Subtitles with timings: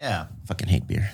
[0.00, 0.26] Yeah.
[0.46, 1.10] Fucking hate beer.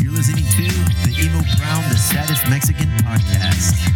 [0.00, 0.62] You're listening to
[1.02, 3.74] the Emo Brown, the saddest Mexican podcast.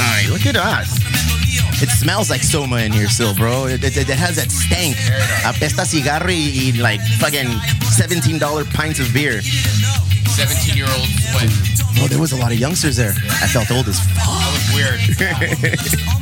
[0.00, 1.07] Hi, look at us.
[1.80, 3.66] It smells like Soma in here still, bro.
[3.66, 4.96] It, it, it has that stank.
[5.46, 7.46] Apesta cigarro y, y like fucking
[7.94, 9.40] $17 pints of beer.
[9.42, 11.50] 17 year old sweat.
[12.02, 13.14] Oh, there was a lot of youngsters there.
[13.42, 14.26] I felt old as fuck.
[14.26, 14.98] That was weird.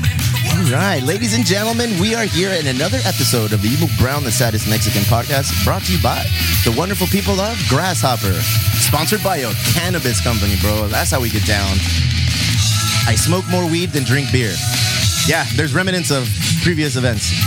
[0.56, 4.24] All right, ladies and gentlemen, we are here in another episode of the Emo Brown,
[4.24, 6.24] the saddest Mexican podcast, brought to you by
[6.64, 8.32] the wonderful people of Grasshopper,
[8.80, 10.88] sponsored by a cannabis company, bro.
[10.88, 11.76] That's how we get down.
[13.08, 14.52] I smoke more weed than drink beer.
[15.26, 16.28] Yeah, there's remnants of
[16.62, 17.32] previous events.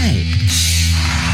[0.00, 0.26] Right.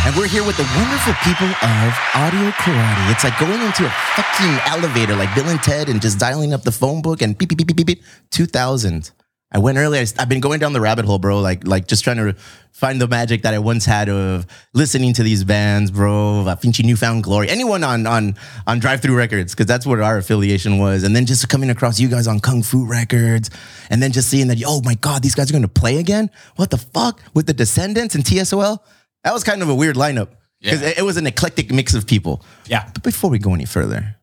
[0.07, 3.11] And we're here with the wonderful people of Audio Karate.
[3.13, 6.63] It's like going into a fucking elevator like Bill and Ted and just dialing up
[6.63, 8.03] the phone book and beep, beep, beep, beep, beep, beep.
[8.31, 9.11] 2000.
[9.53, 10.01] I went early.
[10.01, 11.41] I- I've been going down the rabbit hole, bro.
[11.41, 12.35] Like, like just trying to
[12.73, 14.45] find the magic that I once had of
[14.75, 16.45] listening to these bands, bro.
[16.61, 17.49] Finchy New Found Glory.
[17.49, 18.35] Anyone on on
[18.67, 21.05] on Drive Through Records, because that's what our affiliation was.
[21.05, 23.49] And then just coming across you guys on Kung Fu Records,
[23.89, 26.29] and then just seeing that, oh my god, these guys are going to play again.
[26.57, 28.79] What the fuck with the Descendents and TSOL?
[29.25, 30.29] That was kind of a weird lineup
[30.61, 30.89] because Yeah.
[30.89, 32.45] it, it was an eclectic mix of people.
[32.67, 32.89] Yeah.
[32.93, 34.17] But before we go any further,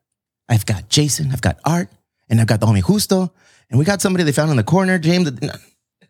[0.48, 1.88] I've got Jason, I've got Art,
[2.28, 3.32] and I've got the homie Justo,
[3.70, 4.98] and we got somebody they found in the corner.
[4.98, 5.30] James,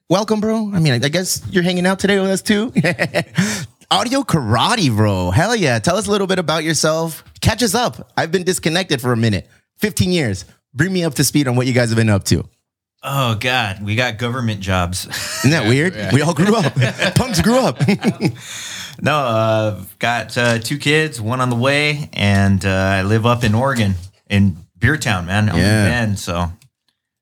[0.08, 0.70] welcome, bro.
[0.74, 2.72] I mean, I guess you're hanging out today with us too.
[3.90, 5.30] Audio karate, bro.
[5.30, 5.78] Hell yeah.
[5.78, 7.22] Tell us a little bit about yourself.
[7.40, 8.10] Catch us up.
[8.16, 10.44] I've been disconnected for a minute, 15 years.
[10.72, 12.48] Bring me up to speed on what you guys have been up to.
[13.06, 15.06] Oh God, we got government jobs.
[15.40, 15.94] Isn't that weird?
[16.12, 16.74] We all grew up.
[17.14, 17.78] Punks grew up.
[19.00, 23.44] no, uh, got uh, two kids, one on the way, and uh, I live up
[23.44, 23.94] in Oregon
[24.30, 25.50] in Beertown, man.
[25.50, 25.84] I'm Yeah.
[25.86, 26.50] Bend, so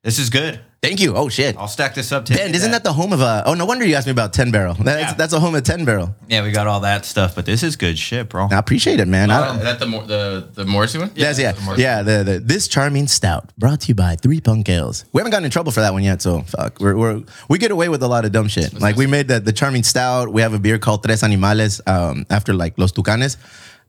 [0.03, 0.59] this is good.
[0.81, 1.15] Thank you.
[1.15, 1.55] Oh, shit.
[1.55, 3.43] I'll stack this up to Bend, isn't that the home of a?
[3.45, 4.73] Oh, no wonder you asked me about Ten Barrel.
[4.73, 5.13] That's Yeah.
[5.13, 6.13] that's a home of Ten Barrel.
[6.27, 8.49] Yeah, we got all that stuff, but this is good shit, bro.
[8.51, 9.31] I appreciate it, man.
[9.31, 11.11] I, Is that the Mor- the the Morrissey one?
[11.15, 11.83] Yes, yeah, the Morrissey.
[11.83, 12.03] yeah.
[12.03, 15.05] The, the this charming stout brought to you by Three Punk Ales.
[15.13, 16.81] We haven't gotten in trouble for that one yet, so fuck.
[16.81, 18.77] We're, we're we get away with a lot of dumb shit.
[18.81, 20.33] Like we made the the charming stout.
[20.33, 21.79] We have a beer called Tres Animales.
[21.87, 23.37] Um, after like Los Tucanes,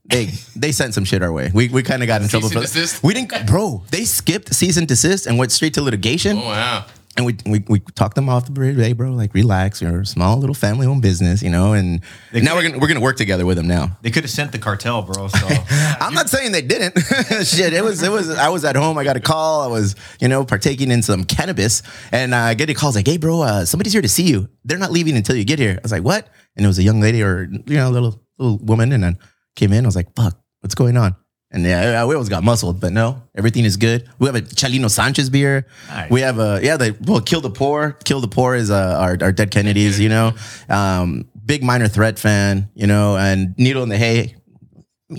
[0.07, 1.51] they they sent some shit our way.
[1.55, 3.01] We we kind of got in trouble for and?
[3.03, 3.83] We didn't, bro.
[3.91, 6.39] They skipped cease and desist and went straight to litigation.
[6.39, 6.85] Oh wow.
[7.17, 8.77] And we, we we talked them off the bridge.
[8.77, 9.81] Hey, bro, like relax.
[9.81, 11.73] You're a small little family owned business, you know.
[11.73, 12.01] And
[12.33, 13.97] now we're gonna we're gonna work together with them now.
[14.03, 15.29] They could have sent the cartel, bro.
[15.29, 15.47] So
[16.01, 16.99] I'm not saying they didn't.
[17.45, 18.31] Shit, it was it was.
[18.31, 18.99] I was at home.
[18.99, 19.63] I got a call.
[19.63, 22.91] I was you know partaking in some cannabis, and I get a call.
[22.91, 24.49] It's like, hey, bro, uh, somebody's here to see you.
[24.65, 25.77] They're not leaving until you get here.
[25.79, 26.29] I was like, what?
[26.57, 29.19] And it was a young lady or you know a little little woman, and then
[29.57, 29.85] came in.
[29.85, 31.17] I was like, fuck, what's going on?
[31.51, 34.09] And yeah, we always got muscled, but no, everything is good.
[34.19, 35.67] We have a Chalino Sanchez beer.
[35.89, 36.11] Nice.
[36.11, 37.93] We have a yeah, the well, Kill the Poor.
[38.05, 40.01] Kill the Poor is uh, our our dead Kennedys.
[40.01, 40.33] You know,
[40.69, 42.71] um, big Minor Threat fan.
[42.75, 44.35] You know, and Needle in the Hay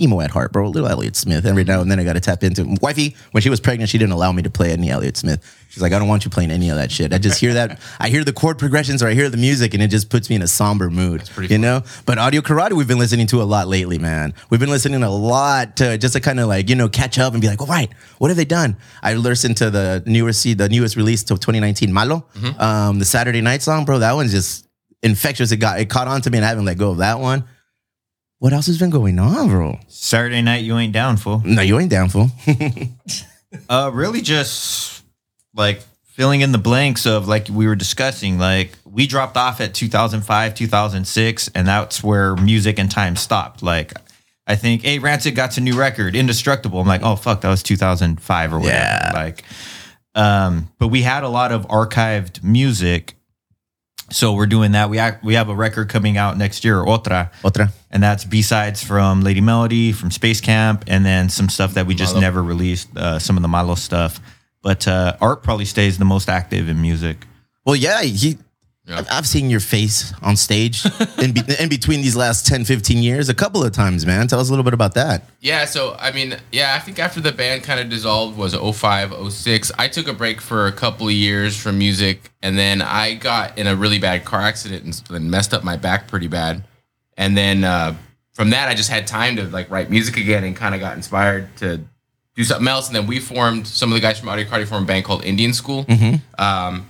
[0.00, 0.68] emo at heart, bro.
[0.68, 1.46] Little Elliott Smith.
[1.46, 3.16] Every now and then I got to tap into Wifey.
[3.32, 5.42] When she was pregnant, she didn't allow me to play any Elliott Smith.
[5.68, 7.12] She's like, I don't want you playing any of that shit.
[7.12, 7.80] I just hear that.
[8.00, 10.36] I hear the chord progressions or I hear the music and it just puts me
[10.36, 11.28] in a somber mood.
[11.50, 11.82] you know?
[12.06, 14.32] But audio karate, we've been listening to a lot lately, man.
[14.48, 17.32] We've been listening a lot to just to kind of like, you know, catch up
[17.32, 18.76] and be like, all right, what have they done?
[19.02, 22.24] I listened to the newest, the newest release to 2019, Malo,
[22.58, 23.98] um, the Saturday night song, bro.
[23.98, 24.66] That one's just
[25.02, 25.52] infectious.
[25.52, 27.44] It got, it caught on to me and I haven't let go of that one.
[28.38, 29.78] What else has been going on, bro?
[29.88, 31.42] Saturday night, you ain't down, fool.
[31.44, 32.30] No, you ain't down, fool.
[33.68, 35.02] Uh, really just
[35.54, 38.38] like filling in the blanks of like we were discussing.
[38.38, 43.62] Like we dropped off at 2005, 2006, and that's where music and time stopped.
[43.62, 43.92] Like
[44.46, 46.80] I think, hey, Rancid got a new record, Indestructible.
[46.80, 48.76] I'm like, oh fuck, that was 2005 or whatever.
[48.76, 49.10] Yeah.
[49.14, 49.44] Like,
[50.14, 53.14] um, but we had a lot of archived music.
[54.10, 54.88] So we're doing that.
[54.88, 57.72] We act, we have a record coming out next year, Otra, Otra.
[57.90, 61.86] and that's B sides from Lady Melody, from Space Camp, and then some stuff that
[61.86, 62.20] we just Malo.
[62.20, 64.20] never released, uh, some of the Malo stuff.
[64.62, 67.26] But uh, Art probably stays the most active in music.
[67.64, 68.38] Well, yeah, he,
[68.86, 68.98] Yeah.
[68.98, 70.84] I've- I've seen your face on stage
[71.18, 74.28] in, be, in between these last 10, 15 years a couple of times, man.
[74.28, 75.24] Tell us a little bit about that.
[75.40, 79.32] Yeah, so I mean, yeah, I think after the band kind of dissolved was 05,
[79.32, 79.72] 06.
[79.78, 83.58] I took a break for a couple of years from music, and then I got
[83.58, 86.62] in a really bad car accident and, messed up my back pretty bad.
[87.16, 87.96] And then uh,
[88.34, 90.96] from that, I just had time to like write music again and kind of got
[90.96, 91.80] inspired to
[92.36, 92.86] do something else.
[92.86, 95.24] And then we formed some of the guys from Audio Karate formed a band called
[95.24, 95.84] Indian School.
[96.38, 96.86] Um,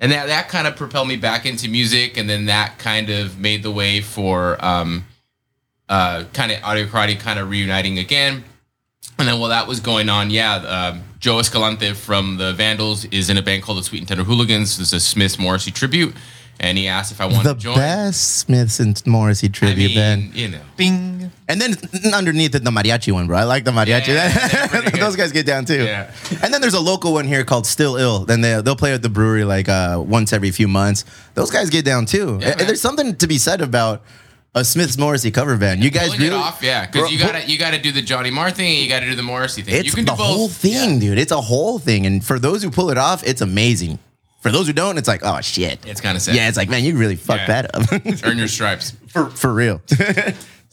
[0.00, 3.38] and that that kind of propelled me back into music, and then that kind of
[3.38, 5.04] made the way for um,
[5.88, 8.44] uh, kind of audio karate kind of reuniting again.
[9.18, 13.28] And then while that was going on, yeah, um, Joe Escalante from the Vandals is
[13.28, 14.78] in a band called the Sweet and Tender Hooligans.
[14.78, 16.14] This is a Smith Morrissey tribute,
[16.60, 17.74] and he asked if I wanted The to join.
[17.76, 20.34] best Smiths and Morrissey I tribute mean, band.
[20.36, 21.32] you know, Bing.
[21.48, 21.74] And then
[22.14, 23.36] underneath it, the mariachi one, bro.
[23.38, 24.08] I like the mariachi.
[24.08, 25.00] Yeah, they're pretty good.
[25.00, 25.82] Those guys get down too.
[25.84, 26.12] Yeah.
[26.42, 28.20] And then there's a local one here called Still Ill.
[28.24, 31.04] Then they they'll play at the brewery like uh, once every few months.
[31.34, 32.38] Those guys get down too.
[32.40, 34.02] Yeah, And there's something to be said about
[34.54, 35.82] a Smiths Morrissey cover band.
[35.82, 38.50] You guys really it off, yeah, because you gotta you gotta do the Johnny Marr
[38.50, 39.74] thing, and you gotta do the Morrissey thing.
[39.74, 40.26] It's you can do the both.
[40.26, 41.18] whole thing, dude.
[41.18, 42.04] It's a whole thing.
[42.06, 43.98] And for those who pull it off, it's amazing.
[44.40, 45.84] For those who don't, it's like, oh shit.
[45.86, 46.34] It's kind of sad.
[46.34, 47.62] Yeah, it's like, man, you really fucked Yeah.
[47.62, 48.24] that up.
[48.24, 48.92] Earn your stripes.
[49.08, 49.80] for for real.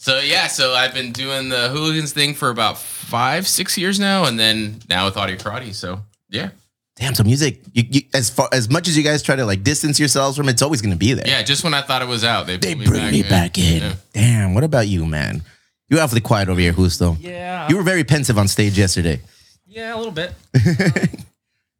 [0.00, 4.26] So yeah, so I've been doing the hooligans thing for about five, six years now,
[4.26, 5.74] and then now with audio karate.
[5.74, 6.50] So yeah,
[6.94, 9.64] Damn, so music, you, you, as far as much as you guys try to like
[9.64, 11.26] distance yourselves from it, it's always gonna be there.
[11.26, 11.42] yeah.
[11.42, 13.82] Just when I thought it was out, they, They pulled bring me back in.
[13.82, 13.94] Yeah.
[14.12, 15.42] Damn, what about you, man?
[15.88, 17.16] You're awfully quiet over here, Justo.
[17.18, 19.20] Yeah, You were very pensive on stage yesterday.
[19.66, 20.32] yeah, a little bit.
[20.64, 21.24] Um,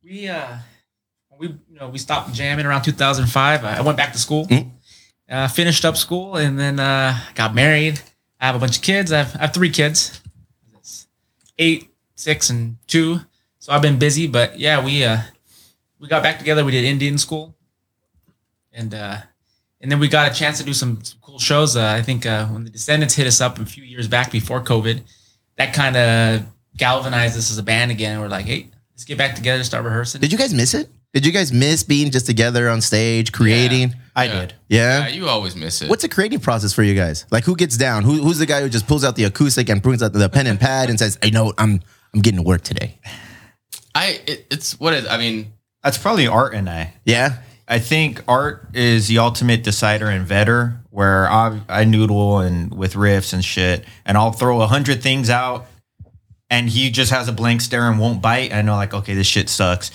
[0.03, 0.57] we uh,
[1.39, 3.65] we you know we stopped jamming around 2005.
[3.65, 4.71] I went back to school, Mm.
[5.31, 8.01] uh, finished up school, and then uh, got married.
[8.41, 9.13] I have a bunch of kids.
[9.13, 10.21] I have, I have three kids,
[10.79, 11.07] It's
[11.59, 13.21] eight, six, and two.
[13.59, 15.19] So I've been busy, but yeah, we uh,
[15.99, 16.65] we got back together.
[16.65, 17.55] We did Indian school,
[18.73, 19.19] and uh,
[19.81, 21.77] and then we got a chance to do some, some cool shows.
[21.77, 24.63] Uh, I think uh, when the Descendents hit us up a few years back before
[24.63, 25.03] COVID,
[25.57, 26.43] that kind of
[26.77, 28.13] galvanized us as a band again.
[28.13, 30.21] And we're like, hey, let's get back together, start rehearsing.
[30.21, 30.89] Did you guys miss it?
[31.15, 33.95] Did you guys miss being just together on stage, creating?
[34.15, 34.41] I Yeah.
[34.41, 34.55] did.
[34.69, 34.99] Yeah.
[35.01, 35.89] Yeah, you always miss it.
[35.89, 37.25] What's the creative process for you guys?
[37.31, 38.05] Like, who gets down?
[38.05, 40.47] Who, who's the guy who just pulls out the acoustic and brings out the pen
[40.47, 41.81] and pad and says, "I know I'm
[42.13, 42.99] I'm getting to work today."
[43.95, 44.21] I?
[44.27, 45.07] It, it's what is?
[45.07, 45.53] I mean,
[45.83, 46.93] That's probably Art and I.
[47.05, 47.39] Yeah.
[47.71, 52.95] I think Art is the ultimate decider and vetter, where I, I noodle and with
[52.95, 55.67] riffs and shit, and I'll throw a hundred things out,
[56.51, 58.53] and he just has a blank stare and won't bite.
[58.55, 59.91] I know, like, okay, this shit sucks.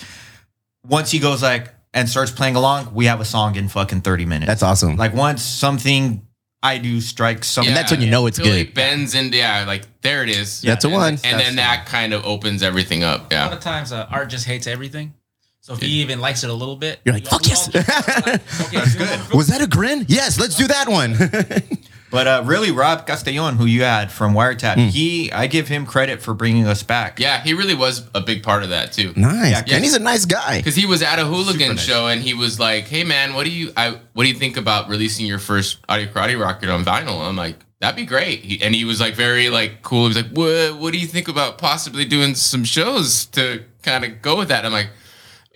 [0.88, 4.26] Once he goes like and starts playing along, we have a song in fucking thirty
[4.26, 4.48] minutes.
[4.48, 4.96] That's awesome.
[4.98, 6.26] like once something
[6.62, 7.74] I do strikes something.
[7.74, 8.68] that's when you know it's until good.
[8.70, 10.64] It bends into yeah, like there it is.
[10.64, 11.08] Yeah, That's a and, one.
[11.10, 13.32] And That's then the that kind of opens everything up.
[13.32, 13.44] Yeah.
[13.44, 15.14] a lot of times, uh, Art just hates everything.
[15.62, 18.28] So if he even likes it a little bit, You're like, "Fuck yes." just- like,
[18.62, 19.34] okay, That's good.
[19.34, 20.06] Was that a grin?
[20.10, 20.38] Yes.
[20.40, 21.14] Let's do that one.
[22.14, 24.88] But uh, really, Rob Castellon, who you had from Wiretap, Hmm.
[24.88, 27.20] he I give him credit for bringing us back.
[27.20, 29.12] Yeah, he really was a big part of that too.
[29.18, 29.52] nice.
[29.68, 30.58] Yeah, and he's a nice guy.
[30.60, 31.84] Because he was at a hooligan nice.
[31.84, 34.56] show and he was like, "Hey man, what do you I what do you think
[34.58, 38.62] about releasing your first audio karate rocket on vinyl?" I'm like, "That'd be great." He,
[38.64, 40.04] and he was like very like cool.
[40.04, 44.06] He was like, "What what do you think about possibly doing some shows to kind
[44.06, 44.90] of go with that?" I'm like,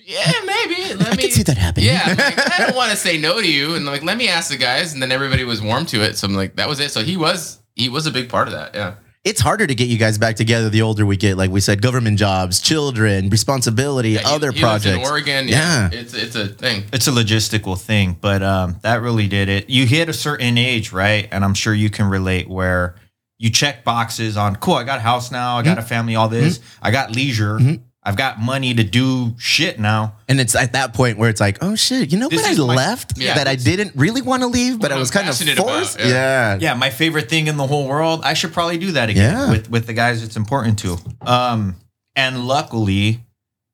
[0.07, 1.88] "Yeah, maybe." Let I me can see that happening.
[1.88, 4.27] Yeah, I'm like, I don't want to say no to you, and like, let me
[4.30, 6.18] ask the guys, and then everybody was warm to it.
[6.18, 6.92] So I'm like, that was it.
[6.92, 8.74] So he was he was a big part of that.
[8.74, 8.95] Yeah.
[9.24, 11.36] it's harder to get you guys back together the older we get.
[11.38, 15.06] Like we said, government jobs, children, responsibility, Yeah, he- other he lives projects.
[15.06, 15.48] in Oregon.
[15.50, 15.89] Yeah.
[15.92, 16.86] Yeah, it's it's a thing.
[16.94, 19.69] it's a logistical thing, but um, that really did it.
[19.69, 21.27] You hit a certain age, right?
[21.31, 22.95] And I'm sure you can relate where
[23.38, 25.86] you check boxes on, cool, I got a house now, I got mm-hmm.
[25.86, 26.86] a family, all this, mm-hmm.
[26.86, 27.83] I got leisure, mm-hmm.
[28.07, 30.15] I've got money to do shit now.
[30.30, 32.51] And it's at that point where it's like, oh shit, you know This what I
[32.54, 33.36] is my- left Yeah.
[33.36, 35.68] that I didn't really want to leave, but What I was kind of passionate about,
[35.69, 35.99] forced.
[35.99, 36.06] yeah.
[36.07, 36.57] yeah.
[36.61, 39.52] Yeah, my favorite thing in the whole world, I should probably do that again Yeah.
[39.52, 40.97] with, with the guys it's important to.
[41.21, 41.76] Um,
[42.16, 43.19] and luckily,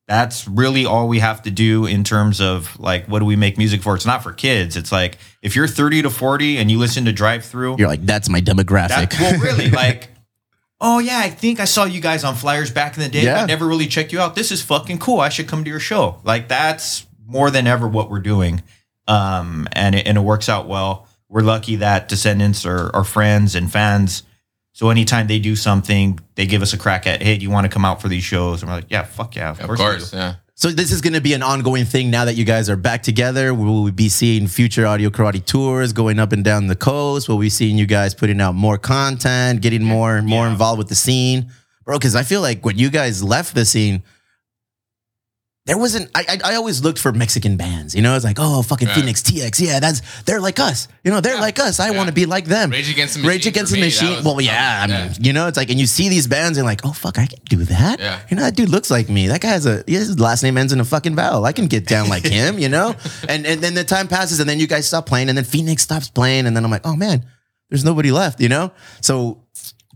[0.07, 3.57] that's really all we have to do in terms of like, what do we make
[3.57, 3.95] music for?
[3.95, 4.75] It's not for kids.
[4.75, 8.05] It's like, if you're 30 to 40 and you listen to Drive Through, You're like,
[8.05, 9.11] that's my demographic.
[9.11, 10.09] That, well, really, like,
[10.83, 13.23] oh yeah, I think I saw you guys on flyers back in the day.
[13.23, 13.41] Yeah.
[13.41, 14.35] I never really checked you out.
[14.35, 15.19] This is fucking cool.
[15.19, 16.19] I should come to your show.
[16.23, 18.61] Like that's more than ever what we're doing,
[19.07, 21.07] um, and it, and it works out well.
[21.29, 24.21] We're lucky that Descendents are, are friends and fans.
[24.73, 27.65] So anytime they do something, they give us a crack at, hey, do you want
[27.65, 28.61] to come out for these shows?
[28.61, 29.79] And we're like, yeah, fuck yeah, of, Of course.
[29.79, 30.35] course, yeah.
[30.55, 33.01] So this is going to be an ongoing thing now that you guys are back
[33.01, 33.53] together.
[33.55, 37.27] Will we be seeing future audio karate tours going up and down the coast?
[37.27, 40.51] Will we seeing you guys putting out more content, getting more and more Yeah.
[40.51, 41.47] involved with the scene,
[41.85, 41.97] bro?
[41.97, 44.03] Because I feel like when you guys left the scene,
[45.65, 46.09] there wasn't.
[46.13, 47.95] I I, I always looked for Mexican bands.
[47.95, 48.95] You know, it's like oh fucking Yeah.
[48.95, 49.61] Phoenix TX.
[49.61, 50.87] Yeah, that's they're like us.
[51.05, 51.39] You know, they're Yeah.
[51.41, 51.79] like us.
[51.79, 51.97] I Yeah.
[51.97, 52.69] want to be like them.
[52.71, 53.29] Rage Against the Machine.
[53.29, 54.23] Rage Against the me, Machine.
[54.23, 56.81] well, yeah, I mean, you know, it's like, and you see these bands and like,
[56.85, 57.99] oh fuck, I can do that.
[57.99, 58.19] Yeah.
[58.29, 59.27] You know, that dude looks like me.
[59.27, 61.45] That guy has a his last name ends in a fucking vowel.
[61.45, 62.59] I can get down like him.
[62.59, 62.95] You know,
[63.29, 65.83] and and then the time passes, and then you guys stop playing, and then Phoenix
[65.83, 67.25] stops playing, and then I'm like, oh man,
[67.69, 68.41] there's nobody left.
[68.41, 69.39] You know, so.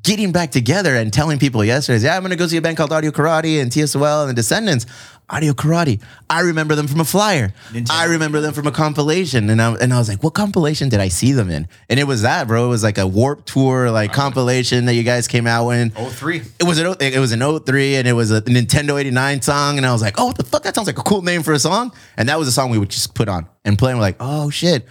[0.08, 2.94] Getting back together and telling people yesterday, yeah, I'm gonna go see a band called
[2.94, 4.86] Audio Karate and TSOL and the Descendents.
[5.30, 6.02] Audio Karate.
[6.30, 7.54] I remember them from a flyer.
[7.72, 7.92] Nintendo.
[7.92, 9.50] I remember them from a compilation.
[9.50, 11.68] And I, and I was like, what compilation did I see them in?
[11.90, 12.64] And it was that, bro.
[12.64, 14.22] It was like a Warp Tour like uh-huh.
[14.22, 15.92] compilation that you guys came out in.
[15.98, 16.42] Oh three.
[16.58, 19.86] It was an it was an 03 and it was a Nintendo 89 song and
[19.86, 20.64] I was like, "Oh, what the fuck?
[20.64, 22.78] That sounds like a cool name for a song." And that was a song we
[22.78, 24.86] would just put on and play and we're like, "Oh shit,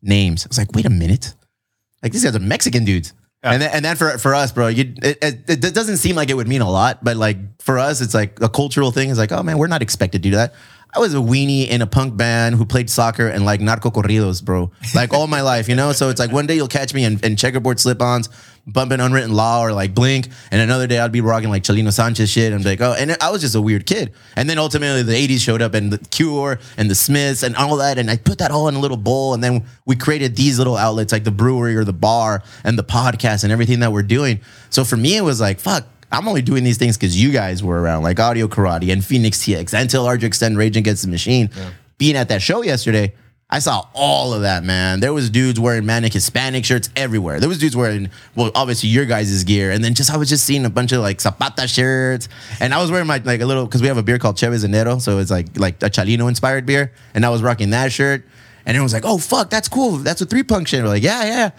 [0.00, 1.34] names." I was like, "Wait a minute.
[2.02, 4.94] Like these guys are Mexican dudes." And then, and then for for us, bro, you
[5.02, 8.00] it, it, it doesn't seem like it would mean a lot, but like for us,
[8.00, 9.10] it's like a cultural thing.
[9.10, 10.54] It's like, oh man, we're not expected to do that.
[10.94, 14.44] I was a weenie in a punk band who played soccer and like narco corridos,
[14.44, 14.70] bro.
[14.94, 15.92] Like all my life, you know.
[15.92, 18.28] So it's like one day you'll catch me in, in checkerboard slip-ons,
[18.66, 22.28] bumping unwritten law or like Blink, and another day I'd be rocking like Chalino Sanchez
[22.28, 22.52] shit.
[22.52, 24.12] And be like, oh, and I was just a weird kid.
[24.36, 27.76] And then ultimately the '80s showed up and the Cure and the Smiths and all
[27.76, 30.58] that, and I put that all in a little bowl, and then we created these
[30.58, 34.02] little outlets like the brewery or the bar and the podcast and everything that we're
[34.02, 34.42] doing.
[34.68, 35.86] So for me, it was like, fuck.
[36.12, 39.38] I'm only doing these things because you guys were around, like Audio Karate and Phoenix
[39.38, 41.50] TX, Until Larger Extend Rage Against the Machine.
[41.98, 43.14] Being at that show yesterday,
[43.48, 45.00] I saw all of that, man.
[45.00, 47.38] There was dudes wearing manic Hispanic shirts everywhere.
[47.38, 50.44] There was dudes wearing, well, obviously your guys' gear, and then just I was just
[50.46, 53.66] seeing a bunch of like Zapata shirts, and I was wearing my like a little
[53.66, 56.64] because we have a beer called Cheves Enero, so it's like like a Chalino inspired
[56.64, 58.24] beer, and I was rocking that shirt,
[58.64, 59.98] and it was like, oh fuck, that's cool.
[59.98, 60.82] That's a three punk shit.
[60.82, 61.50] We're like, yeah, yeah.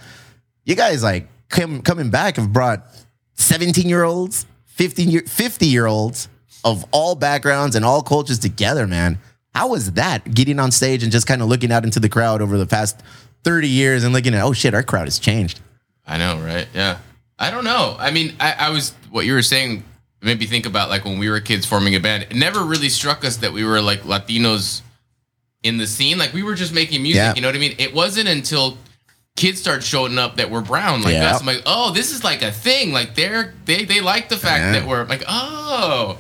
[0.66, 2.88] You guys like come, coming back have brought
[3.36, 6.28] 17 year olds, 15 year, 50 year olds
[6.64, 9.18] of all backgrounds and all cultures together, man.
[9.54, 12.42] How was that getting on stage and just kind of looking out into the crowd
[12.42, 13.02] over the past
[13.44, 15.60] 30 years and looking at, oh shit, our crowd has changed.
[16.08, 16.68] I know, right?
[16.74, 16.98] Yeah.
[17.38, 17.96] I don't know.
[18.00, 19.84] I mean, I, I was what you were saying
[20.22, 22.24] made me think about like when we were kids forming a band.
[22.24, 24.82] It never really struck us that we were like Latinos
[25.64, 26.18] in the scene.
[26.18, 27.18] Like we were just making music.
[27.18, 27.34] Yeah.
[27.36, 27.76] You know what I mean?
[27.78, 28.78] It wasn't until
[29.36, 31.32] kids start showing up that were brown like Yeah.
[31.32, 31.42] us.
[31.42, 32.92] I'm like, oh, this is like a thing.
[32.94, 34.72] Like they're they they like the fact Yeah.
[34.80, 36.18] that we're like, oh.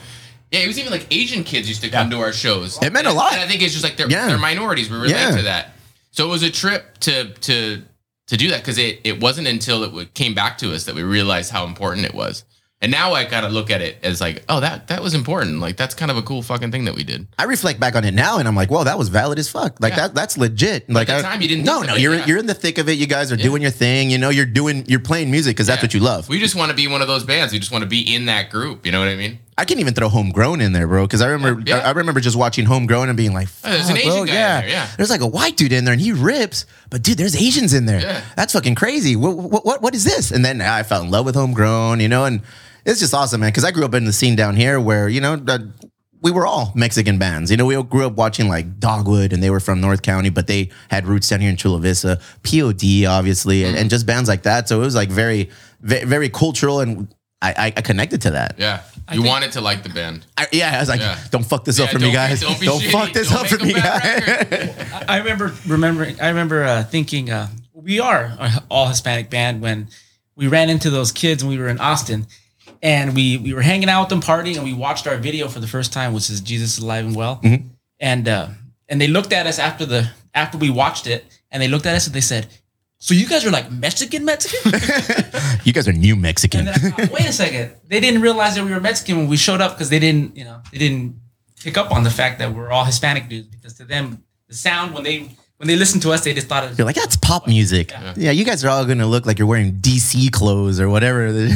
[0.51, 2.77] Yeah, it was even like Asian kids used to come to our shows.
[2.81, 3.33] It meant a lot.
[3.33, 4.27] And I think it's just like they're, Yeah.
[4.27, 4.89] they're minorities.
[4.89, 5.35] We relate Yeah.
[5.35, 5.75] to that.
[6.11, 7.83] So it was a trip to to
[8.27, 11.03] to do that because it, it wasn't until it came back to us that we
[11.03, 12.43] realized how important it was.
[12.83, 15.59] And now I gotta look at it as like, oh, that that was important.
[15.61, 17.25] Like that's kind of a cool fucking thing that we did.
[17.39, 19.79] I reflect back on it now and I'm like, whoa, that was valid as fuck.
[19.79, 20.07] Like Yeah.
[20.09, 20.89] that that's legit.
[20.89, 22.25] Like at I- the time, you didn't No, no, you're yeah.
[22.25, 22.99] you're in the thick of it.
[22.99, 24.11] You guys are doing your thing.
[24.11, 25.85] You know, you're doing you're playing music because that's Yeah.
[25.85, 26.27] what you love.
[26.27, 27.53] We just want to be one of those bands.
[27.53, 28.85] We just want to be in that group.
[28.85, 29.39] You know what I mean?
[29.57, 31.03] I can even throw homegrown in there, bro.
[31.05, 31.77] Because I remember, Yeah.
[31.77, 34.31] I, I remember just watching homegrown and being like, Oh, there's an Asian bro, guy
[34.31, 34.35] in
[34.65, 34.87] there, yeah.
[34.97, 37.85] There's like a white dude in there and he rips, but dude, there's Asians in
[37.85, 38.01] there.
[38.01, 38.21] Yeah.
[38.35, 39.15] That's fucking crazy.
[39.15, 40.31] What, what, what, what is this?
[40.31, 42.41] And then I fell in love with homegrown, you know, and
[42.85, 43.49] it's just awesome, man.
[43.49, 45.41] Because I grew up in the scene down here where you know.
[45.47, 45.59] uh,
[46.21, 47.51] we were all Mexican bands.
[47.51, 50.29] You know, we all grew up watching like Dogwood and they were from North County,
[50.29, 54.29] but they had roots down here in Chula Vista, POD, obviously, and, and just bands
[54.29, 54.69] like that.
[54.69, 55.49] So it was like very,
[55.81, 56.79] very, very cultural.
[56.79, 58.55] And I, I, I connected to that.
[58.57, 58.83] Yeah.
[59.11, 60.25] You think- wanted to like the band.
[60.37, 61.19] I, yeah, I was like, Yeah.
[61.29, 62.39] don't fuck this up for me, don't be- guys.
[62.39, 65.03] don't Don't, fuck this Don't up for me, guys.
[65.09, 66.21] I remember remembering.
[66.21, 69.89] I remember uh, thinking uh, we are a all Hispanic band when
[70.37, 72.27] we ran into those kids when we were in Austin,
[72.83, 75.59] and we we were hanging out with them, partying, and we watched our video for
[75.59, 77.39] the first time, which is Jesus is alive and well,
[77.99, 78.49] and uh,
[78.89, 81.95] and they looked at us after the after we watched it, and they looked at
[81.95, 82.47] us and they said,
[82.97, 84.73] "So you guys are like Mexican Mexican?"
[85.63, 86.67] you guys are new Mexican.
[86.67, 87.73] And then I thought, wait a second.
[87.87, 90.43] They didn't realize that we were Mexican when we showed up because they didn't, you
[90.43, 91.15] know, they didn't
[91.63, 93.47] pick up on the fact that we're all Hispanic dudes.
[93.47, 95.29] Because to them, the sound when they
[95.63, 97.91] when they listened to us, they just thought it You're like, that's pop music.
[98.17, 98.31] Yeah.
[98.31, 101.27] you guys are all gonna look like you're wearing DC clothes or whatever.
[101.27, 101.49] You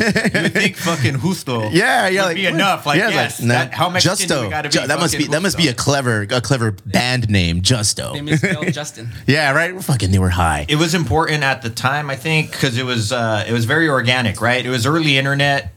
[0.50, 1.70] think fucking justo.
[1.72, 2.86] yeah, yeah, would like be enough.
[2.86, 4.50] Like, it's yes, nah, that- how Mexican do we Justo.
[4.50, 4.78] gotta be?
[4.80, 8.14] Ju- that must be Fucking that must be a clever a clever band name, Justo.
[8.14, 9.10] they misspelled Justin.
[9.28, 9.74] Yeah, right.
[9.76, 10.12] We're fucking.
[10.12, 10.66] They were high.
[10.70, 13.90] It was important at the time, I think, because it was uh, it was very
[13.90, 14.66] organic, right?
[14.66, 15.74] It was early internet,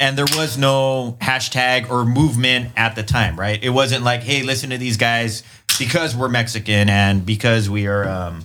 [0.00, 3.62] and there was no hashtag or movement at the time, right?
[3.62, 5.42] It wasn't like, hey, listen to these guys
[5.78, 8.44] because we're Mexican and because we are um,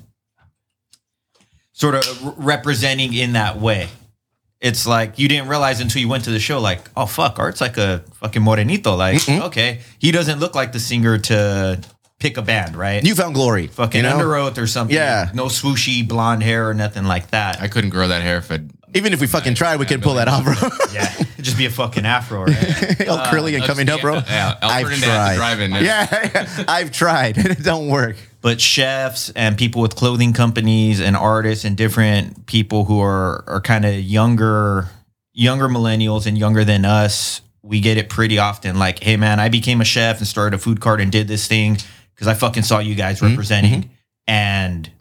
[1.73, 3.89] sort of r- representing in that way.
[4.61, 7.61] It's like you didn't realize until you went to the show, like, oh fuck, Art's
[7.61, 8.97] like a fucking morenito.
[8.97, 11.81] Like, okay, he doesn't look like the singer to
[12.19, 13.03] pick a band, right?
[13.03, 13.67] You found glory.
[13.67, 14.17] fucking you know?
[14.17, 14.95] under oath or something.
[14.95, 15.31] Yeah.
[15.33, 17.61] No swooshy blonde hair or nothing like that.
[17.61, 20.15] I couldn't grow that hair if I'd Even if we fucking tried, we could pull
[20.15, 20.53] that off, bro.
[20.93, 21.13] yeah.
[21.19, 23.07] It'd just be a fucking afro, right?
[23.07, 24.15] All curly and coming be- up, bro.
[24.15, 25.35] yeah, I've Alfred and Dad, tried.
[25.35, 25.71] drive-in.
[25.85, 27.37] Yeah, I've tried.
[27.37, 28.17] And it don't work.
[28.41, 33.61] but chefs and people with clothing companies and artists and different people who are are
[33.61, 34.87] kind of younger
[35.33, 39.47] younger millennials and younger than us we get it pretty often like hey man i
[39.47, 41.77] became a chef and started a food cart and did this thing
[42.15, 43.27] because i fucking saw you guys hmm?
[43.27, 43.89] representing hmm?
[44.27, 44.91] and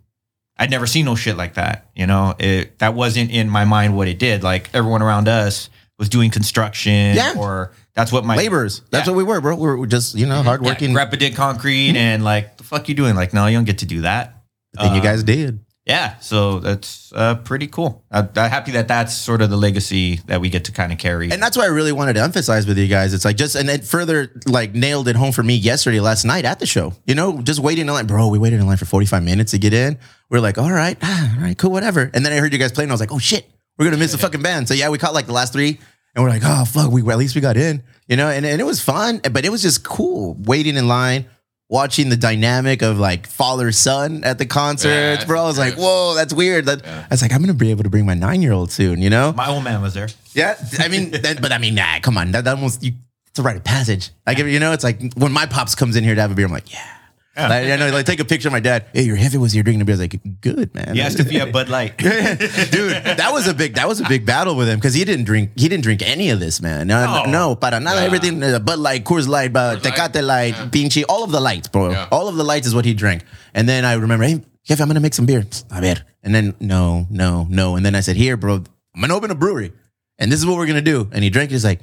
[0.59, 1.88] I'd never seen no shit like that.
[1.95, 4.43] You know, it that wasn't in my mind what it did.
[4.43, 7.35] Like everyone around us was doing construction, Yeah.
[7.37, 8.83] or that's what my Laborers.
[8.91, 9.12] That's Yeah.
[9.12, 9.57] what we were, bro.
[9.57, 10.91] We were just, you know, hardworking.
[10.91, 13.15] Yeah, Grandpa did concrete, and like the fuck you doing?
[13.17, 14.43] Like, no, you don't get to do that.
[14.75, 15.61] But then you Uh, guys did.
[15.87, 18.05] Yeah, so that's uh, pretty cool.
[18.12, 20.99] I, I'm happy that that's sort of the legacy that we get to kind of
[20.99, 21.31] carry.
[21.33, 23.15] And that's why I really wanted to emphasize with you guys.
[23.15, 26.45] It's like just, and it further like nailed it home for me yesterday, last night
[26.45, 26.93] at the show.
[27.07, 28.29] You know, just waiting in line, bro.
[28.29, 29.97] We waited in line for 45 minutes to get in.
[30.30, 32.11] We are like, all right, ah, all right, cool, whatever.
[32.12, 32.90] And then I heard you guys playing.
[32.90, 34.68] I was like, oh shit, we're going to miss the fucking band.
[34.68, 35.78] So yeah, we caught like the last three
[36.14, 38.61] and we're like, oh fuck, we, at least we got in, you know, and, and
[38.61, 41.26] it was fun, but it was just cool waiting in line.
[41.70, 45.42] Watching the dynamic of like father son at the concerts, Yeah, bro.
[45.42, 46.64] I was like, whoa, that's weird.
[46.64, 49.02] That, I was like, I'm gonna be able to bring my nine year old soon,
[49.02, 49.35] you know?
[49.35, 50.08] my old man was there.
[50.32, 52.92] Yeah, I mean, that, but I mean, nah, come on, that, that almost you,
[53.26, 54.08] it's a rite of passage.
[54.26, 56.47] Like, you know, it's like when my pops comes in here to have a beer,
[56.47, 56.90] I'm like, yeah.
[57.38, 58.87] Like, I know, like take a picture of my dad.
[58.92, 59.95] Hey, your heavy was here drinking a beer.
[59.95, 60.95] I was like, good man.
[60.95, 61.97] He asked if you have Bud Light.
[61.99, 62.11] dude.
[62.12, 65.50] That was a big that was a big battle with him because he didn't drink
[65.57, 66.87] he didn't drink any of this, man.
[66.88, 67.30] No, No.
[67.30, 68.00] no, para nada.
[68.00, 68.07] Yeah.
[68.07, 69.83] Everything, uh, Bud Light, Coors Light, uh, Coors.
[69.83, 70.68] Tecate Light, Yeah.
[70.71, 71.90] Pinche, all of the lights, bro.
[71.90, 72.09] Yeah.
[72.11, 73.23] All of the lights is what he drank.
[73.54, 75.47] And then I remember, hey, Jeff, I'm gonna make some beer.
[75.71, 75.97] A ver.
[76.23, 77.76] And then no, no, no.
[77.76, 78.54] And then I said, here, bro,
[78.95, 79.73] I'm gonna open a brewery,
[80.18, 81.09] and this is what we're gonna do.
[81.12, 81.54] And he drank it.
[81.54, 81.80] He's like.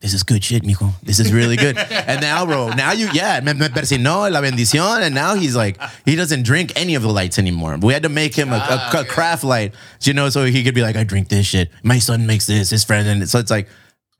[0.00, 0.92] This is good shit, mijo.
[1.02, 1.76] This is really good.
[1.90, 5.00] and now, bro, now you, yeah, me, me persinó la bendición.
[5.00, 7.78] And now he's like, he doesn't drink any of the lights anymore.
[7.80, 8.60] We had to make him a, a-
[8.92, 11.70] Ah, a craft light, you know, so he could be like, I drink this shit.
[11.82, 13.08] My son makes this, his friend.
[13.08, 13.68] And so it's like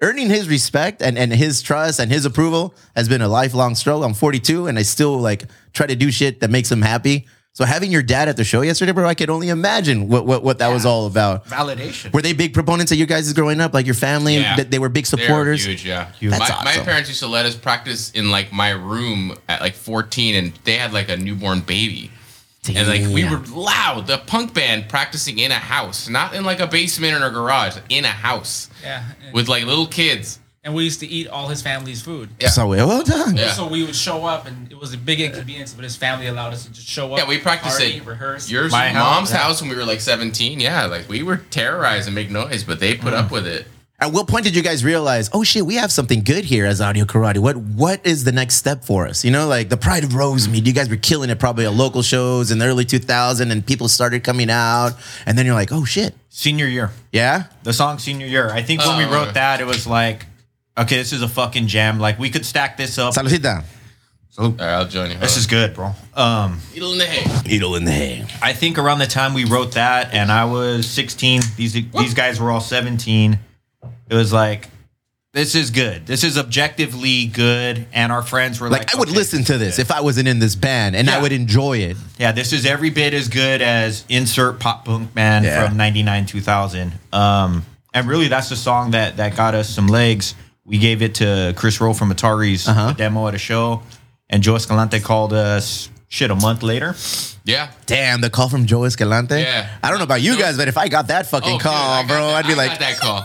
[0.00, 4.04] earning his respect and, and his trust and his approval has been a lifelong struggle.
[4.04, 7.26] I'm 42 and I still like try to do shit that makes him happy.
[7.56, 10.42] So having your dad at the show yesterday, bro, I could only imagine what, what,
[10.42, 11.46] what that was all about.
[11.46, 12.12] Validation.
[12.12, 13.72] Were they big proponents of you guys growing up?
[13.72, 14.56] Like your family, Yeah.
[14.56, 15.64] that they were big They're supporters?
[15.64, 16.10] huge, yeah.
[16.20, 19.72] That's my, my parents used to let us practice in like my room at like
[19.72, 22.10] 14, and they had like a newborn baby.
[22.68, 26.60] And like we were loud, the punk band practicing in a house, not in like
[26.60, 29.02] a basement or a garage, in a house Yeah.
[29.32, 30.40] With like little kids.
[30.66, 32.28] And we used to eat all his family's food.
[32.40, 32.48] Yeah.
[32.48, 33.36] So well done.
[33.36, 33.52] Yeah.
[33.52, 36.52] So we would show up, and it was a big inconvenience, but his family allowed
[36.52, 37.20] us to just show up.
[37.20, 38.50] Yeah, we practiced party, at rehearse.
[38.50, 39.36] Your My house, mom's yeah.
[39.38, 40.58] house when we were like 17.
[40.58, 43.22] Yeah, like we were terrorized and make noise, but they put mm.
[43.24, 43.68] up with it.
[43.98, 46.80] At what point did you guys realize, oh shit, we have something good here as
[46.80, 47.38] Audio Karate?
[47.38, 49.24] What what is the next step for us?
[49.24, 52.02] You know, like the Pride of Rosemead, you guys were killing it probably at local
[52.02, 54.94] shows in the early 2000 and people started coming out.
[55.24, 56.14] And then you're like, oh shit.
[56.28, 56.90] Senior year.
[57.12, 57.44] Yeah?
[57.62, 58.50] The song Senior Year.
[58.50, 60.26] I think when we Oh, wrote that, it was like,
[60.78, 61.98] okay, this is a fucking jam.
[61.98, 63.14] Like we could stack this up.
[63.14, 63.64] Saludita.
[64.38, 65.16] All right, I'll join you.
[65.16, 65.92] This is good, bro.
[66.14, 67.48] Um, needle in the hay.
[67.48, 68.26] Needle in the hay.
[68.42, 71.40] I think around the time we wrote that, and I was 16.
[71.56, 73.38] These these guys were all 17.
[74.10, 74.68] It was like,
[75.32, 76.06] this is good.
[76.06, 79.56] This is objectively good, and our friends were like, Like, I would okay, listen to
[79.58, 81.96] this if I wasn't in this band and I would enjoy it.
[82.18, 85.66] Yeah, this is every bit as good as insert pop punk band Yeah.
[85.66, 86.92] from 99 2000.
[87.12, 90.34] Um, and really, that's the song that that got us some legs.
[90.66, 92.92] We gave it to Chris Roe from Ataris Uh-huh.
[92.92, 93.82] demo at a show,
[94.28, 96.94] and Joe Escalante called us shit a month later.
[97.44, 97.68] Yeah.
[97.86, 99.40] Damn, the call from Joe Escalante.
[99.40, 99.68] Yeah.
[99.82, 102.02] I don't know about you guys, but if I got that fucking Oh, call, I
[102.02, 103.22] got bro, that- I'd be I like, got that call.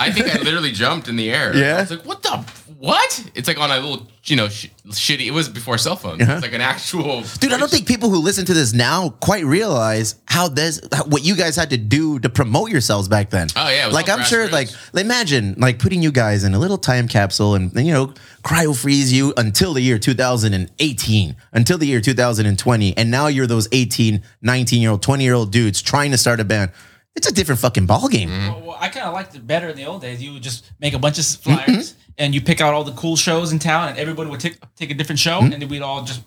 [0.00, 1.54] I think I literally jumped in the air.
[1.56, 1.76] Yeah?
[1.76, 2.42] I was like, what the
[2.78, 3.30] what?
[3.34, 5.26] It's like on a little, you know, sh- shitty.
[5.26, 6.22] It was before cell phones.
[6.22, 6.34] Uh-huh.
[6.34, 7.22] It's like an actual.
[7.40, 11.04] Dude, I don't think people who listen to this now quite realize how this, how-
[11.04, 13.48] what you guys had to do to promote yourselves back then.
[13.56, 16.58] Oh, yeah, it was like I'm sure, like imagine like putting you guys in a
[16.58, 18.14] little time capsule and you know
[18.44, 23.68] cryo freeze you until the year 2018, until the year 2020, and now you're those
[23.72, 26.70] 18, 19 year old, 20 year old dudes trying to start a band.
[27.16, 28.30] It's a different fucking ball game.
[28.30, 30.22] Well, well, I kind of liked it better in the old days.
[30.22, 33.16] You would just make a bunch of flyers, and you pick out all the cool
[33.16, 36.02] shows in town, and everybody would take take a different show, and then we'd all
[36.04, 36.22] just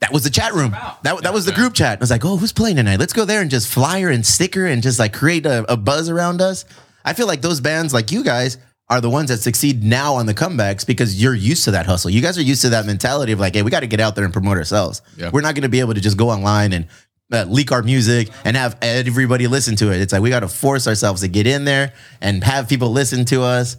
[0.00, 0.74] That was the chat room.
[0.74, 1.02] out.
[1.04, 1.98] That, that was the group chat.
[1.98, 2.98] I was like, oh, who's playing tonight?
[2.98, 6.08] Let's go there and just flyer and sticker and just like create a, a buzz
[6.08, 6.64] around us.
[7.04, 10.26] I feel like those bands like you guys are the ones that succeed now on
[10.26, 12.10] the comebacks because you're used to that hustle.
[12.10, 14.16] You guys are used to that mentality of like, hey, we got to get out
[14.16, 15.00] there and promote ourselves.
[15.16, 15.30] Yeah.
[15.32, 16.88] We're not going to be able to just go online and
[17.32, 20.00] uh, leak our music and have everybody listen to it.
[20.00, 23.24] It's like we got to force ourselves to get in there and have people listen
[23.26, 23.76] to us.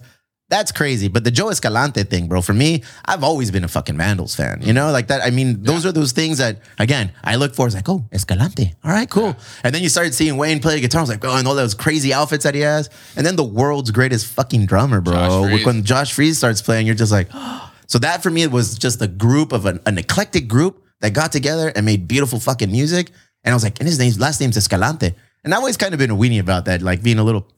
[0.52, 1.08] That's crazy.
[1.08, 4.60] But the Joe Escalante thing, bro, for me, I've always been a fucking Vandals fan.
[4.60, 5.22] You know, like that.
[5.22, 7.64] I mean, those are those things that, again, I look for.
[7.64, 8.74] It's like, oh, Escalante.
[8.84, 9.34] All right, cool.
[9.64, 10.98] And then you started seeing Wayne play guitar.
[10.98, 12.90] I was like, oh, and all those crazy outfits that he has.
[13.16, 15.14] And then the world's greatest fucking drummer, bro.
[15.14, 17.30] Josh When Josh Freese starts playing, you're just like,
[17.86, 21.32] so that for me was just a group of an, an eclectic group that got
[21.32, 23.10] together and made beautiful fucking music.
[23.42, 25.14] And I was like, and his name's last name's Escalante.
[25.44, 27.48] And I've always kind of been a weenie about that, like being a little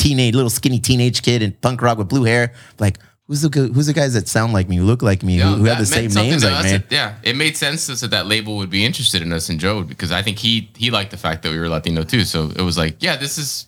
[0.00, 2.52] teenage, little skinny teenage kid in punk rock with blue hair.
[2.78, 5.48] Like, who's the who's the guys that sound like me, who look like me, Yo,
[5.50, 6.72] who, who have the same names to like us.
[6.72, 6.82] me?
[6.90, 9.60] Yeah, it made sense to us that that label would be interested in us and
[9.60, 12.24] Joe because I think he he liked the fact that we were Latino too.
[12.24, 13.66] So it was like, yeah, this is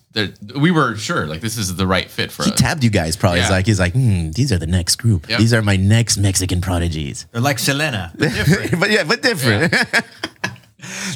[0.55, 2.59] we were sure like this is the right fit for He us.
[2.59, 3.39] tabbed you guys probably.
[3.41, 5.27] He's like, he's like, hmm, these are the next group.
[5.29, 5.39] Yep.
[5.39, 7.25] These are my next Mexican prodigies.
[7.31, 8.11] They're like Selena.
[8.17, 8.79] but different.
[8.79, 9.73] but yeah, but different.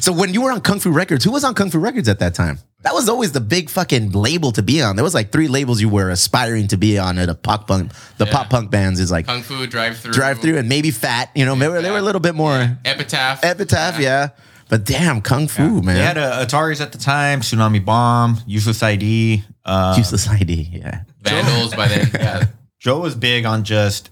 [0.00, 2.18] so when you were on Kung Fu Records, who was on Kung Fu Records at
[2.20, 2.58] that time?
[2.82, 4.96] That was always the big fucking label to be on.
[4.96, 7.92] There was like three labels you were aspiring to be on at a pop punk.
[8.18, 8.32] The Yeah.
[8.32, 11.30] pop punk bands is like Kung Fu drive through, Drive Through and maybe Fat.
[11.34, 14.28] You know, they were, they were a little bit more Epitaph, Epitaph, yeah.
[14.68, 15.96] But damn, Kung Fu, man.
[15.96, 19.42] They had a Ataris at the time, Tsunami Bomb, Useless ID.
[19.64, 21.00] Uh, Useless ID, yeah.
[21.22, 22.10] Vandals by then.
[22.14, 22.44] Yeah,
[22.78, 24.10] Joe was big on just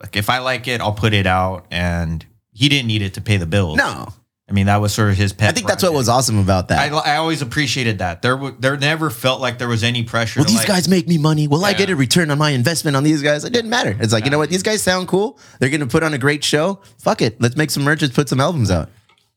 [0.00, 3.20] like if I like it, I'll put it out, and he didn't need it to
[3.20, 3.76] pay the bills.
[3.76, 4.08] No,
[4.50, 5.50] I mean that was sort of his pet.
[5.50, 6.92] I think that's what was awesome about that.
[6.92, 8.20] I, I always appreciated that.
[8.20, 10.40] There, w- there never felt like there was any pressure.
[10.40, 11.46] Will to these like, guys make me money?
[11.46, 11.78] Will I Yeah.
[11.78, 13.44] get a return on my investment on these guys?
[13.44, 13.96] It didn't matter.
[14.00, 14.50] It's like, you know what?
[14.50, 15.38] These guys sound cool.
[15.60, 16.80] They're going to put on a great show.
[16.98, 17.40] Fuck it.
[17.40, 18.02] Let's make some merch.
[18.02, 18.88] Let's put some albums out.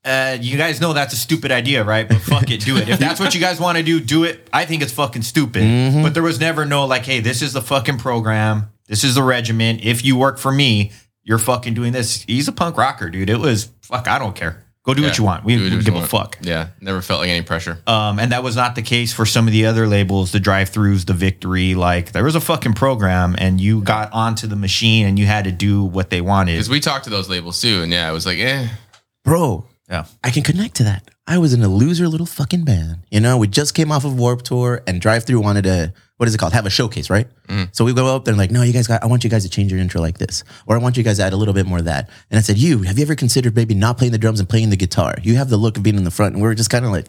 [0.04, 2.10] Uh, you guys know that's a stupid idea, right?
[2.10, 2.90] But fuck it, do it.
[2.90, 4.50] If that's what you guys want to do, do it.
[4.52, 5.62] I think it's fucking stupid.
[5.62, 6.02] Mm-hmm.
[6.04, 8.70] But there was never no like, hey, this is the fucking program.
[8.88, 9.82] This is the regiment.
[9.86, 10.92] If you work for me,
[11.24, 12.24] you're fucking doing this.
[12.24, 13.30] He's a punk rocker, dude.
[13.30, 14.08] It was fuck.
[14.10, 14.66] I don't care.
[14.86, 15.46] Go do what you want.
[15.46, 16.10] We, Do we what give a want.
[16.10, 16.38] fuck.
[16.42, 17.80] Yeah, never felt like any pressure.
[17.88, 21.06] Um, and that was not the case for some of the other labels, the drive-throughs,
[21.06, 21.74] the victory.
[21.74, 25.46] Like there was a fucking program, and you got onto the machine, and you had
[25.46, 26.54] to do what they wanted.
[26.54, 28.68] Because we talked to those labels too, and yeah, it was like, eh,
[29.24, 30.06] Bro, Yeah.
[30.22, 31.10] I can connect to that.
[31.26, 32.98] I was in a loser little fucking band.
[33.10, 36.28] You know, we just came off of Warp Tour and Drive Through wanted to, what
[36.28, 36.52] is it called?
[36.52, 37.28] Have a showcase, right?
[37.48, 37.74] Mm.
[37.74, 39.44] So we go up there and like, no, you guys got, I want you guys
[39.44, 40.44] to change your intro like this.
[40.68, 42.10] Or I want you guys to add a little bit more of that.
[42.30, 44.70] And I said, you, have you ever considered maybe not playing the drums and playing
[44.70, 45.16] the guitar?
[45.24, 46.34] You have the look of being in the front.
[46.34, 47.08] And we are just kind of like,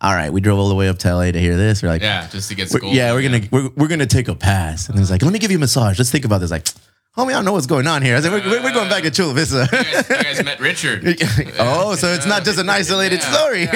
[0.00, 1.82] all right, we drove all the way up to LA to hear this.
[1.82, 2.92] We're like, yeah, just to get school.
[2.92, 4.88] yeah, we're gonna we're, we're gonna take a pass.
[4.88, 5.98] And it's like, let me give you a massage.
[5.98, 6.52] Let's think about this.
[6.52, 6.68] Like,
[7.16, 8.16] homie, I don't know what's going on here.
[8.16, 9.68] I said, we're, we're- we're going back to Chula Vista.
[9.72, 11.04] You guys, you guys met Richard.
[11.58, 13.66] oh, so it's not just an isolated Yeah, story.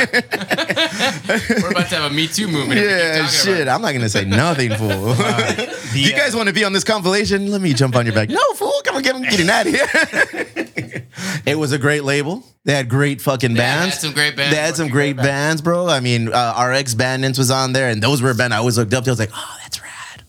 [1.62, 2.78] We're about to have a Me Too movement.
[2.80, 3.62] if we keep Yeah, shit.
[3.62, 5.14] about I'm not gonna say nothing, fool.
[5.92, 7.50] The, you guys want to be on this compilation?
[7.50, 8.30] Let me jump on your back.
[8.30, 8.72] No, fool.
[8.82, 11.06] Come on, get I'm getting out of here.
[11.44, 12.42] it was a great label.
[12.64, 13.94] They had great fucking they bands.
[13.96, 14.56] had some great bands.
[14.56, 15.60] They had some working great bands.
[15.60, 15.88] bro.
[15.88, 18.78] I mean, uh, RX Bandits was on there, and those were a band I always
[18.78, 19.10] looked up to.
[19.10, 20.22] I was like, oh, that's rad.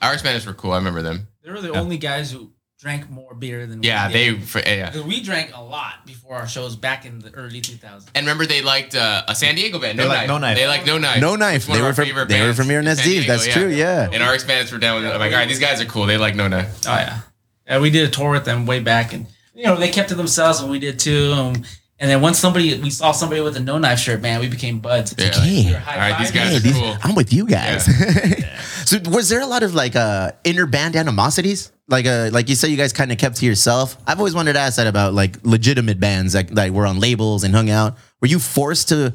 [0.00, 0.70] Our Spanish were cool.
[0.70, 1.26] I remember them.
[1.42, 4.38] They were the only guys who drank more beer than Yeah, we they.
[4.40, 4.86] for- Yeah.
[4.90, 8.06] Because we drank a lot before our shows back in the early 2000s.
[8.14, 9.98] And remember, they liked uh, a San Diego band.
[9.98, 10.16] No knife.
[10.18, 10.56] like No Knife.
[10.56, 11.20] They like No Knife.
[11.20, 11.56] No Knife.
[11.56, 13.08] It's one They were from they were from here in in San SD.
[13.10, 13.52] Diego, That's yeah.
[13.54, 13.68] true.
[13.68, 14.08] Yeah.
[14.12, 15.12] And our Spanish were down with.
[15.12, 16.06] I'm like, all right, these guys are cool.
[16.06, 16.80] They like No Knife.
[16.86, 17.20] Oh yeah,
[17.66, 17.80] yeah.
[17.80, 20.60] We did a tour with them way back, and you know they kept to themselves,
[20.60, 21.32] and we did too.
[21.34, 21.64] Um,
[22.00, 24.80] and then once somebody we saw somebody with a no knife shirt, man, we became
[24.80, 25.14] buds.
[25.16, 25.30] Yeah.
[25.32, 25.66] Hey.
[25.66, 26.96] We All right, these guys Hey, are these- cool.
[27.02, 27.84] I'm with you guys.
[28.84, 31.70] so was there a lot of like uh inner band animosities?
[31.88, 33.96] Like uh like you said you guys kind of kept to yourself.
[34.06, 37.44] I've always wanted to ask that about like legitimate bands that like were on labels
[37.44, 37.96] and hung out.
[38.20, 39.12] Were you forced to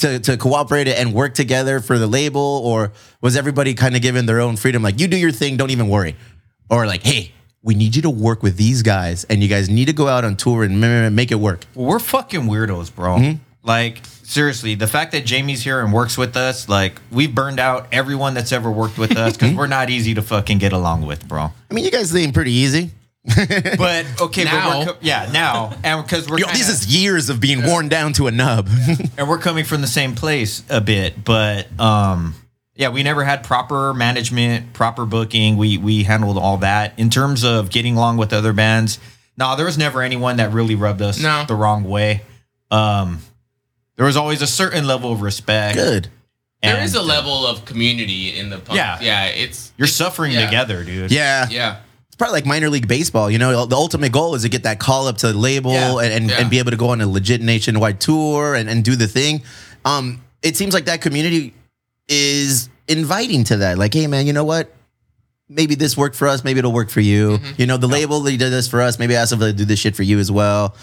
[0.00, 4.26] to to cooperate and work together for the label or was everybody kind of given
[4.26, 6.16] their own freedom like you do your thing, don't even worry.
[6.68, 7.32] Or like, "Hey,
[7.66, 10.24] we need you to work with these guys and you guys need to go out
[10.24, 10.80] on tour and
[11.14, 13.16] make it work." Well, we're fucking weirdos, bro.
[13.18, 13.42] Mm-hmm.
[13.62, 17.88] Like seriously, the fact that Jamie's here and works with us, like we've burned out
[17.92, 21.26] everyone that's ever worked with us because we're not easy to fucking get along with,
[21.28, 21.50] bro.
[21.70, 22.92] I mean, you guys seem pretty easy.
[23.76, 24.70] But okay, Now.
[24.70, 27.64] but we're co- yeah now, and because we're Yo, kinda- this is years of being
[27.66, 28.68] worn down to a nub.
[29.18, 32.34] and we're coming from the same place a bit, but um,
[32.76, 35.56] yeah, we never had proper management, proper booking.
[35.56, 38.98] We we handled all that in terms of getting along with other bands.
[39.38, 41.44] No, there was never anyone that really rubbed us No.
[41.46, 42.22] the wrong way.
[42.70, 43.20] Um,
[43.96, 45.76] there was always a certain level of respect.
[45.76, 46.08] Good.
[46.62, 48.76] There and, is a uh, level of community in the punk.
[48.78, 48.98] Yeah.
[49.00, 49.26] yeah.
[49.26, 50.44] It's You're suffering Yeah.
[50.46, 51.10] together, dude.
[51.10, 51.48] Yeah.
[51.50, 51.80] yeah.
[52.06, 53.30] It's probably like minor league baseball.
[53.30, 55.98] You know, the ultimate goal is to get that call up to the label Yeah.
[55.98, 56.40] and, and, Yeah.
[56.40, 59.42] and be able to go on a legit nationwide tour and, and do the thing.
[59.84, 61.52] Um, it seems like that community
[62.08, 63.78] is inviting to that.
[63.78, 64.72] Like, hey, man, you know what?
[65.48, 66.42] Maybe this worked for us.
[66.44, 67.38] Maybe it'll work for you.
[67.38, 67.52] Mm-hmm.
[67.60, 68.98] You know, the label they did this for us.
[68.98, 70.74] Maybe ask them to do this shit for you as well.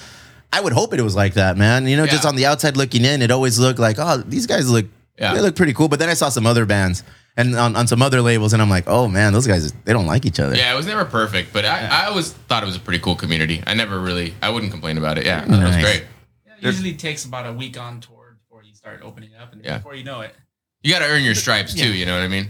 [0.54, 1.88] I would hope it was like that, man.
[1.88, 4.70] You know, just on the outside looking in, it always looked like, oh, these guys
[4.70, 4.86] look,
[5.18, 5.34] Yeah.
[5.34, 5.88] they look pretty cool.
[5.90, 7.04] But then I saw some other bands
[7.36, 10.06] and on, on some other labels, and I'm like, oh man, those guys, they don't
[10.06, 10.56] like each other.
[10.56, 13.16] Yeah, it was never perfect, but I, I always thought it was a pretty cool
[13.16, 13.64] community.
[13.66, 15.26] I never really, I wouldn't complain about it.
[15.26, 16.06] Yeah, that was great.
[16.46, 19.66] Yeah, it usually takes about a week on tour before you start opening up, and
[19.66, 19.78] Yeah.
[19.80, 20.36] before you know it,
[20.84, 21.92] You got to earn your stripes too.
[21.94, 22.50] You know what I mean?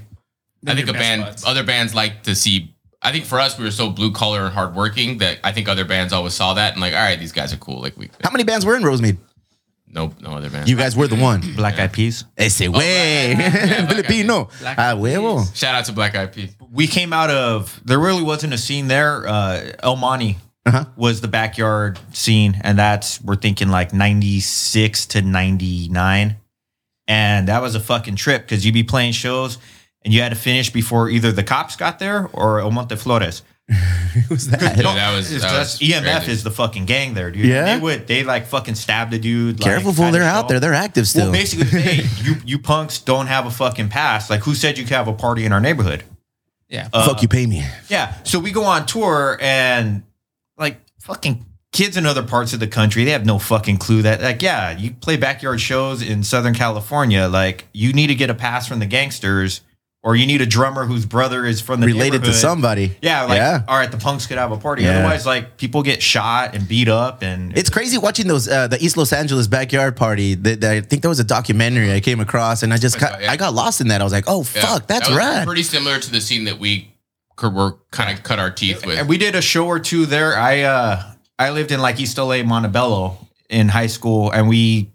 [0.67, 1.45] I think a band, buds.
[1.45, 2.75] other bands like to see.
[3.01, 5.83] I think for us, we were so blue collar and hardworking that I think other
[5.85, 7.81] bands always saw that and like, all right, these guys are cool.
[7.81, 9.17] Like we, How many bands were in Rosemead?
[9.87, 10.67] nope, no other band.
[10.69, 11.41] You guys were the one.
[11.55, 12.23] Black Eyed Peas.
[12.37, 13.35] Ese way.
[13.35, 14.49] Black Filipino.
[14.65, 15.53] Ah, huevo.
[15.55, 16.55] Shout out to Black Eyed Peas.
[16.71, 19.27] we came out of there really wasn't a scene there.
[19.27, 20.85] Uh, El Monte Uh-huh.
[20.95, 26.37] was the backyard scene, and that's we're thinking like ninety six to ninety nine,
[27.07, 29.57] and that was a fucking trip because you'd be playing shows
[30.03, 33.41] and you had to finish before either the cops got there or El Monte Flores.
[34.27, 34.75] Who's that?
[34.75, 36.31] Dude, that was- that just was EMF crazy.
[36.33, 37.45] is the fucking gang there, dude.
[37.45, 37.75] Yeah?
[37.75, 39.59] they would they like fucking stabbed a dude.
[39.61, 40.11] like, Careful, fool.
[40.11, 40.59] They're out there.
[40.59, 41.25] They're active still.
[41.25, 44.29] Well, basically, hey, you you punks don't have a fucking pass.
[44.29, 46.03] Like, who said you could have a party in our neighborhood?
[46.67, 46.89] Yeah.
[46.91, 47.63] Uh, Fuck you, pay me.
[47.87, 48.15] Yeah.
[48.23, 50.03] So we go on tour and
[50.57, 54.21] like fucking kids in other parts of the country, they have no fucking clue that
[54.21, 58.33] like, yeah, you play backyard shows in Southern California, like you need to get a
[58.35, 59.61] pass from the gangsters
[60.05, 62.97] or you need a drummer whose brother is from the Related to somebody.
[63.01, 63.63] Yeah, like Yeah.
[63.69, 64.83] all right, the punks could have a party.
[64.83, 64.97] Yeah.
[64.99, 68.83] Otherwise, like people get shot and beat up and It's crazy watching those uh, the
[68.83, 70.35] East Los Angeles backyard party.
[70.35, 73.21] That, that I think there was a documentary I came across, and I just got,
[73.21, 73.31] Yeah.
[73.31, 74.01] I got lost in that.
[74.01, 74.61] I was like, oh Yeah.
[74.61, 75.47] fuck, that's that was rad.
[75.47, 76.93] Pretty similar to the scene that we
[77.39, 78.99] c- were kind of cut our teeth with.
[78.99, 80.37] And we did a show or two there.
[80.37, 83.17] I uh I lived in like East LA, Montebello
[83.49, 84.91] in high school, and we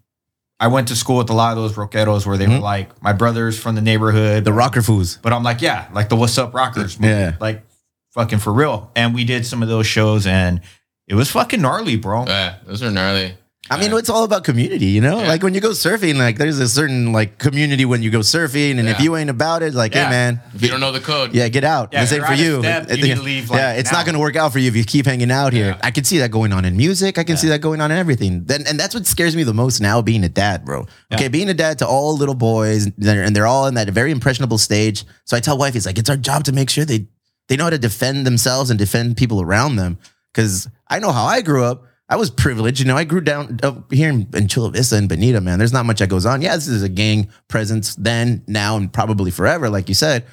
[0.61, 3.13] I went to school with a lot of those rockeros where they were like my
[3.13, 4.37] brothers from the neighborhood.
[4.39, 4.45] Mm-hmm.
[4.45, 5.21] the rocker foos.
[5.23, 7.37] but I'm like, yeah, like the Wassup Rockers, movie, Yeah.
[7.41, 7.63] like
[8.11, 8.91] fucking for real.
[8.97, 10.61] And we did some of those shows, and
[11.07, 12.25] it was fucking gnarly, bro.
[12.27, 13.35] yeah, those are gnarly.
[13.71, 15.21] I mean, it's all about community, you know.
[15.21, 15.29] Yeah.
[15.29, 18.79] Like when you go surfing, like there's a certain like community when you go surfing,
[18.79, 20.05] and if you ain't about it, like, Yeah.
[20.05, 21.91] hey man, If you don't know the code, yeah, get out.
[21.93, 22.61] Yeah, this if ain't for you.
[22.61, 23.99] step, you need to leave, like, yeah, it's now.
[23.99, 25.69] not going to work out for you if you keep hanging out here.
[25.73, 25.81] Yeah.
[25.83, 27.19] I can see that going on in music.
[27.19, 28.45] I can see that going on in everything.
[28.45, 30.87] Then, and that's what scares me the most now, being a dad, bro.
[31.13, 33.89] Okay, being a dad to all little boys, and they're, and they're all in that
[33.91, 35.05] very impressionable stage.
[35.25, 37.07] So I tell wife, it's like it's our job to make sure they
[37.49, 39.99] they know how to defend themselves and defend people around them.
[40.33, 41.85] Because I know how I grew up.
[42.09, 42.97] I was privileged, you know.
[42.97, 45.59] I grew down up here in, in Chula Vista and Bonita, man.
[45.59, 46.41] There's not much that goes on.
[46.43, 50.25] Yeah, this is a gang presence then, now, and probably forever, like you said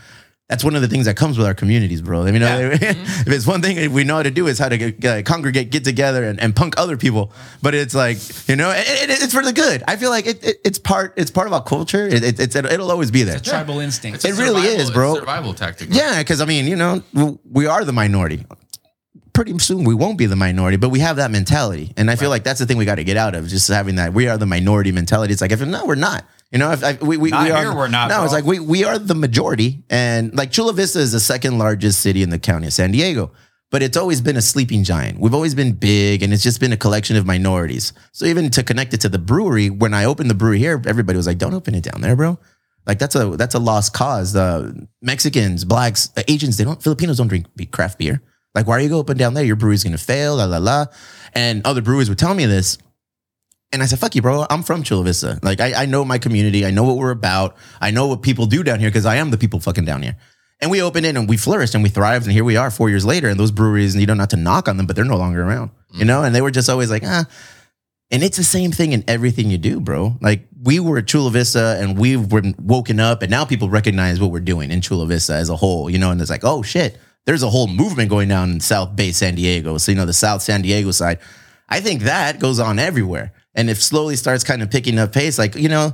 [0.47, 2.21] that's one of the things that comes with our communities, bro.
[2.21, 4.69] I mean, you know, if it's one thing we know how to do is how
[4.69, 7.33] to get, uh, congregate, get together, and, and punk other people.
[7.63, 9.81] But it's like you know, it, it- it's for the good.
[9.87, 12.05] I feel like it, it, it's part it's part of our culture.
[12.07, 13.39] It, it, it's it'll always be there.
[13.39, 14.17] Tribal instinct.
[14.17, 15.15] It's a It really survival- is, it's a bro.
[15.15, 15.87] survival tactic.
[15.91, 17.01] Yeah, because I mean, you know,
[17.51, 18.45] we are the minority.
[19.35, 22.29] Pretty soon we won't be the minority, but we have that mentality, and I feel
[22.29, 23.47] like that's the thing we got to get out of.
[23.47, 25.33] Just having that we are the minority mentality.
[25.33, 26.25] It's like if no, we're not.
[26.51, 28.45] You know, if I, we, we, Not we are, here, we're not, No, it's like
[28.45, 32.29] we we are the majority, and like Chula Vista is the second largest city in
[32.29, 33.31] the county of San Diego,
[33.71, 35.19] but it's always been a sleeping giant.
[35.19, 37.91] We've always been big, and it's just been a collection of minorities.
[38.13, 41.17] So even to connect it to the brewery, when I opened the brewery here, everybody
[41.17, 42.39] was like, "Don't open it down there, bro."
[42.87, 44.31] Like that's a that's a lost cause.
[44.31, 48.21] The Mexicans, blacks, uh, Asians, they don't Filipinos don't drink craft beer.
[48.55, 49.43] Like, why are you go and down there?
[49.43, 50.85] Your brewery's gonna fail, la la la.
[51.33, 52.77] And other breweries would tell me this.
[53.71, 54.45] And I said, fuck you, bro.
[54.49, 55.37] I'm from Chula Vista.
[55.43, 56.65] Like, I, I know my community.
[56.65, 57.57] I know what we're about.
[57.81, 60.15] I know what people do down here because I am the people fucking down here.
[60.61, 62.25] And we opened it and we flourished and we thrived.
[62.25, 63.27] And here we are four years later.
[63.27, 65.71] And those breweries, you know, not to knock on them, but they're no longer around,
[65.93, 66.23] you know?
[66.23, 67.25] And they were just always like, ah.
[68.11, 70.15] And it's the same thing in everything you do, bro.
[70.21, 73.23] Like, we were at Chula Vista and we've been woken up.
[73.23, 76.11] And now people recognize what we're doing in Chula Vista as a whole, you know?
[76.11, 79.35] And it's like, oh shit, there's a whole movement going down in South Bay, San
[79.35, 79.77] Diego.
[79.77, 81.19] So, you know, the South San Diego side.
[81.67, 83.33] I think that goes on everywhere.
[83.55, 85.93] And if slowly starts kind of picking up pace, like, you know,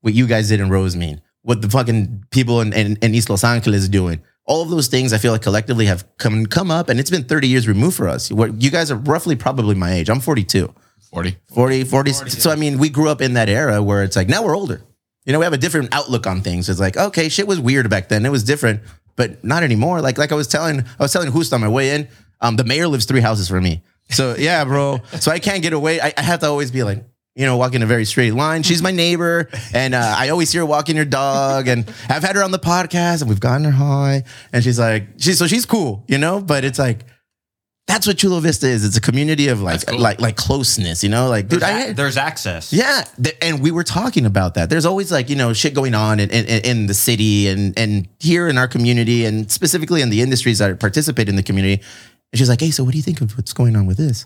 [0.00, 3.44] what you guys did in Rosemead, what the fucking people in, in, in East Los
[3.44, 7.00] Angeles doing, all of those things I feel like collectively have come come up and
[7.00, 8.30] it's been 30 years removed for us.
[8.30, 10.08] What you guys are roughly probably my age.
[10.08, 10.72] I'm 42.
[11.10, 11.36] 40.
[11.52, 12.12] 40, 40.
[12.12, 14.82] So I mean, we grew up in that era where it's like now we're older.
[15.24, 16.68] You know, we have a different outlook on things.
[16.68, 18.26] It's like, okay, shit was weird back then.
[18.26, 18.82] It was different,
[19.16, 20.00] but not anymore.
[20.00, 22.08] Like like I was telling I was telling Hust on my way in,
[22.40, 23.82] um, the mayor lives three houses from me.
[24.10, 25.00] So yeah, bro.
[25.20, 26.00] So I can't get away.
[26.00, 28.62] I, I have to always be like, you know, walking a very straight line.
[28.62, 31.66] She's my neighbor, and uh, I always hear her walking her dog.
[31.66, 34.24] And I've had her on the podcast, and we've gotten her high.
[34.52, 36.40] And she's like, she's so she's cool, you know.
[36.40, 37.06] But it's like
[37.86, 38.84] that's what Chula Vista is.
[38.84, 39.98] It's a community of like cool.
[39.98, 41.28] like like closeness, you know.
[41.28, 42.72] Like, dude, There's, I there's access.
[42.72, 44.70] yeah, th- and we were talking about that.
[44.70, 48.08] There's always like you know shit going on in, in, in the city and and
[48.20, 51.82] here in our community and specifically in the industries that participate in the community.
[52.32, 54.24] And she's like, "Hey, so what do you think of what's going on with this?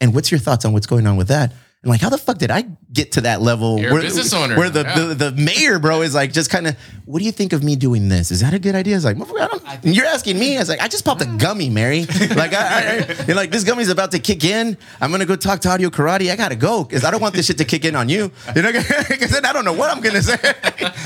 [0.00, 1.52] And what's your thoughts on what's going on with that?"
[1.82, 3.80] And like, how the fuck did I get to that level?
[3.80, 4.56] You're a business owner.
[4.56, 5.04] Where the, Yeah.
[5.14, 7.74] the, the mayor, bro, is like just kind of, what do you think of me
[7.74, 8.30] doing this?
[8.30, 8.94] Is that a good idea?
[8.94, 10.56] It's like, I don't, you're asking me.
[10.56, 12.02] I was like, I just popped a gummy, Mary.
[12.36, 14.76] like, I, I, you're like, this gummy's about to kick in.
[15.00, 16.30] I'm gonna go talk to Audio Karate.
[16.30, 18.30] I gotta go because I don't want this shit to kick in on you.
[18.54, 18.70] You know,
[19.08, 20.36] because then I don't know what I'm gonna say.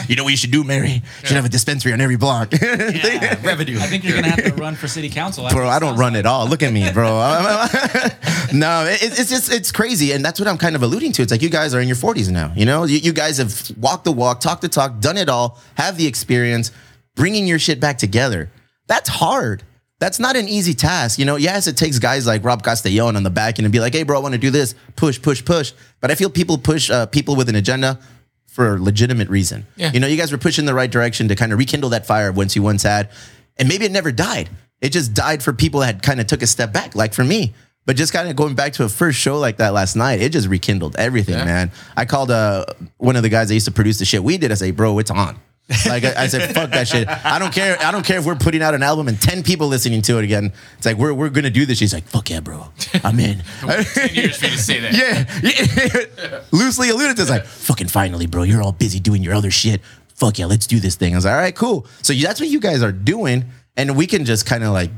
[0.08, 0.90] you know what you should do, Mary?
[0.90, 2.52] You should have a dispensary on every block.
[2.60, 3.78] Revenue.
[3.78, 5.48] I think you're gonna have to run for city council.
[5.48, 5.68] bro.
[5.68, 6.20] I don't run like.
[6.20, 6.46] at all.
[6.46, 7.06] Look at me, bro.
[8.52, 11.22] no, it, it's just it's crazy, and that's what I'm kind of alluding to.
[11.22, 12.52] It's like you guys are in your 40s now.
[12.56, 15.60] You know, you, you guys have walked the walk, talked the talk, done it all,
[15.76, 16.72] have the experience,
[17.14, 18.50] bringing your shit back together.
[18.86, 19.62] That's hard.
[19.98, 21.18] That's not an easy task.
[21.18, 23.80] You know, yes, it takes guys like Rob Castellon on the back end and be
[23.80, 24.74] like, hey, bro, I want to do this.
[24.94, 25.72] Push, push, push.
[26.00, 27.98] But I feel people push uh, people with an agenda
[28.46, 29.66] for a legitimate reason.
[29.76, 29.92] Yeah.
[29.92, 32.28] You know, you guys were pushing the right direction to kind of rekindle that fire
[32.28, 33.10] of once you once had.
[33.58, 34.50] And maybe it never died.
[34.80, 37.54] It just died for people that kind of took a step back, like for me.
[37.86, 40.30] But just kind of going back to a first show like that last night, it
[40.32, 41.44] just rekindled everything, Yeah.
[41.44, 41.72] man.
[41.96, 42.66] I called uh,
[42.98, 44.50] one of the guys that used to produce the shit we did.
[44.50, 45.38] I say, bro, it's on.
[45.84, 47.08] Like I, I said, fuck that shit.
[47.08, 47.76] I don't care.
[47.80, 50.22] I don't care if we're putting out an album and ten people listening to it
[50.24, 50.52] again.
[50.76, 51.78] It's like we're we're gonna do this.
[51.78, 52.68] She's like, fuck yeah, bro.
[53.02, 53.42] I'm in.
[53.62, 54.92] Ten years for you to say that.
[54.94, 56.40] yeah, yeah.
[56.52, 57.22] loosely alluded to.
[57.22, 58.44] It's like, fucking finally, bro.
[58.44, 59.80] You're all busy doing your other shit.
[60.14, 61.14] Fuck yeah, let's do this thing.
[61.14, 61.84] I was like, all right, cool.
[62.02, 63.46] So that's what you guys are doing,
[63.76, 64.90] and we can just kind of like,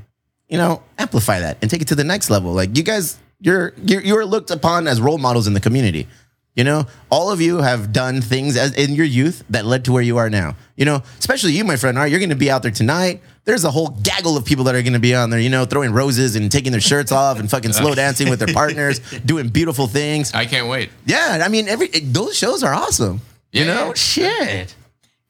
[0.48, 2.52] you know, amplify that and take it to the next level.
[2.52, 6.06] Like you guys, you're you're you're looked upon as role models in the community.
[6.54, 9.92] You know, all of you have done things as, in your youth that led to
[9.92, 10.56] where you are now.
[10.76, 11.96] You know, especially you, my friend.
[11.96, 13.20] Right, you're going to be out there tonight.
[13.44, 15.38] There's a whole gaggle of people that are going to be on there.
[15.38, 18.52] You know, throwing roses and taking their shirts off and fucking slow dancing with their
[18.52, 20.34] partners, doing beautiful things.
[20.34, 20.90] I can't wait.
[21.06, 23.20] Yeah, I mean, every those shows are awesome.
[23.52, 23.74] You Yeah.
[23.74, 24.74] know, shit.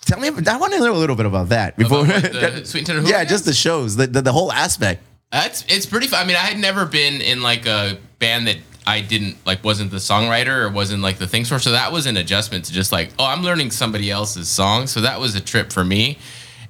[0.07, 2.05] Tell me, I want to know a little bit about that before.
[2.07, 5.03] About the Sweet Tender yeah, just the shows, the, the the whole aspect.
[5.31, 6.07] That's it's pretty.
[6.07, 6.23] Fun.
[6.23, 9.91] I mean, I had never been in like a band that I didn't like wasn't
[9.91, 11.59] the songwriter or wasn't like the things for.
[11.59, 14.87] So that was an adjustment to just like, oh, I'm learning somebody else's song.
[14.87, 16.19] So that was a trip for me.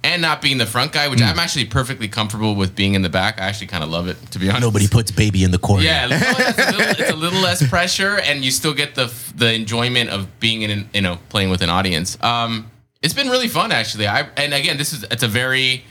[0.05, 3.09] And not being the front guy, which I'm actually perfectly comfortable with being in the
[3.09, 3.41] back.
[3.41, 4.63] I actually kind of love it, to be honest.
[4.63, 5.83] Nobody puts baby in the corner.
[5.83, 9.53] Yeah, it's, a little, it's a little less pressure, and you still get the the
[9.53, 12.17] enjoyment of being in, you know, playing with an audience.
[12.23, 12.71] Um,
[13.03, 14.07] it's been really fun actually.
[14.07, 15.83] I and again, this is it's a very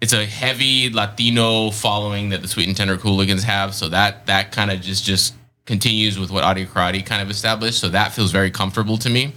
[0.00, 3.74] it's a heavy Latino following that the Sweet and Tender Hooligans have.
[3.74, 7.80] So that that kind of just just continues with what Audio Karate kind of established.
[7.80, 9.32] So that feels very comfortable to me.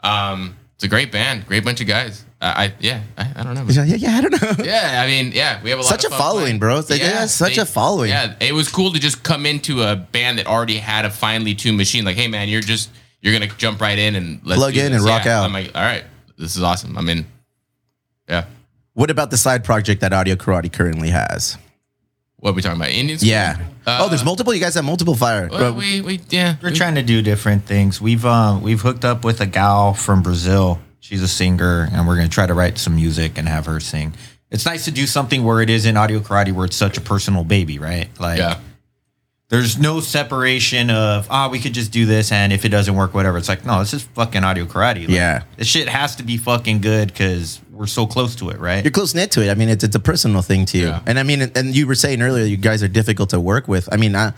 [0.00, 2.24] Um, it's a great band, great bunch of guys.
[2.40, 3.64] I, I yeah, I, I don't know.
[3.68, 4.64] yeah, yeah, yeah, I don't know.
[4.64, 6.58] Yeah, I mean, yeah, we have a lot of Such a following, playing.
[6.58, 6.78] bro.
[6.80, 8.10] It's like, yeah, such a following.
[8.10, 11.54] Yeah, it was cool to just come into a band that already had a finely
[11.54, 12.04] tuned machine.
[12.04, 12.90] Like, hey, man, you're just
[13.22, 15.00] you're gonna jump right in and let's Plug in this.
[15.00, 15.44] and rock out.
[15.44, 16.04] I'm like, all right,
[16.36, 16.98] this is awesome.
[16.98, 17.24] I'm in.
[18.28, 18.44] Yeah.
[18.94, 21.58] What about the side project that Audio Karate currently has?
[22.36, 22.90] What are we talking about?
[22.90, 23.30] Indian school?
[23.30, 23.58] Yeah.
[23.86, 24.54] Uh, oh, there's multiple.
[24.54, 25.48] You guys have multiple fire.
[25.50, 26.56] Well, Bro, we we yeah.
[26.62, 28.00] We're we- trying to do different things.
[28.00, 30.78] We've um we've hooked up with a gal from Brazil.
[31.00, 34.14] She's a singer, and we're gonna try to write some music and have her sing.
[34.50, 37.00] It's nice to do something where it is in audio karate, where it's such a
[37.00, 38.08] personal baby, right?
[38.20, 38.58] Like, Yeah.
[39.48, 43.12] there's no separation of ah, we could just do this, and if it doesn't work,
[43.14, 43.38] whatever.
[43.38, 45.00] It's like no, this is fucking audio karate.
[45.00, 45.42] Like, Yeah.
[45.56, 48.84] this shit has to be fucking good because we're so close to it, right?
[48.84, 49.50] you're close knit to it.
[49.50, 50.86] I mean, it's it's a personal thing to you.
[50.86, 51.00] Yeah.
[51.06, 53.88] And I mean, and you were saying earlier, you guys are difficult to work with.
[53.92, 54.32] I mean, I,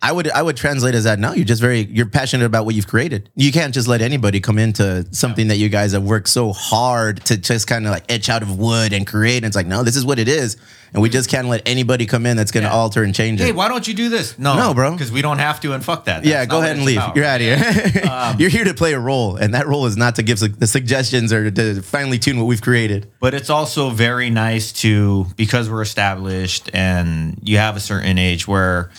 [0.00, 1.18] I would I would translate as that.
[1.18, 3.30] No, you're just very you're passionate about what you've created.
[3.34, 7.24] You can't just let anybody come into something that you guys have worked so hard
[7.24, 9.38] to just kind of like etch out of wood and create.
[9.38, 10.56] And it's like, no, this is what it is,
[10.92, 12.76] and we just can't let anybody come in that's going to Yeah.
[12.76, 13.48] alter and change Hey, it.
[13.48, 14.38] Hey, why don't you do this?
[14.38, 14.92] No, No, bro.
[14.92, 16.24] because we don't have to, and fuck that.
[16.24, 16.98] yeah, go ahead and leave.
[16.98, 17.16] about.
[17.16, 18.02] You're out of here.
[18.08, 20.46] Um, you're here to play a role, and that role is not to give su-
[20.46, 23.10] the suggestions or to finely tune what we've created.
[23.20, 28.46] but it's also very nice to because we're established and you have a certain age
[28.46, 28.90] where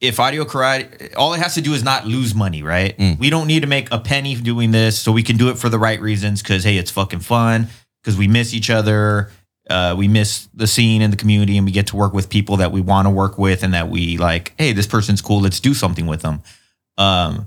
[0.00, 3.18] if audio karate all it has to do is not lose money right Mm.
[3.18, 5.68] we don't need to make a penny doing this so we can do it for
[5.68, 7.68] the right reasons because hey it's fucking fun
[8.02, 9.30] because we miss each other
[9.68, 12.58] uh, we miss the scene and the community and we get to work with people
[12.58, 15.60] that we want to work with and that we like hey this person's cool let's
[15.60, 16.40] do something with them
[16.98, 17.46] um,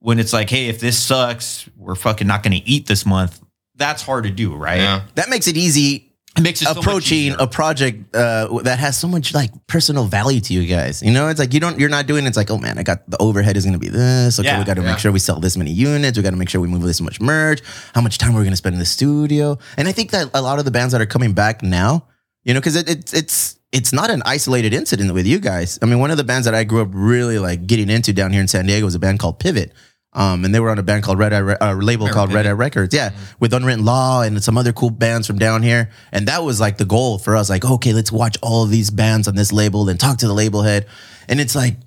[0.00, 3.40] when it's like hey if this sucks we're fucking not going to eat this month
[3.76, 5.02] that's hard to do right Yeah.
[5.14, 6.02] That makes it easy it
[6.42, 7.36] makes it so much approaching easier.
[7.38, 11.02] a project uh, that has so much like personal value to you guys.
[11.02, 12.26] You know, it's like you don't, you're not doing.
[12.26, 14.38] It's like, oh man, I got the overhead is going to be this.
[14.40, 14.90] Okay, Yeah, we got to yeah.
[14.90, 16.18] make sure we sell this many units.
[16.18, 17.62] We got to make sure we move this much merch.
[17.94, 19.58] How much time we're going to spend in the studio?
[19.76, 22.06] And I think that a lot of the bands that are coming back now,
[22.42, 25.78] you know, because it, it's it's it's not an isolated incident with you guys.
[25.82, 28.32] I mean, one of the bands that I grew up really like getting into down
[28.32, 29.72] here in San Diego was a band called Pivot.
[30.14, 32.46] Um, and they were on a band called Red Eye, Re- uh, label called Red
[32.46, 32.94] Eye Records.
[32.94, 35.90] Yeah, with Unwritten Law and some other cool bands from down here.
[36.12, 37.50] And that was like the goal for us.
[37.50, 40.32] Like, okay, let's watch all of these bands on this label and talk to the
[40.32, 40.86] label head.
[41.28, 41.78] And it's like,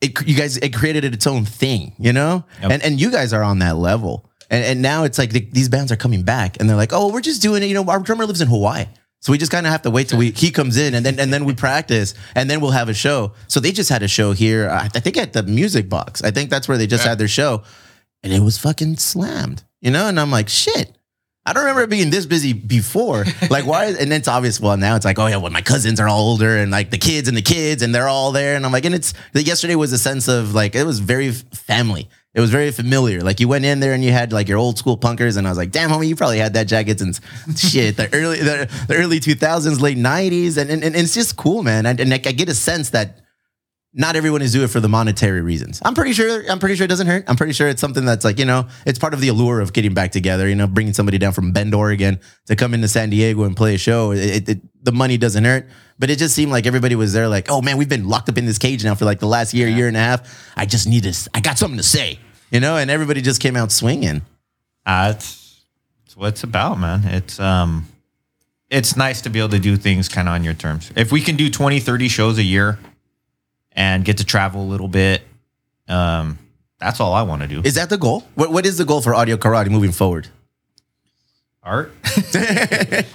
[0.00, 2.44] it, you guys, it created its own thing, you know?
[2.62, 2.70] Yep.
[2.72, 4.28] And and you guys are on that level.
[4.50, 7.12] And and now it's like the, these bands are coming back and they're like, oh,
[7.12, 7.66] we're just doing it.
[7.66, 8.86] You know, our drummer lives in Hawaii.
[9.26, 11.18] So we just kind of have to wait till we he comes in and then
[11.18, 13.32] and then we practice and then we'll have a show.
[13.48, 14.70] So they just had a show here.
[14.70, 16.22] I, I think at the Music Box.
[16.22, 17.08] I think that's where they just Yeah.
[17.10, 17.64] had their show,
[18.22, 19.64] and it was fucking slammed.
[19.80, 20.92] You know, and I'm like, shit.
[21.44, 23.24] I don't remember it being this busy before.
[23.50, 23.86] Like, why?
[23.86, 24.60] And then it's obvious.
[24.60, 26.98] Well, now it's like, oh yeah, well, my cousins are all older, and like the
[26.98, 28.54] kids and the kids, and they're all there.
[28.54, 32.08] And I'm like, and it's yesterday was a sense of like it was very family.
[32.36, 33.22] It was very familiar.
[33.22, 35.50] Like you went in there and you had like your old school punkers, and I
[35.50, 37.22] was like, damn, homie, you probably had that jacket since
[37.56, 41.62] shit the early the, the early 2000s, late 90s, and and, and it's just cool,
[41.62, 41.86] man.
[41.86, 43.22] And, and like, I get a sense that
[43.94, 45.80] not everyone is doing it for the monetary reasons.
[45.82, 46.44] I'm pretty sure.
[46.50, 47.24] I'm pretty sure it doesn't hurt.
[47.26, 49.72] I'm pretty sure it's something that's like you know, it's part of the allure of
[49.72, 50.46] getting back together.
[50.46, 53.76] You know, bringing somebody down from Bend, Oregon, to come into San Diego and play
[53.76, 54.12] a show.
[54.12, 55.68] It, it, the money doesn't hurt,
[55.98, 57.28] but it just seemed like everybody was there.
[57.28, 59.54] Like, oh man, we've been locked up in this cage now for like the last
[59.54, 60.52] year, year and a half.
[60.54, 61.30] I just need to.
[61.32, 62.18] I got something to say.
[62.50, 64.22] You know, and everybody just came out swinging.
[64.84, 65.60] Uh, it's
[66.04, 67.02] it's what it's about, man.
[67.04, 67.86] It's um
[68.70, 70.90] it's nice to be able to do things kind of on your terms.
[70.96, 72.78] If we can do 20, 30 shows a year
[73.72, 75.22] and get to travel a little bit,
[75.88, 76.38] um,
[76.80, 77.60] that's all I want to do.
[77.64, 78.24] Is that the goal?
[78.34, 80.28] What What is the goal for Audio Karate moving forward?
[81.62, 81.92] Art.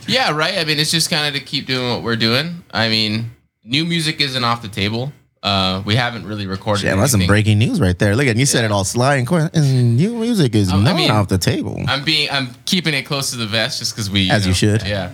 [0.07, 0.57] Yeah, right.
[0.57, 2.63] I mean, it's just kind of to keep doing what we're doing.
[2.71, 3.31] I mean,
[3.63, 5.13] new music isn't off the table.
[5.43, 6.83] Uh, we haven't really recorded.
[6.83, 8.15] Damn, that's some breaking news right there.
[8.15, 9.49] Look at you said it all sly and quick.
[9.55, 11.81] And new music is I- I not mean, off the table.
[11.87, 14.83] I'm being, I'm keeping it close to the vest just because we, As you should.
[14.85, 15.11] Yeah,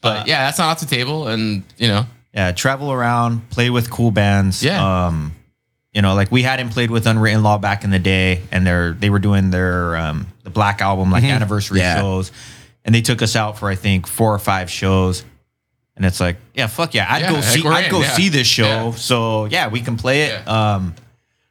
[0.00, 3.88] but yeah, that's not off the table, and you know, Yeah, travel around, play with
[3.90, 4.64] cool bands.
[4.64, 5.06] Yeah.
[5.06, 5.32] Um,
[5.92, 8.92] you know, like we hadn't played with Unwritten Law back in the day, and they're
[8.94, 12.00] they were doing their um the Black album like anniversary Yeah.
[12.00, 12.32] shows,
[12.84, 15.22] and they took us out for I think four or five shows,
[15.96, 18.00] and it's like, yeah, fuck yeah, I'd Yeah, go heck, see we're I'd in, go
[18.00, 18.12] yeah.
[18.12, 18.90] see this show, Yeah.
[18.92, 20.46] so yeah, we can play it.
[20.48, 20.94] Um,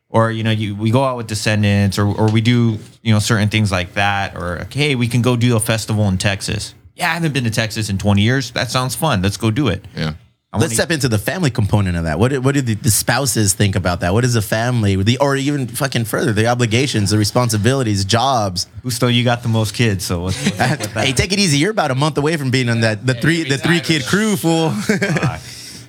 [0.10, 3.20] or you know, you we go out with Descendents, or or we do you know
[3.20, 6.74] certain things like that, or like, hey, we can go do a festival in Texas.
[6.96, 8.52] Yeah, I haven't been to Texas in twenty years.
[8.52, 9.22] That sounds fun.
[9.22, 9.86] Let's go do it.
[9.96, 10.14] yeah.
[10.54, 12.20] I Let's wanna- step into the family component of that.
[12.20, 14.12] What do, what do the, the spouses think about that?
[14.14, 18.68] What is the family, the or even fucking further, the obligations, the responsibilities, jobs?
[18.84, 21.06] Gusto, you got the most kids, so what's, what's up that?
[21.06, 21.58] hey, take it easy.
[21.58, 24.36] You're about a month away from being on that the three the three kid crew
[24.36, 24.74] fool.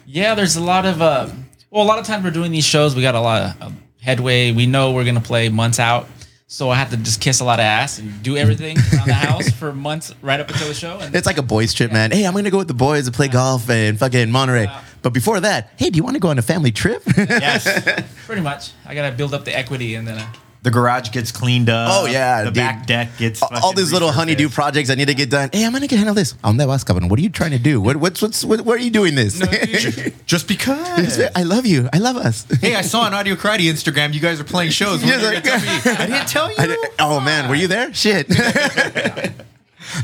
[0.07, 1.29] Yeah, there's a lot of uh,
[1.71, 2.95] well, a lot of times we're doing these shows.
[2.95, 4.53] We got a lot of uh, headway.
[4.53, 6.07] We know we're gonna play months out,
[6.53, 9.15] so I have to just kiss a lot of ass and do everything around the
[9.15, 10.99] house for months right up until the show.
[10.99, 12.11] And it's like a boys trip, man.
[12.11, 14.69] Hey, I'm gonna go with the boys and play golf and fucking Monterey.
[15.01, 17.03] But before that, hey, do you want to go on a family trip?
[17.17, 17.65] yes,
[18.27, 20.19] pretty much, I gotta build up the equity and then.
[20.19, 20.33] Uh,
[20.63, 21.89] the garage gets cleaned up.
[21.93, 22.55] Oh, yeah, the dude.
[22.55, 25.51] back deck gets all these little honeydew projects I need to get done.
[25.53, 26.35] Hey, I'm gonna get handle this.
[26.45, 27.09] On that was cabrón.
[27.09, 27.81] What are you trying to do?
[27.81, 29.39] What, what's what's what, where are you doing this?
[30.27, 31.21] Just because.
[31.35, 31.89] I love you.
[31.93, 32.47] I love us.
[32.61, 35.01] hey, I saw on Audio Karate Instagram you guys are playing shows.
[35.01, 35.97] When Yeah, are you like- gonna tell me?
[35.99, 36.57] I didn't tell you.
[36.59, 37.93] I didn't- oh man, were you there?
[37.93, 38.29] Shit.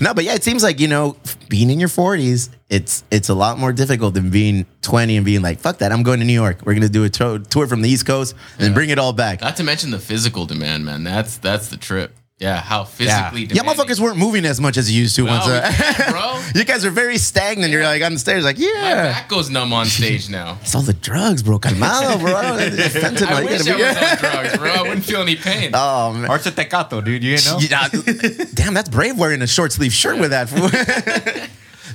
[0.01, 1.17] no, but yeah, it seems like you know,
[1.49, 5.43] being in your 40s, it's it's a lot more difficult than being 20 and being
[5.43, 6.61] like, fuck that, I'm going to New York.
[6.65, 9.13] We're gonna do a to- tour from the East Coast and then bring it all
[9.13, 9.41] back.
[9.41, 11.05] Not to mention the physical demand, man.
[11.05, 12.15] That's that's the trip.
[12.39, 13.43] Yeah, how physically.
[13.43, 13.75] Yeah, demanding.
[13.85, 15.47] motherfuckers weren't moving as much as you used to No, once.
[15.49, 16.41] uh, bro.
[16.55, 17.73] you guys are very stagnant.
[17.73, 18.69] You're like on the stairs, like, yeah.
[18.75, 19.13] My yeah.
[19.13, 20.57] back goes numb on stage now.
[20.63, 21.59] It's all the drugs, bro.
[21.59, 22.35] Calmado, bro.
[22.35, 24.71] Fentanyl, I wish I be- was on drugs, bro.
[24.71, 25.73] I wouldn't feel any pain.
[25.75, 26.31] Oh man.
[26.31, 27.25] Arts at Tecato, dude.
[27.25, 27.59] You didn't know?
[27.59, 30.49] Yeah, damn, that's brave wearing a short sleeve shirt with that.
[30.49, 30.71] fool.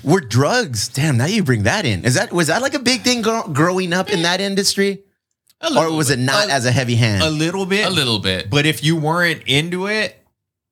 [0.03, 0.89] We're drugs.
[0.89, 2.03] Damn, now you bring that in.
[2.03, 5.03] Is that was that like a big thing gro- growing up in that industry,
[5.61, 7.23] A or little was it not A- as a heavy hand?
[7.23, 7.85] A little bit.
[7.85, 8.49] A little bit.
[8.49, 10.19] But if you weren't into it,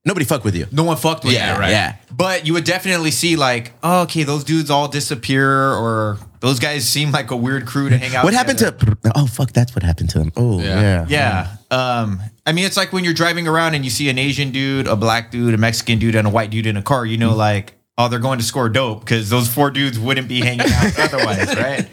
[0.03, 0.65] Nobody fuck with you.
[0.71, 1.59] no one fucked with Yeah, you.
[1.59, 1.69] right.
[1.69, 1.95] yeah.
[2.11, 6.87] But you would definitely see like, oh, okay, those dudes all disappear, or those guys
[6.87, 8.23] seem like a weird crew to hang out.
[8.23, 8.95] What happened together.
[8.95, 9.11] to?
[9.15, 10.31] Oh fuck, that's what happened to them.
[10.35, 11.05] Oh Yeah.
[11.07, 11.97] yeah, Yeah.
[12.01, 14.87] Um, I mean, it's like when you're driving around and you see an Asian dude,
[14.87, 17.35] a black dude, a Mexican dude, and a white dude in a car, you know,
[17.35, 20.97] like, oh, they're going to score dope because those four dudes wouldn't be hanging out
[21.13, 21.87] otherwise, right?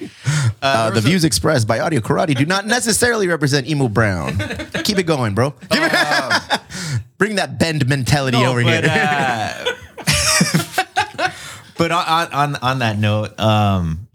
[0.62, 4.38] Uh, the views expressed by Audio Karate do not necessarily represent Emo Brown.
[4.84, 5.50] Keep it going, bro.
[5.68, 5.82] Bring
[7.38, 8.92] that bend mentality No, over but, here.
[8.92, 9.64] uh,
[11.78, 14.07] but on, on on that note, um,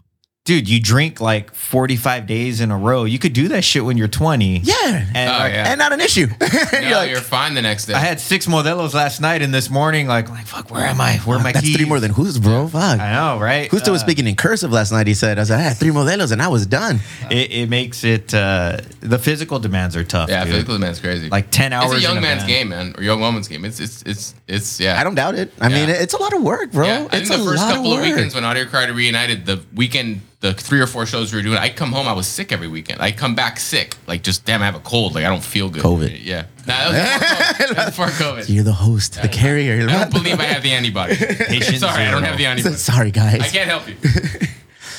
[0.44, 3.04] dude, you drink like 45 days in a row.
[3.04, 4.58] You could do that shit when you're 20.
[4.58, 5.70] yeah, And Oh, like, yeah.
[5.70, 6.26] and not an issue.
[6.74, 7.94] No, You're like, you're fine the next day.
[7.94, 11.16] I had six modelos last night and this morning, like, like fuck, where am I?
[11.18, 11.76] Where are my that's keys?
[11.76, 12.68] three more than who's, bro.
[12.68, 13.00] Fuck.
[13.00, 13.72] I know, right?
[13.72, 15.06] Was Uh, speaking in cursive last night.
[15.06, 17.00] He said, I said, I had three modelos and I was done.
[17.30, 20.28] it, it makes it uh, the physical demands are tough.
[20.28, 20.52] yeah, dude.
[20.54, 21.30] physical man's crazy.
[21.30, 21.92] like 10 hours.
[21.92, 22.48] it's a young in man's band.
[22.48, 23.64] game, man, or young woman's game.
[23.64, 25.00] It's it's it's it's yeah.
[25.00, 25.52] I don't doubt it.
[25.60, 26.86] I mean, it's a lot of work, bro.
[26.86, 29.46] Yeah, I it's think a the first lot couple of weekends when Audio Karate reunited,
[29.46, 32.26] the weekend, the three or four shows we were doing, I'd come home, I was
[32.26, 33.00] sick every weekend.
[33.00, 35.70] I'd come back sick, like just damn, I have a cold, like I don't feel
[35.70, 35.82] good.
[35.82, 36.22] COVID.
[36.22, 37.74] Yeah, nah, that was before COVID.
[37.74, 38.54] That was before COVID.
[38.54, 39.88] You're the host, the carrier.
[39.88, 41.16] I don't believe I have the antibody.
[41.48, 42.74] Patient Sorry, I don't have the antibody.
[42.74, 43.40] Sorry, guys.
[43.40, 43.96] I can't help you.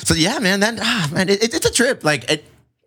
[0.06, 2.04] So yeah, man, that ah, man, it, it's a trip.
[2.04, 2.44] Like it,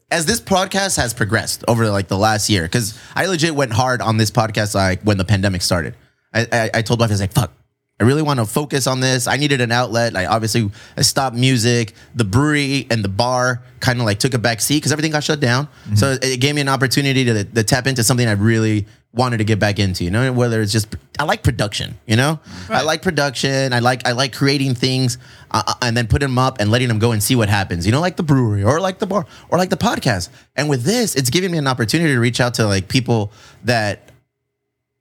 [0.09, 4.01] as this podcast has progressed over like the last year, because I legit went hard
[4.01, 5.95] on this podcast like when the pandemic started.
[6.33, 7.51] I, I, I told my wife I was like, "Fuck,
[7.99, 9.27] I really want to focus on this.
[9.27, 10.15] I needed an outlet.
[10.15, 11.93] I obviously I stopped music.
[12.15, 15.23] The brewery and the bar kind of like took a back seat because everything got
[15.23, 15.67] shut down.
[15.95, 19.43] So it, gave me an opportunity to, to tap into something I really wanted to
[19.43, 20.05] get back into.
[20.05, 21.97] You know, whether it's just I like production.
[22.05, 22.39] You know,
[22.69, 23.73] I like production.
[23.73, 25.17] I like I like creating things
[25.51, 27.85] uh, uh, and then putting them up and letting them go and see what happens.
[27.85, 30.29] You know, like the brewery or like the bar or like the podcast.
[30.55, 33.33] And with this, it's giving me an opportunity to reach out to like people
[33.65, 34.08] that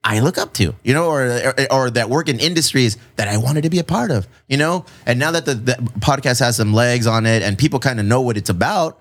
[0.04, 3.36] I look up to, you know, or, or or that work in industries that I
[3.36, 4.84] wanted to be a part of, you know.
[5.06, 8.06] And now that the, the podcast has some legs on it and people kind of
[8.06, 9.00] know what it's about,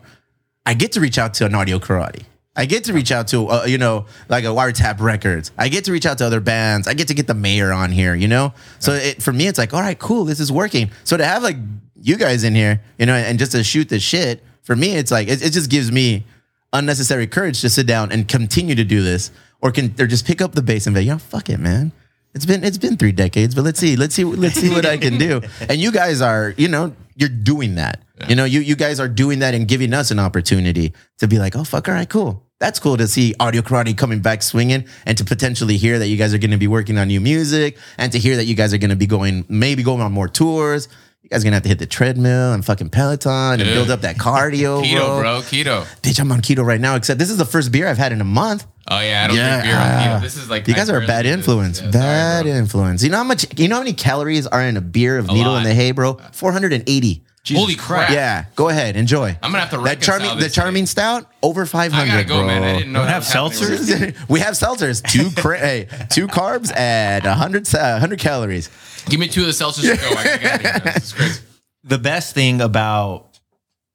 [0.66, 2.24] I get to reach out to an audio karate.
[2.56, 5.52] I get to reach out to, uh, you know, like a Wiretap Records.
[5.60, 6.88] I get to reach out to other bands.
[6.88, 8.52] I get to get the mayor on here, you know.
[8.80, 10.90] So it, for me, it's like, all right, cool, this is working.
[11.04, 11.58] So to have like
[12.02, 15.12] you guys in here, you know, and just to shoot the shit, for me, it's
[15.12, 16.26] like it, it just gives me
[16.74, 20.42] unnecessary courage to sit down and continue to do this, or can or just pick
[20.42, 21.92] up the bass and be, yeah, fuck it, man.
[22.34, 24.98] It's been it's been three decades, but let's see, let's see, let's see what I
[24.98, 25.42] can do.
[25.70, 28.02] And you guys are, you know, you're doing that.
[28.28, 31.40] You know, you you guys are doing that and giving us an opportunity to be
[31.40, 32.44] like, oh fuck, all right, cool.
[32.60, 36.18] That's cool to see audio karate coming back swinging, and to potentially hear that you
[36.18, 38.74] guys are going to be working on new music, and to hear that you guys
[38.74, 40.88] are going to be going maybe going on more tours.
[41.28, 43.74] You guys are gonna have to hit the treadmill and fucking Peloton and Dude.
[43.74, 45.20] build up that cardio, Keto, bro.
[45.20, 45.40] bro.
[45.42, 45.84] Keto.
[46.02, 46.96] Bitch, I'm on keto right now.
[46.96, 48.66] Except this is the first beer I've had in a month.
[48.90, 49.52] Oh yeah, I don't Yeah.
[49.62, 50.22] drink beer on keto.
[50.22, 51.82] This is like You guys are a bad influence.
[51.82, 52.54] Yeah, bad bro.
[52.54, 53.04] influence.
[53.04, 53.46] You know how much?
[53.60, 55.58] You know how many calories are in a beer of needle lot.
[55.58, 56.14] in the hay, bro?
[56.32, 57.26] Four hundred and eighty.
[57.54, 58.10] Holy crap!
[58.10, 59.38] Yeah, go ahead, enjoy.
[59.44, 62.04] I'm gonna have to that reconcile charming, the this charming stout over 500.
[62.04, 62.48] I gotta go, bro.
[62.48, 62.64] man.
[62.64, 64.16] I didn't know Don't have seltzers?
[64.30, 68.70] we have seltzers, two cra- hey, two carbs at 100, uh, 100 calories.
[69.10, 70.16] Give me two of the Celsius to go.
[70.16, 70.94] I gotta get out of here.
[70.94, 71.42] This is crazy.
[71.84, 73.40] the best thing about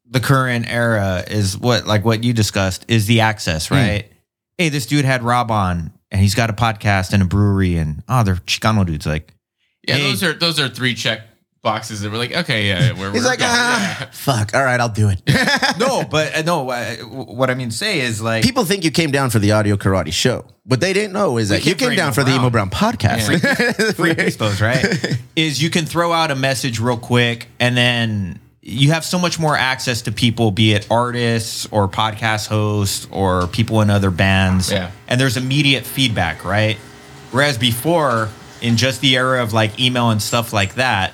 [0.07, 3.75] the current era is what like what you discussed is the access, hmm.
[3.75, 4.13] right?
[4.59, 8.03] Hey, this dude had Rob on and he's got a podcast and a brewery and
[8.09, 9.07] oh, they're Chicano dudes.
[9.07, 9.35] Like,
[9.87, 10.03] Yeah, Hey.
[10.03, 11.23] those are those are three check
[11.63, 13.51] boxes that we're like, okay, yeah, we're, He's we're like, going.
[13.53, 14.53] ah, fuck.
[14.55, 15.23] All right, I'll do it.
[15.79, 18.91] no, but uh, no, uh, what I mean to say is like People think you
[18.91, 20.45] came down for the audio karate show.
[20.65, 22.71] What they didn't know is that you came down for the Emo Brown.
[22.71, 23.27] Podcast.
[23.97, 25.19] free expos, right?
[25.37, 29.41] is you can throw out a message real quick and then you have so much
[29.41, 34.71] more access to people, be it artists or podcast hosts or people in other bands.
[34.71, 34.93] Yeah.
[35.09, 36.77] And there's immediate feedback, right?
[37.33, 38.29] Whereas before,
[38.61, 41.13] in just the era of like email and stuff like that,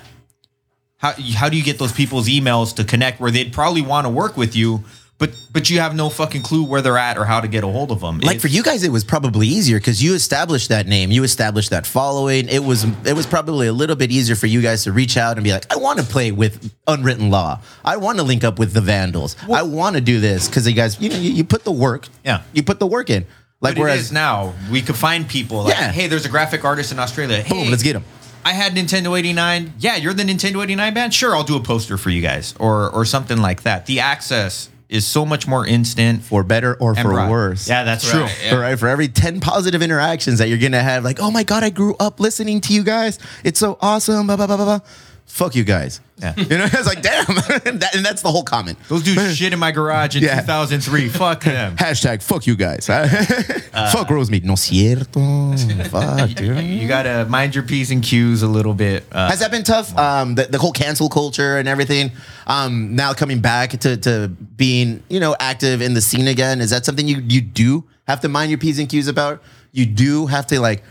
[0.99, 4.09] how how do you get those people's emails to connect where they'd probably want to
[4.09, 4.83] work with you,
[5.17, 7.67] but but you have no fucking clue where they're at or how to get a
[7.67, 8.19] hold of them?
[8.19, 11.71] like for you guys, it was probably easier because you established that name, you established
[11.71, 12.47] that following.
[12.47, 15.37] It was it was probably a little bit easier for you guys to reach out
[15.37, 17.61] and be like, I want to play with Unwritten Law.
[17.83, 19.35] I want to link up with the Vandals.
[19.51, 22.07] I want to do this because you guys, you know, you, you put the work.
[22.23, 22.43] Yeah.
[22.53, 23.25] you put the work in.
[23.61, 25.91] Like But whereas is now we could find people like, Yeah.
[25.91, 27.41] hey, there's a graphic artist in Australia.
[27.41, 28.05] Hey, boom, let's get them.
[28.45, 29.73] I had Nintendo 89.
[29.79, 31.13] Yeah, you're the Nintendo 89 band.
[31.13, 33.85] Sure, I'll do a poster for you guys or or something like that.
[33.85, 36.23] The access is so much more instant.
[36.23, 37.29] For better or for broad.
[37.29, 37.67] worse.
[37.69, 38.23] Yeah, that's That's true.
[38.23, 38.39] right.
[38.45, 38.55] Yeah.
[38.55, 41.63] All right, for every 10 positive interactions that you're gonna have, like, oh my god,
[41.63, 43.19] I grew up listening to you guys.
[43.43, 44.25] It's so awesome.
[44.27, 44.79] Blah blah blah blah blah.
[45.29, 46.01] Fuck you guys.
[46.17, 46.33] Yeah.
[46.37, 47.25] You know, I was like, damn.
[47.79, 48.77] that, and that's the whole comment.
[48.89, 50.41] Those dudes shit in my garage in Yeah.
[50.41, 51.07] 2003.
[51.09, 51.77] Fuck them.
[51.77, 52.87] Hashtag fuck you guys.
[52.87, 54.43] fuck Rosemead.
[54.43, 55.55] No cierto.
[55.89, 56.57] fuck, dude.
[56.63, 59.05] You gotta mind your p's and q's a little bit.
[59.11, 59.95] Uh, Has that been tough?
[59.97, 62.11] Um, the, the whole cancel culture and everything.
[62.47, 66.59] Um, now coming back to, to being, you know, active in the scene again.
[66.59, 69.41] Is that something you you do have to mind your p's and q's about?
[69.71, 70.83] You do have to like.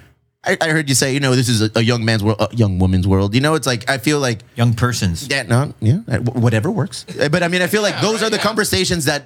[0.48, 2.48] I, I heard you say, you know, this is a, a young man's world, a
[2.54, 3.34] young woman's world.
[3.34, 5.28] You know, it's like I feel like young persons.
[5.28, 7.04] yeah, no, yeah, uh, whatever works.
[7.20, 8.42] Uh, But I mean, I feel like Yeah, those right, are the yeah.
[8.42, 9.22] conversations that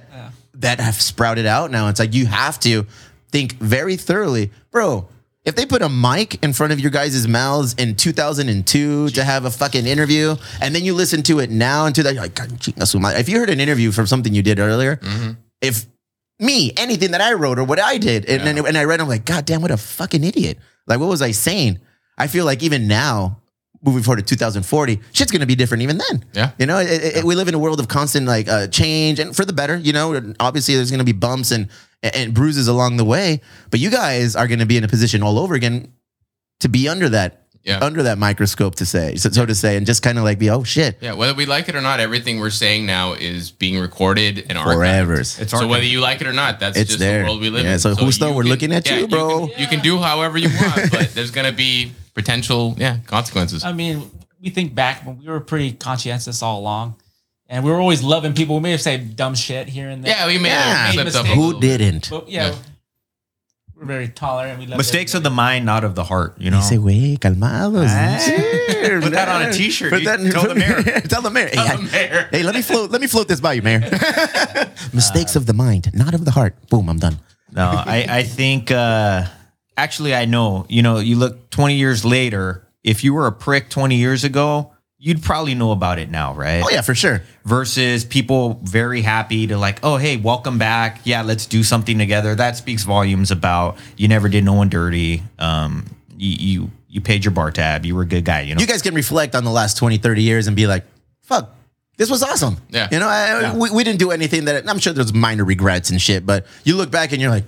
[0.55, 1.89] that have sprouted out now.
[1.89, 2.87] It's like you have to
[3.31, 5.09] think very thoroughly, bro.
[5.45, 9.45] If they put a mic in front of your guys' mouths in 2002 to have
[9.45, 12.35] a fucking interview, and then you listen to it now and to that, you're like,
[12.37, 15.31] "God, chinga su madre." if you heard an interview from something you did earlier, Mm-hmm.
[15.61, 15.87] if
[16.39, 19.07] me, anything that I wrote or what I did, and, and, and I read, I'm
[19.09, 20.59] like, God damn, what a fucking idiot.
[20.87, 21.80] Like, what was I saying?
[22.18, 23.39] I feel like even now,
[23.85, 26.24] moving forward to 2040, shit's gonna be different even then.
[26.33, 26.51] Yeah.
[26.59, 29.35] You know, it, it- we live in a world of constant like uh, change and
[29.35, 31.68] for the better, you know, obviously there's gonna be bumps and,
[32.03, 35.39] and bruises along the way, but you guys are gonna be in a position all
[35.39, 35.93] over again
[36.61, 37.41] to be under that.
[37.65, 37.79] Yeah.
[37.81, 40.51] Under that microscope to say, so, so to say, and just kind of like be,
[40.51, 43.79] oh shit, Yeah, whether we like it or not, everything we're saying now is being
[43.81, 44.75] recorded and archived.
[44.75, 45.21] forever.
[45.21, 45.69] It's So archived.
[45.69, 47.21] whether you like it or not, that's It's just there.
[47.21, 47.79] the world we live Yeah, in.
[47.79, 49.47] so who's you we're looking at you, bro.
[49.47, 53.63] can- You can, do however you want, but there's gonna be potential, yeah, consequences.
[53.65, 54.11] I mean,
[54.43, 56.97] we think back when we were pretty conscientious all along,
[57.49, 58.57] and we were always loving people.
[58.57, 60.17] We may have said dumb shit here and there.
[60.17, 60.91] yeah, we made Yeah.
[60.93, 61.27] a Made slipped up.
[61.37, 62.11] Who didn't?
[62.11, 62.55] But yeah, Yeah.
[63.83, 64.61] We're very tolerant.
[64.61, 66.37] We love Mistakes of the mind, not of the heart.
[66.39, 66.59] You know.
[66.61, 70.55] They say, "Way calmados." Hey, put that on a t-shirt, Put that in- Tell the
[70.55, 70.83] mayor.
[71.01, 71.47] Tell the mayor.
[71.49, 72.28] Hey, Tell I- the mayor.
[72.30, 72.91] hey, let me float.
[72.93, 73.80] Let me float this by you, mayor.
[74.93, 76.55] Mistakes of the mind, not of the heart.
[76.68, 77.18] Boom, I'm done.
[77.51, 79.24] No, I, I think uh,
[79.76, 80.64] actually I know.
[80.68, 84.72] You know, you look 20 years later, if you were a prick 20 years ago,
[85.03, 86.62] you'd probably know about it now, right?
[86.64, 87.22] Oh yeah, for sure.
[87.44, 91.00] Versus people very happy to like, oh hey, welcome back.
[91.05, 92.36] Yeah, let's do something together.
[92.36, 95.24] That speaks volumes about you never did no one dirty.
[95.40, 95.86] Um,
[96.16, 97.84] you you, you paid your bar tab.
[97.84, 98.42] You were a good guy.
[98.42, 98.61] You know.
[98.61, 100.84] You guys can reflect on the last 20, 30 years and be like,
[101.22, 101.53] "Fuck,
[101.96, 102.88] this was awesome." Yeah.
[102.92, 106.00] You know, I, we, we didn't do anything that I'm sure there's minor regrets and
[106.00, 107.44] shit, but you look back and you're like,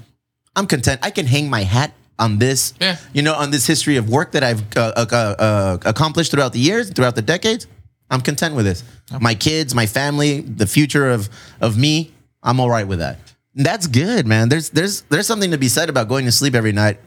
[0.56, 1.00] "I'm content.
[1.04, 2.96] I can hang my hat." On this, Yeah.
[3.12, 6.60] you know, on this history of work that I've uh, uh, uh, accomplished throughout the
[6.60, 7.66] years, throughout the decades,
[8.08, 8.84] I'm content with this.
[9.20, 11.28] My kids, my family, the future of
[11.60, 12.12] of me,
[12.42, 13.18] I'm all right with that.
[13.56, 14.48] That's good, man.
[14.48, 17.00] There's there's there's something to be said about going to sleep every night,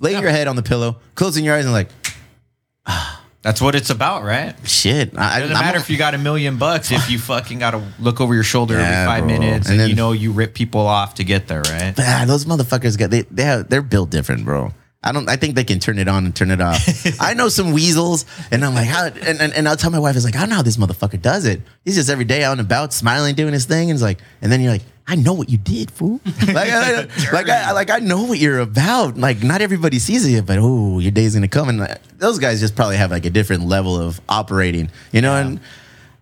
[0.00, 1.88] laying your head on the pillow, closing your eyes, and like,
[3.44, 4.54] That's what it's about, right?
[4.66, 5.16] shit.
[5.16, 7.72] I, It doesn't I'm- matter if you got a million bucks if you fucking got
[7.72, 9.38] to look over your shoulder Yeah, every five bro.
[9.38, 11.94] minutes And and, then- you know you rip people off to get there, right?
[11.98, 14.72] Ah, those motherfuckers got they they have they're built different, bro.
[15.06, 15.28] I don't.
[15.28, 16.80] I think they can turn it on and turn it off.
[17.20, 19.04] I know some weasels, and I'm like, how?
[19.04, 21.20] And, and, and I'll tell my wife, it's like, I don't know how this motherfucker
[21.20, 21.60] does it.
[21.84, 24.50] He's just every day out and about, smiling, doing his thing, and it's like, and
[24.50, 26.20] then you're like, I know what you did, fool.
[26.46, 29.18] like, I, like, I, like I know what you're about.
[29.18, 32.74] Like, not everybody sees it, but oh, your day's gonna come, and those guys just
[32.74, 35.34] probably have like a different level of operating, you know.
[35.34, 35.60] And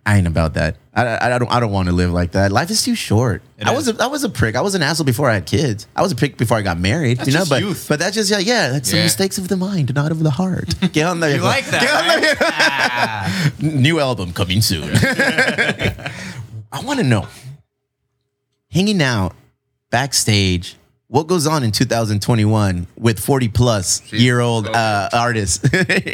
[0.05, 0.75] I ain't about that.
[0.93, 1.49] I, I, don't.
[1.49, 2.51] I don't want to live like that.
[2.51, 3.41] Life is too short.
[3.57, 3.87] It I is.
[3.87, 4.55] was a, I was a prick.
[4.55, 5.87] I was an asshole before I had kids.
[5.95, 7.19] I was a prick before I got married.
[7.19, 7.87] That's you know, but youth.
[7.87, 8.69] but that's just yeah, yeah.
[8.69, 10.75] That's the mistakes of the mind, not of the heart.
[10.91, 11.37] Get on there.
[11.37, 13.41] You like that?
[13.57, 13.61] right?
[13.61, 14.91] New album coming soon.
[16.73, 17.27] I want to know.
[18.73, 19.35] Hanging out
[19.91, 20.75] backstage.
[21.07, 25.63] What goes on in 2021 with 40 plus year old uh, artists?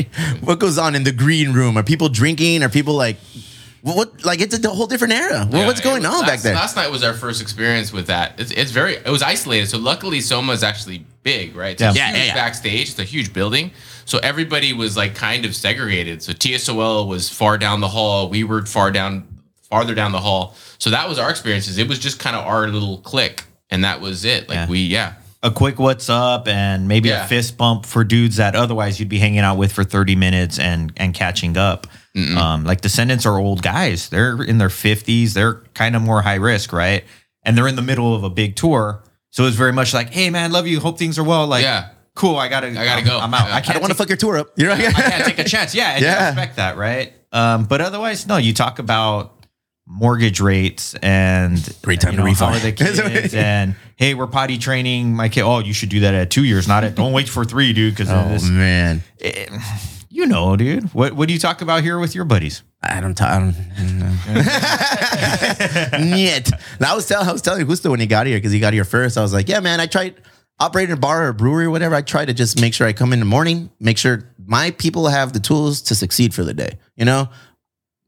[0.41, 1.77] what goes on in the green room?
[1.77, 2.63] Are people drinking?
[2.63, 3.15] Are people like,
[3.81, 3.95] what?
[3.95, 5.47] what like it's a whole different era.
[5.49, 6.53] Well, Yeah, what's going it- on last, back there?
[6.53, 8.37] Last night was our first experience with that.
[8.41, 9.67] It's, it's very, it was isolated.
[9.67, 11.79] So luckily, Soma is actually big, right?
[11.79, 11.91] It's Yeah.
[11.91, 12.33] a Yeah, huge yeah, yeah.
[12.35, 12.89] backstage.
[12.89, 13.71] It's a huge building.
[14.03, 16.21] So everybody was like kind of segregated.
[16.21, 18.27] So TSOL was far down the hall.
[18.27, 19.25] We were far down,
[19.69, 20.55] farther down the hall.
[20.77, 21.77] So that was our experiences.
[21.77, 24.49] It was just kind of our little click, and that was it.
[24.49, 24.67] Like Yeah.
[24.67, 25.13] we, yeah,
[25.43, 27.23] a quick what's up and maybe Yeah.
[27.25, 30.59] a fist bump for dudes that otherwise you'd be hanging out with for 30 minutes
[30.59, 31.87] and and catching up.
[32.35, 34.09] Um, like Descendents are old guys.
[34.09, 35.33] They're in their 50s.
[35.33, 37.05] They're kind of more high risk, right?
[37.43, 39.01] And they're in the middle of a big tour.
[39.29, 40.81] So it's very much like, hey man, love you.
[40.81, 41.47] Hope things are well.
[41.47, 41.89] Like, Yeah.
[42.15, 42.35] cool.
[42.35, 43.19] I gotta, I gotta I'm- go.
[43.19, 43.47] I'm out.
[43.47, 43.53] Yeah.
[43.53, 44.49] I I can't I don't want to fuck your tour up.
[44.57, 44.85] You're right.
[44.85, 45.73] I can't take a chance.
[45.73, 46.19] Yeah, and Yeah.
[46.19, 47.13] you respect that, right?
[47.31, 48.35] Um, but otherwise, no.
[48.35, 49.38] You talk about
[49.91, 52.37] mortgage rates and Great time you know, to refi.
[52.47, 52.71] How are the
[53.23, 53.33] kids?
[53.33, 55.41] and hey, we're potty training my kid.
[55.41, 56.95] Oh, you should do that at two years, not at.
[56.95, 57.95] Don't wait for three, dude.
[57.95, 58.09] Because
[58.45, 59.47] oh man, eh,
[60.09, 60.93] you know, dude.
[60.93, 62.61] What what do you talk about here with your buddies?
[62.81, 63.15] I don't.
[63.17, 63.55] T- I don't.
[65.99, 66.51] Niet.
[66.79, 68.73] Now I was telling I was telling Gusto when he got here because he got
[68.73, 69.17] here first.
[69.17, 69.79] I was like, yeah, man.
[69.81, 70.15] I tried
[70.59, 71.95] operating a bar or a brewery or whatever.
[71.95, 75.07] I try to just make sure I come in the morning, make sure my people
[75.07, 76.77] have the tools to succeed for the day.
[76.95, 77.29] You know,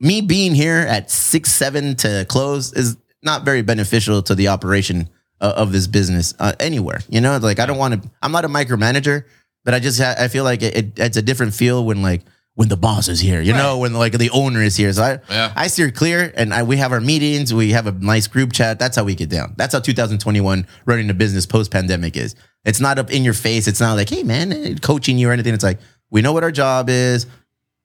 [0.02, 5.08] me being here at six seven to close is not very beneficial to the operation
[5.40, 7.00] of, of this business uh, anywhere.
[7.08, 8.10] You know, like I don't want to.
[8.22, 9.26] I'm not a micromanager,
[9.64, 12.24] but I just ha- I feel like it, it, it's a different feel when like
[12.56, 13.42] when the boss is here.
[13.42, 14.92] You know, when like the owner is here.
[14.92, 15.54] So I Yeah.
[15.56, 17.54] I steer clear, and I, we have our meetings.
[17.54, 18.80] We have a nice group chat.
[18.80, 19.54] That's how we get down.
[19.56, 22.34] That's how 2021 running the business post pandemic is.
[22.66, 23.68] It's not up in your face.
[23.68, 25.54] It's not like, hey man, coaching you or anything.
[25.54, 25.80] It's like
[26.10, 27.28] we know what our job is.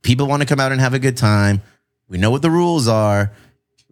[0.02, 1.60] People want to come out and have a good time.
[2.08, 3.32] We know what the rules are.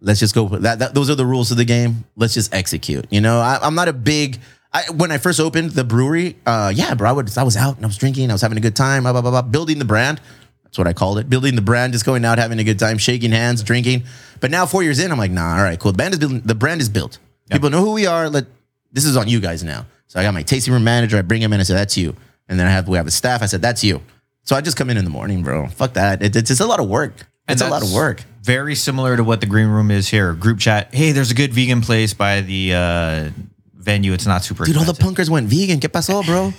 [0.01, 0.49] Let's just go.
[0.49, 2.05] That, that those are the rules of the game.
[2.17, 3.07] Let's just execute.
[3.11, 4.39] You know, I, I'm not a big.
[4.73, 7.77] I, when I first opened the brewery, uh, yeah, bro, I, would, I was out
[7.77, 8.31] and I was drinking.
[8.31, 9.05] I was having a good time.
[9.05, 10.21] Blah, blah, blah, blah, building the brand.
[10.65, 11.31] That's what I called it.
[11.31, 14.03] Building the brand, just going out, having a good time, shaking hands, drinking.
[14.41, 15.93] But now, four years in, I'm like, nah, all right, cool.
[15.93, 16.41] The brand is building.
[16.41, 17.19] The brand is built.
[17.51, 18.29] People know who we are.
[18.29, 18.47] Let
[18.93, 19.87] this is on you guys now.
[20.09, 21.19] So I got my tasting room manager.
[21.19, 21.61] I bring him in.
[21.61, 22.17] I said, that's you.
[22.49, 23.43] And then I have we have a staff.
[23.43, 24.01] I said, that's you.
[24.43, 25.69] So I just come in in the morning, bro.
[25.69, 26.23] Fuck that.
[26.23, 27.27] It, it's, it's a lot of work.
[27.49, 28.23] It's a lot of work.
[28.43, 30.33] Very similar to what the green room is here.
[30.35, 30.95] Group chat.
[30.95, 33.31] Hey, there's a good vegan place by the uh,
[33.75, 34.13] venue.
[34.13, 34.65] It's not super.
[34.65, 35.81] Dude, all the punkers went vegan.
[35.81, 36.53] ¿Qué pasó, bro?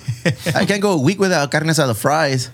[0.54, 2.50] I can't go a week without carne asada fries.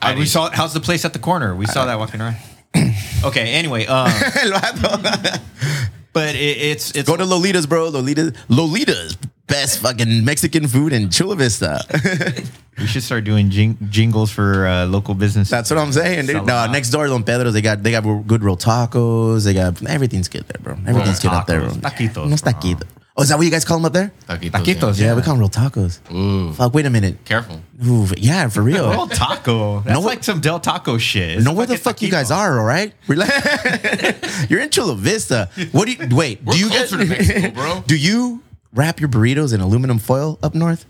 [0.00, 0.50] Uh, we saw.
[0.50, 1.54] How's the place at the corner?
[1.54, 2.36] We saw that walking around.
[3.24, 3.52] okay.
[3.52, 4.06] Anyway, um,
[6.12, 7.90] but it, it's it's Go to Lolita's, bro.
[7.90, 9.16] Lolita's, Lolita's
[9.52, 11.84] best fucking Mexican food in Chula Vista.
[12.78, 15.50] we should start doing jing- jingles for uh, local businesses.
[15.50, 16.46] That's what I'm saying, dude.
[16.46, 19.44] No, next door, Don Pedro's, they got they got good real tacos.
[19.44, 20.76] They got everything's good there, bro.
[20.86, 21.70] Everything's good up there, bro.
[21.70, 22.52] tacos, taquitos, Unos bro.
[22.52, 22.88] taquitos.
[23.14, 24.10] Oh, is that what you guys call them up there?
[24.26, 24.50] Taquitos.
[24.52, 25.14] Taquitos, Yeah, Yeah.
[25.16, 26.00] we call them real tacos.
[26.10, 27.22] Ooh, Fuck, wait a minute.
[27.26, 27.60] careful.
[27.86, 28.88] Ooh, yeah, for real.
[28.96, 29.80] Del Taco.
[29.80, 31.36] That's No, like some Del Taco shit.
[31.36, 32.94] It's know where the fucking fuck you guys are, all right?
[33.08, 34.48] Relax.
[34.48, 35.50] You're in Chula Vista.
[35.72, 36.42] What do you wait?
[36.42, 37.84] We're do you guys closer to Mexico, bro.
[37.86, 38.40] Do you
[38.72, 40.86] wrap your burritos in aluminum foil up north?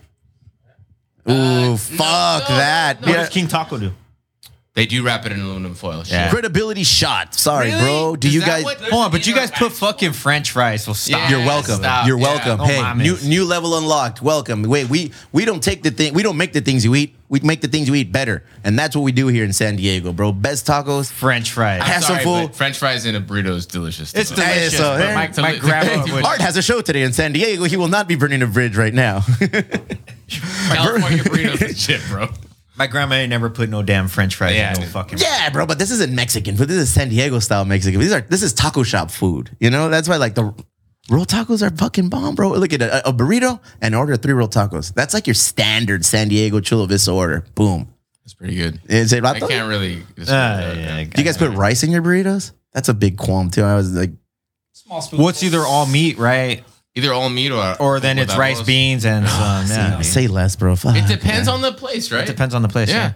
[1.27, 3.01] Uh, Ooh, fuck no, that.
[3.01, 3.17] What Yeah.
[3.19, 3.93] does King Taco do?
[4.75, 6.03] They do wrap it in aluminum foil.
[6.07, 6.31] Yeah.
[6.31, 7.35] Credibility shot.
[7.35, 7.83] Sorry, Really?
[7.83, 8.17] bro.
[8.17, 8.65] Do Is you that guys?
[8.65, 10.85] what- Hold on, but you guys put fucking French fries.
[10.85, 11.21] So stop.
[11.21, 11.29] Yeah.
[11.37, 11.75] You're welcome.
[11.77, 12.07] stop.
[12.07, 12.23] You're Yeah.
[12.27, 12.57] welcome.
[12.59, 12.97] No hey, mames.
[13.03, 14.23] new new level unlocked.
[14.23, 14.63] Welcome.
[14.63, 16.15] Wait, we we don't take the thing.
[16.15, 17.15] We don't make the things you eat.
[17.29, 19.77] We make the things you eat better, and that's what we do here in San
[19.77, 20.33] Diego, bro.
[20.33, 21.11] Best tacos.
[21.13, 21.83] French fries.
[21.83, 22.47] I have some Sorry, fool.
[22.49, 24.15] but French fries in a burrito is delicious.
[24.15, 24.37] It's though.
[24.37, 24.77] delicious.
[24.79, 26.25] so, but eh, my, to my grandma to- would.
[26.25, 27.65] Art has a show today in San Diego.
[27.65, 29.21] He will not be burning a bridge right now.
[30.31, 32.29] California burritos is shit, bro.
[32.77, 34.91] My grandma ain't never put no damn French fries Yeah, in no dude.
[34.93, 35.19] fucking.
[35.19, 36.69] yeah, bro, but this isn't Mexican food.
[36.69, 38.01] This is San Diego style Mexican.
[38.01, 39.55] These are this is taco shop food.
[39.61, 40.55] You know, that's why like the
[41.11, 42.53] roll tacos are fucking bomb, bro.
[42.53, 44.95] Look at a, a burrito and order three roll tacos.
[44.95, 47.45] That's like your standard San Diego Chula Vista order.
[47.55, 47.89] Boom.
[48.25, 48.81] That's pretty good.
[48.89, 49.49] Is it I rato?
[49.49, 49.97] can't really.
[50.15, 50.77] Describe ah, that.
[50.77, 52.53] yeah, Do you guys put rice in your burritos?
[52.73, 53.65] That's a big qualm too.
[53.65, 54.13] I was like,
[54.73, 55.21] Small spoon.
[55.21, 56.65] What's either all meat, right?
[56.95, 58.67] Either all meat or Or then it's rice, those.
[58.67, 59.67] beans, and some.
[59.67, 60.77] say, Yeah, say less, bro.
[60.77, 60.97] Fuck.
[60.97, 62.23] It depends on the place, right?
[62.25, 62.89] it depends on the place.
[62.91, 62.95] Yeah.
[62.97, 63.13] Yeah.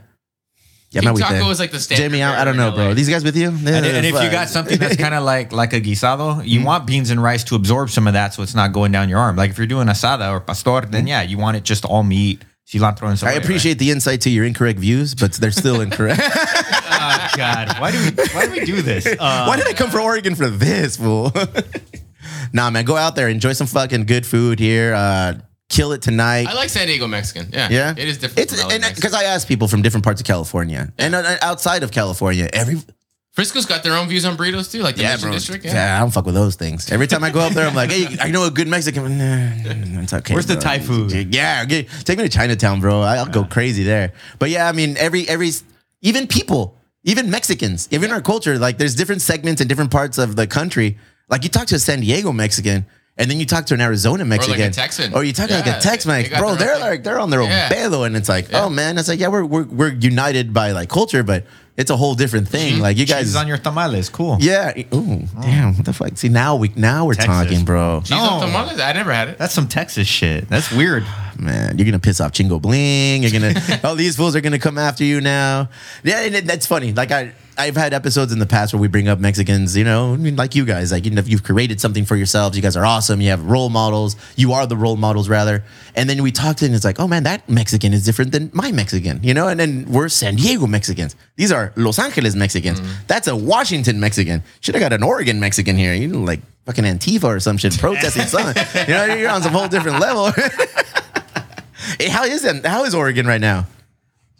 [0.92, 1.50] Yeah, King man, we taco think.
[1.50, 2.10] is like the standard.
[2.10, 2.94] Jamie, I, I don't know, bro.
[2.94, 3.48] These guys with you?
[3.48, 6.86] And, and if you got something that's kind of like like a guisado, you want
[6.86, 9.34] beans and rice to absorb some of that, so it's not going down your arm.
[9.34, 12.44] Like if you're doing asada or pastor, then yeah, you want it just all meat,
[12.68, 15.80] cilantro and So I cebolla, appreciate the insight to your incorrect views, but they're still
[15.80, 16.22] incorrect.
[16.98, 19.06] Oh, God, why do we why do we do this?
[19.06, 21.30] Uh, Why did I come from Oregon for this, fool?
[22.52, 24.94] Nah, man, go out there, enjoy some fucking good food here.
[24.94, 25.34] Uh,
[25.68, 26.46] kill it tonight.
[26.48, 27.48] I like San Diego Mexican.
[27.52, 28.52] Yeah, yeah, it is different.
[28.52, 31.90] It's and because I ask people from different parts of California and uh, outside of
[31.90, 32.76] California, every
[33.32, 35.62] Frisco's got their own views on burritos too, like the Mission District.
[35.62, 35.74] Yeah.
[35.74, 35.96] Yeah.
[35.96, 36.90] I don't fuck with those things.
[36.90, 39.18] Every time I go up there, I'm like, hey, I know a good Mexican.
[39.18, 40.32] Nah, it's okay.
[40.32, 40.62] Where's the bro.
[40.62, 41.12] Thai food?
[41.34, 43.02] Yeah, get, take me to Chinatown, bro.
[43.02, 44.14] I- I'll go crazy there.
[44.38, 45.50] But yeah, I mean, every every
[46.00, 50.36] even people, even Mexicans, even our culture, like there's different segments in different parts of
[50.36, 50.96] the country.
[51.28, 52.86] Like you talk to a San Diego Mexican.
[53.18, 55.14] And then you talk to an Arizona Mexican, Texan.
[55.14, 56.54] or you talk like a Tex Mex, bro.
[56.54, 57.70] their They're own like they're on their own Yeah.
[57.70, 58.64] pedo, and it's like, Yeah.
[58.64, 61.46] oh man, it's like yeah, we're we're we're united by like culture, but
[61.78, 62.74] it's a whole different thing.
[62.74, 62.82] Mm-hmm.
[62.82, 64.36] Like you cheese guys, on your tamales, cool.
[64.38, 64.74] yeah.
[64.92, 65.76] Ooh, damn.
[65.76, 66.14] What the fuck?
[66.18, 67.34] See, now we now we're Texas.
[67.34, 68.02] talking, bro.
[68.04, 68.46] Cheese on No.
[68.48, 68.78] tamales?
[68.80, 69.38] I never had it.
[69.38, 70.50] That's some Texas shit.
[70.50, 71.06] That's weird.
[71.38, 73.22] Man, you're gonna piss off Chingo Bling.
[73.22, 75.70] You're gonna all these fools are gonna come after you now.
[76.04, 76.92] Yeah, and it, that's funny.
[76.92, 80.12] Like I I've had episodes in the past where we bring up Mexicans, you know,
[80.12, 82.56] I mean, like you guys, like you know, you've created something for yourselves.
[82.56, 83.20] You guys are awesome.
[83.20, 84.16] You have role models.
[84.36, 85.64] You are the role models, rather.
[85.94, 88.72] And then we talked and it's like, oh man, that Mexican is different than my
[88.72, 89.48] Mexican, you know.
[89.48, 91.16] And then we're San Diego Mexicans.
[91.36, 92.80] These are Los Angeles Mexicans.
[92.80, 93.06] Mm.
[93.06, 94.42] That's a Washington Mexican.
[94.60, 95.94] Should have got an Oregon Mexican here.
[95.94, 98.62] You know, like fucking Antifa or some shit protesting something.
[98.86, 100.30] You know, you're on some whole different level.
[101.98, 102.66] Hey, how is it?
[102.66, 103.66] How is Oregon right now?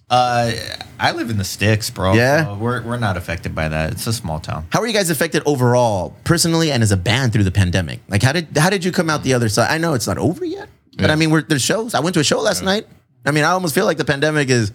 [0.09, 0.53] Uh,
[1.01, 2.15] I live in the sticks, bro.
[2.15, 2.45] Yeah?
[2.45, 3.91] So we're we're not affected by that.
[3.93, 4.67] It's a small town.
[4.71, 8.01] How are you guys affected overall, personally and as a band through the pandemic?
[8.09, 9.69] Like, how did how did you come out the other side?
[9.71, 11.13] I know it's not over yet, but Yeah.
[11.13, 11.95] I mean, we're, there's shows.
[11.95, 12.87] I went to a show last night.
[13.25, 14.73] I mean, I almost feel like the pandemic is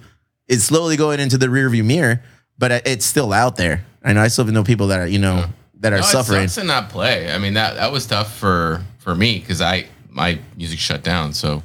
[0.50, 2.22] is slowly going into the rearview mirror,
[2.58, 3.86] but it's still out there.
[4.04, 5.46] I know I still know people that are you know
[5.80, 6.44] that are No, suffering.
[6.44, 7.32] It sucks to not play.
[7.32, 11.32] I mean that that was tough for for me because I my music shut down.
[11.32, 11.64] So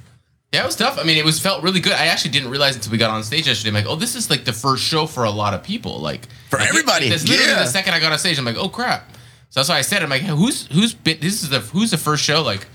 [0.52, 0.98] yeah, it was tough.
[0.98, 1.92] I mean, it was felt really good.
[1.92, 3.68] I actually didn't realize until we got on stage yesterday.
[3.70, 5.98] I'm like, oh, this is like the first show for a lot of people.
[5.98, 7.08] Like For like, everybody.
[7.10, 7.58] That's literally Yeah.
[7.64, 8.38] the second I got on stage.
[8.38, 9.10] I'm like, oh crap.
[9.50, 11.90] So that's why I said, I'm like, hey, who's who's been, this is the who's
[11.90, 12.66] the first show like,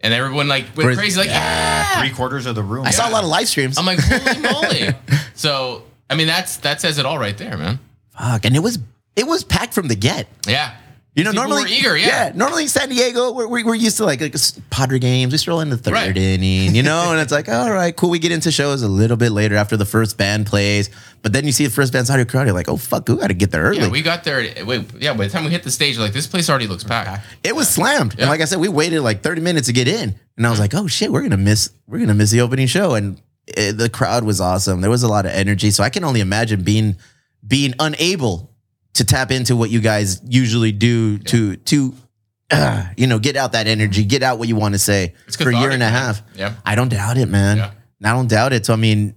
[0.00, 1.84] and everyone like went crazy like yeah.
[1.94, 2.00] Ah!
[2.00, 2.84] Three quarters of the room.
[2.86, 3.78] I saw a lot of live streams.
[3.78, 4.40] I'm like, holy
[4.86, 4.94] moly.
[5.34, 7.78] So I mean, that's that says it all right there, man.
[8.18, 8.78] Fuck, and it was
[9.16, 10.28] it was packed from the get.
[10.46, 10.74] Yeah.
[11.18, 12.30] You know, People normally eager, yeah.
[12.32, 14.36] Normally, San Diego, we're, we're, used to like, like
[14.70, 15.32] Padre games.
[15.32, 16.16] We stroll in the third Right.
[16.16, 18.10] inning, you know, and it's like, all right, cool.
[18.10, 20.90] We get into shows a little bit later after the first band plays,
[21.22, 22.46] but then you see the first band's Audio Karate.
[22.46, 23.78] You're like, oh fuck, we got to get there early.
[23.78, 24.64] Yeah, we got there.
[24.64, 25.12] Wait, yeah.
[25.12, 27.26] By the time we hit the stage, like this place already looks packed.
[27.42, 30.14] it was slammed, and like I said, we waited like 30 minutes to get in,
[30.36, 32.94] and I was like, oh shit, we're gonna miss, we're gonna miss the opening show,
[32.94, 33.20] and
[33.56, 34.82] eh, the crowd was awesome.
[34.82, 36.94] There was a lot of energy, so I can only imagine being
[37.44, 38.52] being unable
[38.98, 41.94] to tap into what you guys usually do to to
[42.50, 45.36] uh, you know get out that energy, get out what you want to say It's
[45.36, 45.92] for a year and a man.
[45.92, 46.22] half.
[46.34, 46.54] Yeah.
[46.64, 47.56] I don't doubt it, man.
[47.58, 47.70] Yeah.
[48.04, 48.64] I don't doubt it.
[48.66, 49.14] So I mean,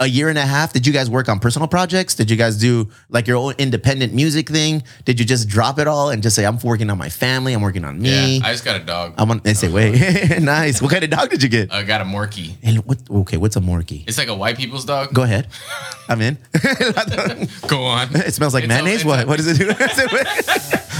[0.00, 0.72] a year and a half.
[0.72, 2.14] Did you guys work on personal projects?
[2.14, 4.82] Did you guys do like your own independent music thing?
[5.04, 7.52] Did you just drop it all and just say, "I'm working on my family.
[7.52, 8.46] I'm working on me." Yeah.
[8.46, 9.14] I just got a dog.
[9.18, 9.38] I'm on.
[9.44, 10.82] They say, "Wait, nice.
[10.82, 12.54] What kind of dog did you get?" I got a Morkie.
[12.62, 12.98] And what?
[13.10, 14.04] Okay, what's a Morkie?
[14.08, 15.12] It's like a white people's dog.
[15.14, 15.46] Go ahead.
[16.08, 16.36] I'm in.
[17.68, 18.08] Go on.
[18.16, 18.96] it smells like It's mayonnaise.
[18.96, 19.24] it's what?
[19.24, 19.66] a- what does it do?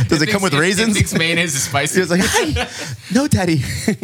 [0.09, 0.95] Does it come with It- it raisins?
[0.95, 2.01] thinks mayonnaise is spicy.
[2.01, 2.55] was like, "Hey,
[3.13, 3.61] no, daddy.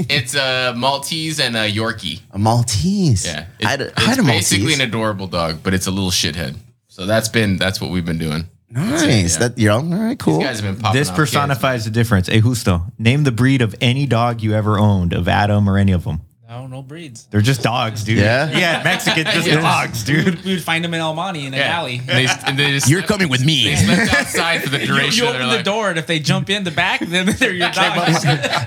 [0.09, 2.21] it's a Maltese and a Yorkie.
[2.33, 3.27] a Maltese.
[3.27, 5.91] Yeah, I had a, I it's had a basically an adorable dog, but it's a
[5.91, 6.57] little shithead.
[6.89, 8.49] So that's been that's what we've been doing.
[8.71, 9.35] nice.
[9.35, 9.49] yeah.
[9.49, 10.19] That you're all right.
[10.19, 10.41] Cool.
[10.41, 10.99] You guys have been popping.
[10.99, 11.31] This off kids.
[11.31, 12.27] personifies the difference.
[12.29, 15.93] Hey, Justo, name the breed of any dog you ever owned, of Adam or any
[15.93, 16.21] of them.
[16.49, 17.25] No, no breeds.
[17.31, 18.19] They're just dogs, dude.
[18.19, 18.51] Yeah?
[18.51, 19.61] Yeah, Mexican, just Yeah.
[19.61, 20.25] dogs, We dude.
[20.25, 21.77] would, we would find them in El Monte in an Yeah.
[21.79, 21.99] alley.
[21.99, 23.65] And they, and they just You're slept- coming with me.
[23.65, 25.25] They slept outside for the You, duration.
[25.25, 25.65] you of their open the life.
[25.67, 28.25] door, and if they jump in the back, then they're your dogs.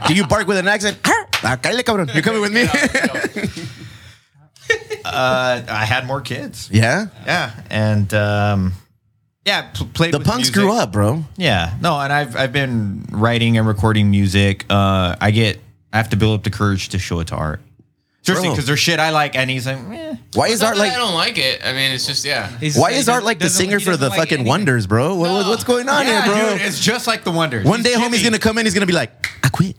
[0.07, 0.99] Do you bark with an accent?
[1.43, 2.13] Ah, cállate, cabrón.
[2.13, 2.65] You're coming with me?
[5.05, 6.69] Uh, I had more kids.
[6.71, 7.07] yeah.
[7.25, 8.73] Yeah, and um,
[9.45, 10.13] yeah, pl- played.
[10.13, 10.53] The with punks music.
[10.55, 11.23] grew up, bro.
[11.37, 14.65] Yeah, no, and I've I've been writing and recording music.
[14.69, 15.59] Uh, I get
[15.93, 17.61] I have to build up the courage to show it to art.
[18.23, 18.53] Seriously, Bro.
[18.53, 20.15] because there's shit I like, and he's like, eh.
[20.35, 20.91] Why It's is not art that like?
[20.93, 21.65] I don't like it.
[21.65, 22.55] I mean, it's just yeah.
[22.59, 24.19] He's- Why he is art doesn't- like the doesn't- singer he for doesn't the like
[24.19, 24.47] fucking anything.
[24.47, 25.15] Wonders, bro?
[25.15, 26.53] What- what- what's going on yeah, here, bro?
[26.53, 27.65] dude, it's just like the Wonders.
[27.65, 28.23] One day, homie's Jimmy.
[28.25, 28.67] gonna come in.
[28.67, 29.75] He's gonna be like, "I quit.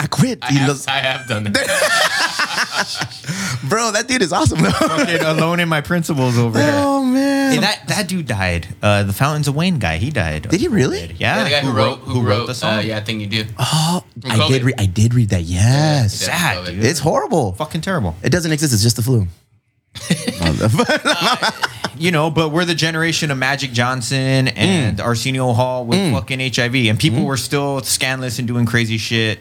[0.00, 1.54] I quit." I He have, loves- I have done that.
[3.68, 4.60] bro, that dude is awesome.
[4.60, 4.70] though.
[4.70, 6.70] fucking alone in my principles over here.
[6.74, 8.68] oh man, Hey, that that dude died.
[8.82, 10.48] Uh, the Fountains of Wayne guy, he died.
[10.48, 11.06] Did he really?
[11.18, 12.78] Yeah, Yeah, the guy who, wrote who wrote the song?
[12.78, 13.44] Uh, yeah, thing you do.
[13.58, 14.62] oh, From I did.
[14.62, 14.64] COVID.
[14.66, 15.42] Re- I did read that.
[15.42, 16.28] Yes, Yeah.
[16.36, 16.84] sad, dude.
[16.84, 17.52] it's horrible.
[17.52, 18.14] fucking terrible.
[18.22, 18.72] It doesn't exist.
[18.72, 19.26] It's just the flu.
[21.98, 25.04] You know, but we're the generation of Magic Johnson and Mm.
[25.04, 29.38] Arsenio Hall with fucking HIV, and people were still scandalous and doing crazy shit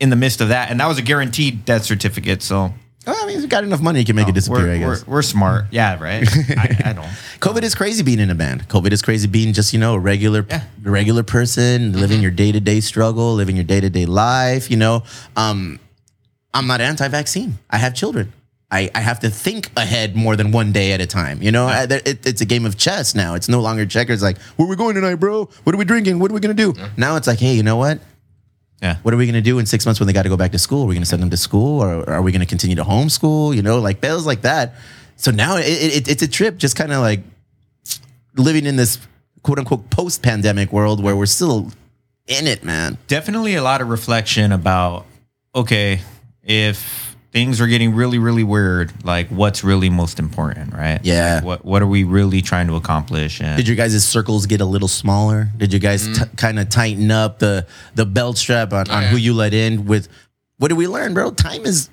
[0.00, 2.42] in the midst of that, and that was a guaranteed death certificate.
[2.42, 2.72] So
[3.06, 3.98] I mean, he's got enough money.
[4.00, 4.66] He can make it disappear.
[4.66, 5.06] we're, I we're, guess.
[5.06, 5.66] we're smart.
[5.70, 6.26] Yeah, right.
[6.56, 7.06] I, I don't.
[7.40, 8.68] COVID is crazy being in a band.
[8.68, 10.64] COVID is crazy being just, you know, a regular Yeah.
[10.82, 15.02] regular person, living your day-to-day struggle, living your day-to-day life, you know.
[15.36, 15.78] Um
[16.52, 17.58] I'm not anti-vaccine.
[17.70, 18.32] I have children.
[18.72, 21.42] I, I have to think ahead more than one day at a time.
[21.42, 23.34] You know, I- it, it's a game of chess now.
[23.34, 24.22] It's no longer checkers.
[24.22, 25.48] Like, where we going tonight, bro?
[25.64, 26.18] What are we drinking?
[26.20, 26.74] What are we gonna do?
[26.96, 27.98] Now it's like, hey, you know what?
[28.82, 28.96] Yeah.
[29.02, 30.58] What are we gonna do in six months when they got to go back to
[30.58, 30.84] school?
[30.84, 33.54] Are we gonna send them to school, or are we gonna continue to homeschool?
[33.54, 34.74] You know, like bills like that.
[35.16, 37.20] So now it, it, it's a trip, just kind of like
[38.36, 38.98] living in this
[39.42, 41.72] quote unquote post pandemic world where we're still
[42.26, 42.96] in it, man.
[43.08, 45.04] definitely a lot of reflection about
[45.54, 46.00] okay
[46.44, 51.36] if things are getting really really weird like what's really most important right Yeah.
[51.36, 54.60] Like, what what are we really trying to accomplish and Did your guys' circles get
[54.60, 55.48] a little smaller?
[55.56, 56.18] Did you guys mm.
[56.18, 59.08] t- kind of tighten up the the belt strap on, on yeah.
[59.08, 60.08] who you let in with?
[60.58, 61.30] What did we learn, bro?
[61.30, 61.88] Time is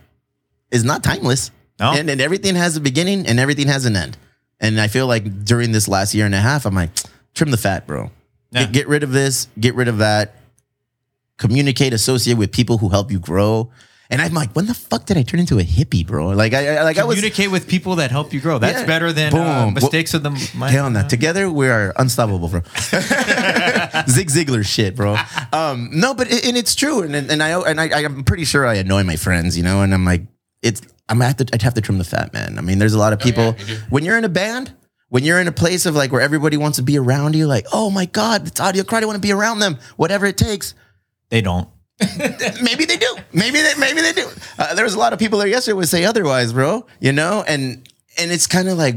[0.72, 1.94] is not timeless, No.
[1.94, 4.18] and, and everything has a beginning and everything has an end.
[4.60, 6.90] And I feel like during this last year and a half, I'm like,
[7.34, 8.12] trim the fat, bro.
[8.52, 8.64] Yeah.
[8.64, 9.48] Get, get rid of this.
[9.60, 10.36] Get rid of that.
[11.38, 13.70] Communicate, associate with people who help you grow.
[14.10, 16.30] And I'm like, when the fuck did I turn into a hippie, bro?
[16.30, 18.86] Like I, I like I was communicate with people that help you grow that's Yeah.
[18.86, 19.74] better than uh, Boom.
[19.74, 21.06] mistakes of the mind Hell no.
[21.08, 22.62] Together we are unstoppable, bro.
[24.10, 25.18] Zig Ziglar shit, bro.
[25.52, 28.66] Um, no, but it, and it's true, and and I and I, I'm pretty sure
[28.66, 30.24] I annoy my friends, you know, and I'm like,
[30.62, 32.58] it's I'm have to I'd have to trim the fat, man.
[32.58, 34.74] I mean, there's a lot of people yeah, you when you're in a band.
[35.10, 37.66] When you're in a place of like where everybody wants to be around you, like,
[37.72, 39.04] oh my God, it's Audio Karate.
[39.04, 40.74] I want to be around them, whatever it takes.
[41.30, 41.70] they don't
[42.62, 43.18] maybe they do.
[43.34, 44.30] Maybe they maybe they do.
[44.60, 46.86] Uh, there was a lot of people there yesterday would say otherwise, bro.
[47.00, 47.88] You know, and
[48.18, 48.96] and it's kind of like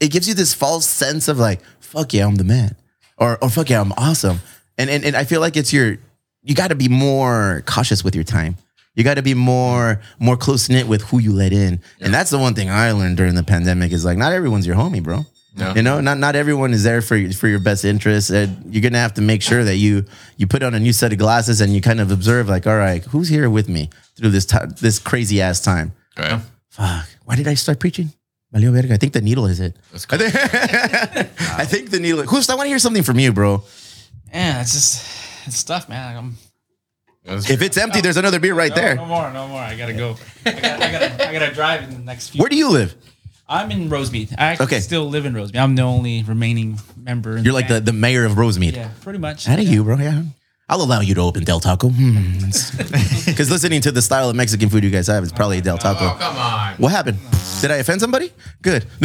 [0.00, 2.76] it gives you this false sense of like, fuck yeah, I'm the man,
[3.16, 4.40] or or fuck yeah, I'm awesome.
[4.76, 5.96] And and, and I feel like it's your
[6.42, 8.56] you got to be more cautious with your time.
[8.94, 11.80] You got to be more more close knit with who you let in.
[12.00, 14.76] And that's the one thing I learned during the pandemic is like not everyone's your
[14.76, 15.24] homie, bro.
[15.56, 15.72] No.
[15.74, 18.28] You know, not not everyone is there for for your best interest.
[18.30, 20.04] And you're gonna have to make sure that you
[20.36, 22.76] you put on a new set of glasses and you kind of observe, like, all
[22.76, 25.92] right, who's here with me through this ti this crazy ass time?
[26.18, 26.40] Right.
[26.68, 28.12] Fuck, why did I start preaching?
[28.54, 28.92] Valió verga.
[28.94, 29.76] I think the needle is it.
[29.92, 30.28] That's I cool.
[30.28, 30.34] think,
[31.58, 32.22] I think the needle.
[32.24, 32.48] Who's?
[32.50, 33.64] I want to hear something from you, bro.
[34.32, 35.06] Yeah, it's just
[35.46, 36.16] it's tough, man.
[36.16, 36.36] I'm,
[37.24, 38.94] If it's empty, there's another beer right no, there.
[38.96, 39.60] No more, no more.
[39.60, 40.16] I gotta go.
[40.44, 42.40] I gotta, I gotta, I gotta drive in the next few.
[42.40, 42.94] Where do you live?
[43.48, 44.34] I'm in Rosemead.
[44.38, 44.80] I actually Okay.
[44.80, 45.56] still live in Rosemead.
[45.60, 47.36] I'm the only remaining member.
[47.36, 48.74] In You're like the, the mayor of Rosemead.
[48.74, 49.48] yeah, pretty much.
[49.48, 49.96] Out of you, bro.
[49.98, 50.22] Yeah.
[50.68, 51.90] I'll allow you to open Del Taco.
[51.90, 52.38] Hmm.
[53.26, 56.06] Because listening to the style of Mexican food you guys have, it's probably Del Taco.
[56.06, 56.74] oh come on.
[56.78, 57.18] What happened?
[57.60, 58.32] Did I offend somebody?
[58.62, 58.84] Good.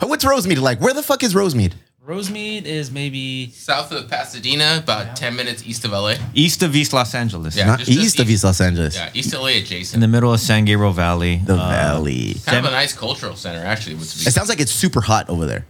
[0.00, 0.80] What's Rosemead like?
[0.80, 1.72] Where the fuck is Rosemead?
[2.06, 6.16] Rosemead is maybe South of Pasadena, about ten minutes east of LA.
[6.34, 7.64] east of east los angeles Yeah.
[7.66, 8.34] Not just- just east of east.
[8.34, 8.94] East Los Angeles.
[8.94, 9.94] Yeah, East of LA adjacent.
[9.94, 12.36] in the middle of san gabriel valley The Uh, valley.
[12.44, 13.94] kind of a nice cultural center, actually.
[13.96, 15.64] It sounds like it's super hot over there.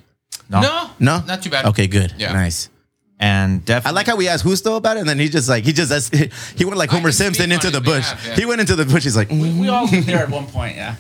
[0.49, 1.23] no, no, No?
[1.25, 1.67] not too bad.
[1.67, 2.15] Okay, good.
[2.19, 2.33] Yeah.
[2.33, 2.69] Nice.
[3.21, 5.65] and definitely, I like how we asked Husto about it, and then he just like
[5.65, 6.13] he just asked,
[6.57, 8.05] he went like Homer Simpson into the bush.
[8.11, 8.35] behalf, yeah.
[8.35, 9.05] He went into the bush.
[9.05, 9.61] He's like, mm.
[9.61, 10.75] we all lived there at one point.
[10.77, 10.97] Yeah.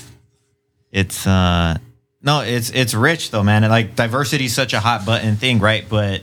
[0.92, 1.76] it's uh
[2.24, 5.60] no it's it's rich though man and like diversity is such a hot button thing
[5.60, 6.22] right but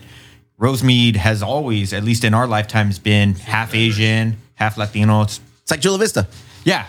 [0.60, 5.24] Rosemead has always, at least in our lifetimes, been half Asian, half Latino.
[5.24, 6.28] It's, It's like Chula Vista.
[6.64, 6.86] yeah.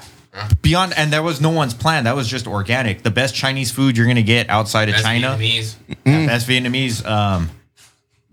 [0.60, 2.04] Beyond, and there was no one's plan.
[2.04, 3.02] That was just organic.
[3.02, 5.38] The best Chinese food you're gonna get outside of That's China.
[5.38, 5.76] Vietnamese.
[6.04, 7.02] Yeah, That's Vietnamese.
[7.06, 7.48] Um,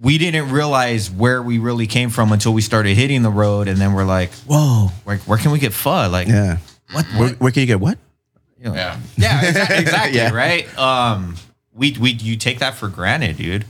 [0.01, 3.77] we didn't realize where we really came from until we started hitting the road, and
[3.77, 4.87] then we're like, Whoa.
[5.05, 6.09] where, where can we get pho?
[6.09, 6.57] Like, Yeah.
[6.91, 7.05] What?
[7.15, 7.97] Where, where can you get what?
[8.59, 8.99] You know, Yeah.
[9.17, 10.31] yeah, exactly, exactly Yeah.
[10.33, 10.77] right.
[10.77, 11.35] Um,
[11.73, 13.65] we we you take that for granted, dude.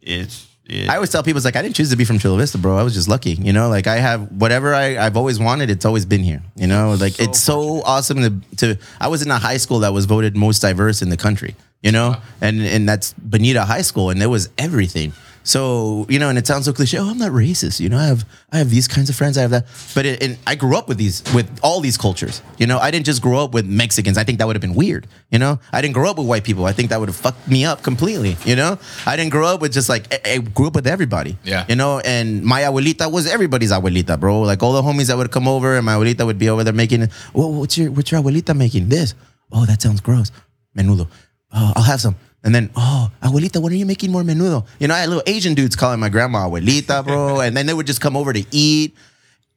[0.00, 2.36] It's it, I always tell people it's like I didn't choose to be from Chula
[2.38, 2.76] Vista, bro.
[2.76, 3.68] I was just lucky, you know.
[3.68, 5.70] Like I have whatever I, I've always wanted.
[5.70, 6.94] It's always been here, you know.
[7.00, 8.78] Like it's so awesome to to.
[9.00, 11.90] I was in a high school that was voted most diverse in the country, you
[11.90, 15.12] know, and and that's Bonita High School, and there was everything.
[15.42, 16.98] So you know, and it sounds so cliche.
[16.98, 17.80] Oh, I'm not racist.
[17.80, 19.38] You know, I have I have these kinds of friends.
[19.38, 22.42] I have that, but it, and I grew up with these with all these cultures.
[22.58, 24.18] You know, I didn't just grow up with Mexicans.
[24.18, 25.06] I think that would have been weird.
[25.30, 26.64] You know, I didn't grow up with white people.
[26.66, 28.36] I think that would have fucked me up completely.
[28.44, 31.38] You know, I didn't grow up with just like I, I grew up with everybody.
[31.44, 31.64] Yeah.
[31.68, 34.40] you know, and my abuelita was everybody's abuelita, bro.
[34.42, 36.72] Like all the homies that would come over, and my abuelita would be over there
[36.72, 37.08] making.
[37.32, 38.88] Well, what's your what's your abuelita making?
[38.88, 39.14] This.
[39.50, 40.30] Oh, that sounds gross.
[40.76, 41.08] Menudo.
[41.52, 42.16] Oh, I'll have some.
[42.48, 44.66] And then, oh, abuelita, when are you making more menudo?
[44.78, 47.40] You know, I had little Asian dudes calling my grandma abuelita, bro.
[47.42, 48.96] and then they would just come over to eat.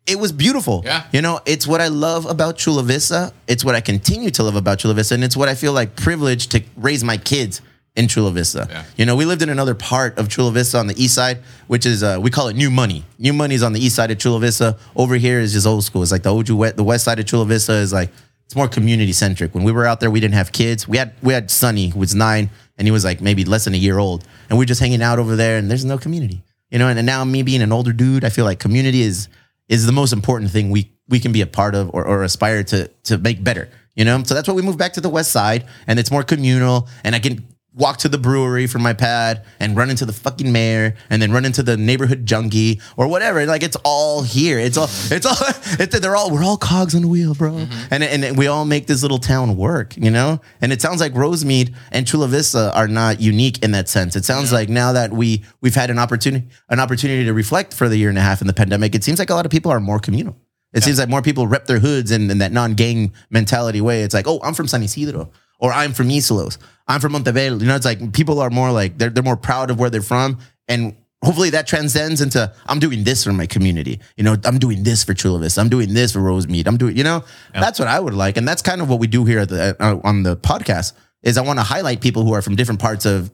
[0.05, 0.81] It was beautiful.
[0.83, 1.05] Yeah.
[1.13, 3.31] You know, it's what I love about Chula Vista.
[3.47, 5.13] It's what I continue to love about Chula Vista.
[5.15, 7.61] And it's what I feel like privileged to raise my kids
[7.95, 8.67] in Chula Vista.
[8.69, 8.83] Yeah.
[8.97, 11.37] You know, we lived in another part of Chula Vista on the east side,
[11.67, 13.05] which is uh, we call it New Money.
[13.17, 14.77] New Money is on the east side of Chula Vista.
[14.97, 16.03] Over here is just old school.
[16.03, 18.09] It's like the west, the west side of Chula Vista is like
[18.51, 19.55] it's more community centric.
[19.55, 20.85] When we were out there, we didn't have kids.
[20.85, 23.73] We had we had Sonny, who was nine, and he was like maybe less than
[23.73, 25.57] a year old, and we are just hanging out over there.
[25.57, 26.87] And there's no community, you know.
[26.87, 29.27] And, and now me being an older dude, I feel like community is
[29.69, 32.63] is the most important thing we we can be a part of or, or aspire
[32.65, 33.69] to to make better.
[33.95, 36.23] You know, so that's why we moved back to the west side, and it's more
[36.23, 40.11] communal, and I can walk to the brewery from my pad and run into the
[40.11, 43.45] fucking mayor and then run into the neighborhood junkie or whatever.
[43.45, 44.59] Like it's all here.
[44.59, 45.37] It's all it's all
[45.79, 47.51] it's, they're all we're all cogs on the wheel, bro.
[47.51, 47.93] Mm-hmm.
[47.93, 50.41] And and we all make this little town work, you know?
[50.59, 54.15] And it sounds like Rosemead and Chula Vista are not unique in that sense.
[54.15, 57.87] It sounds like now that we we've had an opportunity an opportunity to reflect for
[57.87, 59.71] the year and a half in the pandemic, it seems like a lot of people
[59.71, 60.37] are more communal.
[60.73, 64.03] It seems like more people rep their hoods in, in that non-gang mentality way.
[64.03, 65.29] It's like, oh, I'm from San Ysidro,
[65.61, 66.57] or I'm from East Los,
[66.87, 67.57] I'm from Montebello.
[67.57, 70.01] You know, it's like people are more like they're they're more proud of where they're
[70.01, 74.01] from, and hopefully that transcends into I'm doing this for my community.
[74.17, 75.61] You know, I'm doing this for Chula Vista.
[75.61, 76.67] I'm doing this for Rosemead.
[76.67, 79.07] I'm doing, you know, that's what I would like, and that's kind of what we
[79.07, 80.93] do here at the uh, on the podcast.
[81.23, 83.31] Is I want to highlight people who are from different parts of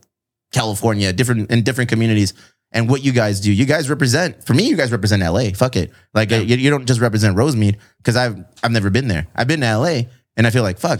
[0.51, 2.33] California, different in different communities,
[2.71, 3.51] and what you guys do.
[3.51, 4.43] You guys represent.
[4.43, 5.51] For me, you guys represent LA.
[5.55, 5.91] Fuck it.
[6.13, 9.27] Like uh, you, you don't just represent Rosemead because I've I've never been there.
[9.35, 10.01] I've been to LA,
[10.35, 10.99] and I feel like fuck.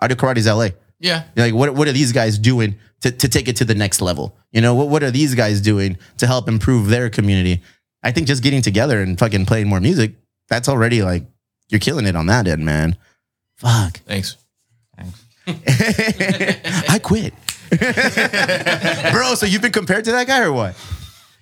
[0.00, 0.68] Audio Karate's LA.
[0.98, 1.24] Yeah.
[1.36, 4.36] Like what what are these guys doing to, to take it to the next level?
[4.52, 7.62] You know, what what are these guys doing to help improve their community?
[8.02, 10.14] I think just getting together and fucking playing more music,
[10.48, 11.24] that's already like
[11.68, 12.96] you're killing it on that end, man.
[13.56, 14.00] Fuck.
[14.00, 14.36] Thanks.
[14.96, 15.24] Thanks.
[16.88, 17.34] I quit.
[19.12, 20.74] Bro, so you've been compared to that guy or what?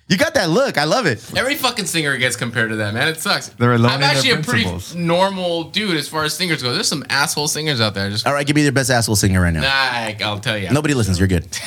[0.09, 0.77] You got that look.
[0.79, 1.23] I love it.
[1.37, 3.07] Every fucking singer gets compared to that, man.
[3.07, 3.49] It sucks.
[3.49, 4.89] They're alone I'm in their actually a principles.
[4.91, 6.73] pretty normal dude as far as singers go.
[6.73, 8.09] There's some asshole singers out there.
[8.09, 9.61] Just All right, give me your best asshole singer right now.
[9.61, 10.71] nah, I'll tell you.
[10.71, 11.19] Nobody listens.
[11.19, 11.45] You're good.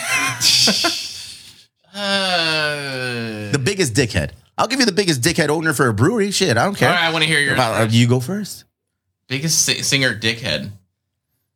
[1.94, 4.30] Uh, The biggest dickhead.
[4.56, 6.30] I'll give you the biggest dickhead owner for a brewery.
[6.30, 6.88] Shit, I don't care.
[6.88, 7.54] all right, I want to hear yours.
[7.54, 7.94] About- first.
[7.94, 8.64] you go first.
[9.28, 10.70] Biggest si- singer, dickhead.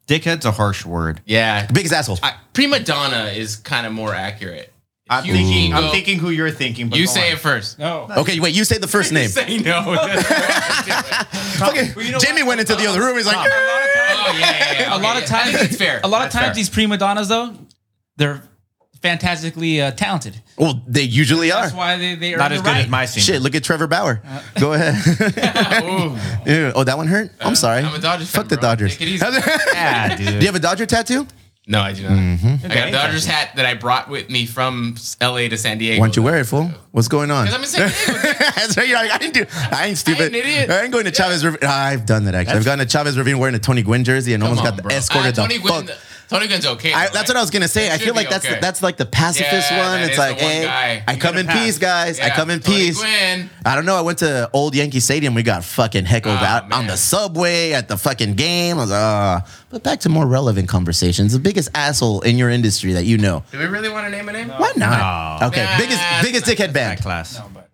[0.07, 1.21] dickhead's a harsh word.
[1.25, 2.19] Yeah, Biggest asshole.
[2.23, 4.73] I, prima donna is kind of more accurate.
[5.09, 6.89] I'm You thinking, I'm thinking who you're thinking.
[6.89, 7.35] But You say on.
[7.37, 7.79] it first.
[7.79, 8.09] No.
[8.17, 8.55] Okay, wait.
[8.57, 9.29] You say the first name.
[9.29, 9.97] Say no.
[11.63, 13.17] Okay, Jamie went into the other room.
[13.17, 13.43] He's like, oh
[14.39, 14.97] yeah, yeah, yeah.
[14.97, 16.01] a lot of times, it's fair.
[16.05, 16.55] A lot of times, fair.
[16.55, 17.55] these prima donnas though,
[18.17, 18.43] they're
[19.01, 20.41] fantastically uh, talented.
[20.59, 21.63] well, they usually are.
[21.63, 23.23] That's why they they are Not as good as my singer.
[23.25, 24.21] Shit, look at Trevor Bauer.
[24.61, 24.95] Go ahead.
[25.85, 27.31] Ooh, Oh, that one hurt?
[27.41, 27.83] I'm sorry.
[27.83, 28.63] I'm a Dodgers fan, Fuck the bro.
[28.63, 28.93] Dodgers.
[28.99, 29.25] Take it easy.
[29.73, 31.27] Yeah, Do you have a Dodger tattoo?
[31.69, 32.13] No, I do not.
[32.13, 36.01] I got a Dodgers hat that I brought with me from LA to San Diego.
[36.01, 36.71] Why don't you wear it, fool?
[36.93, 37.45] What's going on?
[37.47, 38.35] Because I'm in San Diego.
[38.55, 38.87] That's right.
[38.89, 39.47] You're like, I didn't do.
[39.73, 40.21] I ain't stupid.
[40.21, 40.71] I ain't an idiot.
[40.71, 41.59] I ain't going to Chavez Ravine.
[41.69, 42.59] I've done that actually.
[42.59, 44.77] I've gone to Chavez Ravine wearing a Tony Gwynn jersey and almost Come got on,
[44.77, 44.93] the bro.
[44.95, 45.97] escorted Uh, Tony the Gwynn, fuck.
[46.29, 46.93] Tony Gwynn's okay.
[46.93, 47.29] I, that's right?
[47.29, 47.87] what I was gonna say.
[47.87, 48.55] It I feel be like that's okay.
[48.57, 50.01] the, that's like the pacifist Yeah, one.
[50.01, 51.05] It's like, one hey, guy.
[51.07, 51.65] I You come in a pass.
[51.65, 52.19] peace, guys.
[52.21, 52.99] I come in Tony peace.
[52.99, 53.49] Gwynn.
[53.65, 53.95] I don't know.
[53.97, 55.35] I went to Old Yankee Stadium.
[55.35, 58.79] We got fucking heckled Oh, out on the subway at the fucking game.
[58.79, 61.33] I was like, uh, but back to more relevant conversations.
[61.33, 63.45] The biggest asshole in your industry that you know.
[63.53, 64.49] Do we really want to name a name?
[64.49, 65.41] Why not?
[65.41, 65.47] No.
[65.49, 67.01] Okay, Nah, biggest biggest dickhead band.
[67.01, 67.39] class.
[67.39, 67.69] No, but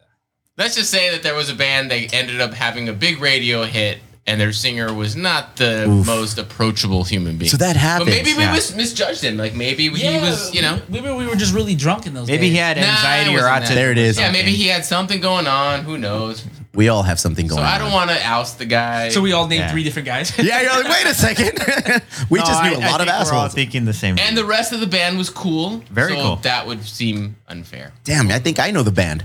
[0.59, 3.65] Let's just say that there was a band that ended up having a big radio
[3.65, 7.51] hit and their singer was not the most approachable human being.
[7.51, 8.11] So that happened.
[8.11, 8.53] But maybe we yeah.
[8.53, 9.37] mis- misjudged him.
[9.37, 10.81] Like maybe he was, you know.
[10.89, 12.35] maybe we were just really drunk in those days.
[12.37, 12.53] Maybe days.
[12.53, 13.69] he had anxiety it or wasn't autism.
[13.69, 13.75] that.
[13.75, 14.19] There it is.
[14.19, 15.83] Yeah, maybe he had something going on.
[15.85, 16.45] Who knows?
[16.75, 17.69] We all have something going on.
[17.69, 19.11] So I don't want to oust the guy.
[19.11, 19.71] So we all named Yeah.
[19.73, 20.33] three different guys.
[20.39, 21.59] Yeah, you're like, wait a second.
[22.31, 23.55] we No, just knew I- a I lot of think We're all assholes.
[23.55, 24.19] thinking the same.
[24.19, 25.83] and the rest of the band was cool.
[25.91, 26.37] Very so cool.
[26.37, 27.93] That would seem unfair.
[28.05, 29.25] Damn, I think I know the band.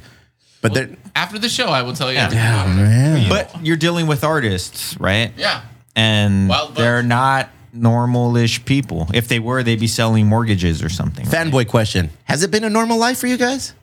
[0.70, 2.18] But they're After the show, I will tell you.
[2.18, 2.32] Yeah.
[2.32, 3.30] yeah, man.
[3.30, 5.32] but you're dealing with artists, right?
[5.38, 5.62] Yeah.
[5.96, 9.08] And Wild they're not normal-ish people.
[9.14, 11.26] If they were, they'd be selling mortgages or something.
[11.26, 11.34] right?
[11.48, 12.10] Fanboy question.
[12.26, 13.74] Has it been a normal life for you guys?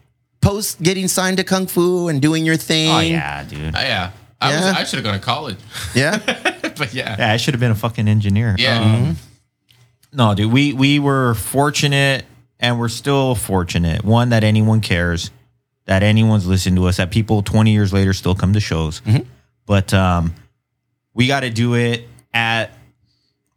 [0.41, 2.89] Post getting signed to Kung Fu and doing your thing?
[2.91, 3.75] Oh yeah, dude.
[3.75, 4.11] Uh, yeah.
[4.39, 4.73] I, Yeah.
[4.77, 5.57] I should have gone to college.
[5.95, 6.17] Yeah?
[6.77, 7.15] but yeah.
[7.17, 8.55] Yeah, I should have been a fucking engineer.
[8.59, 8.79] Yeah.
[8.81, 9.15] Um,
[10.13, 12.25] no, dude, we we were fortunate
[12.59, 14.03] and we're still fortunate.
[14.05, 15.31] One that anyone cares,
[15.85, 19.01] that anyone's listened to us, that people 20 years later still come to shows.
[19.65, 20.33] But um
[21.13, 22.71] we got to do it at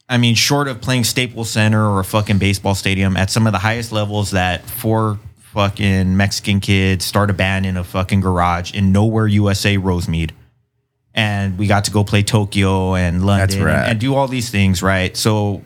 [0.08, 3.52] I mean, short of playing Staples Center or a fucking baseball stadium at some of
[3.52, 5.18] the highest levels that four
[5.52, 10.30] fucking Mexican kids start a band in a fucking garage in nowhere USA Rosemead.
[11.12, 13.90] And we got to go play Tokyo and London and, rad.
[13.90, 15.14] and do all these things, right?
[15.16, 15.62] So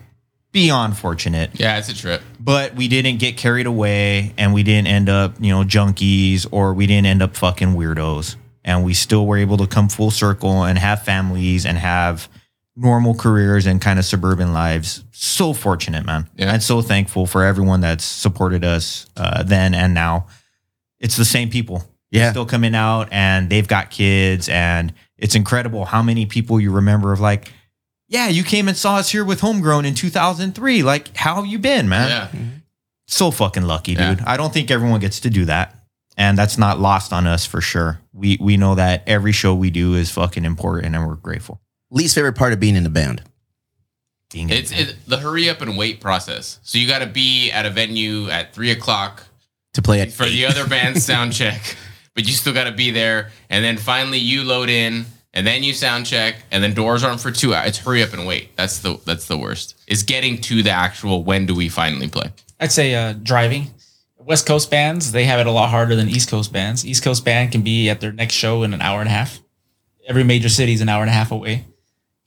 [0.51, 2.21] beyond fortunate Yeah, it's a trip.
[2.43, 6.73] But we didn't get carried away and we didn't end up, you know, junkies or
[6.73, 8.35] we didn't end up fucking weirdos.
[8.65, 12.27] And we still were able to come full circle and have families and have
[12.75, 15.05] normal careers and kind of suburban lives.
[15.11, 16.29] So fortunate, man.
[16.35, 16.53] Yeah.
[16.53, 20.27] And so thankful for everyone that's supported us uh, then and now.
[20.99, 21.85] It's the same people.
[22.11, 22.31] Yeah.
[22.31, 27.13] Still coming out and they've got kids and it's incredible how many people you remember
[27.13, 27.53] of like,
[28.13, 30.83] yeah, you came and saw us here with Homegrown in 2003.
[30.83, 32.09] Like, how have you been, man?
[32.09, 32.27] Yeah.
[32.27, 32.49] Mm-hmm.
[33.07, 34.19] so fucking lucky, dude.
[34.19, 34.23] Yeah.
[34.27, 35.75] I don't think everyone gets to do that.
[36.15, 37.99] And that's not lost on us for sure.
[38.13, 41.59] We we know that every show we do is fucking important and we're grateful.
[41.89, 43.23] Least favorite part of being in the band?
[44.31, 44.89] Being in It's the band.
[44.89, 46.59] it, the hurry up and wait process.
[46.61, 49.23] So you got to be at a venue at three o'clock
[49.73, 50.11] To play it.
[50.13, 51.75] for the other band's sound check,
[52.13, 53.31] but you still got to be there.
[53.49, 57.19] And then finally you load in, and then you sound check, and then doors aren't
[57.19, 57.69] for two hours.
[57.69, 58.55] It's hurry up and wait.
[58.55, 59.75] That's the that's the worst.
[59.87, 62.31] Is getting to the actual when do we finally play?
[62.59, 63.67] I'd say uh, driving.
[64.19, 66.85] West Coast bands, they have it a lot harder than East Coast bands.
[66.85, 69.39] East Coast band can be at their next show in an hour and a half.
[70.07, 71.65] Every major city is an hour and a half away.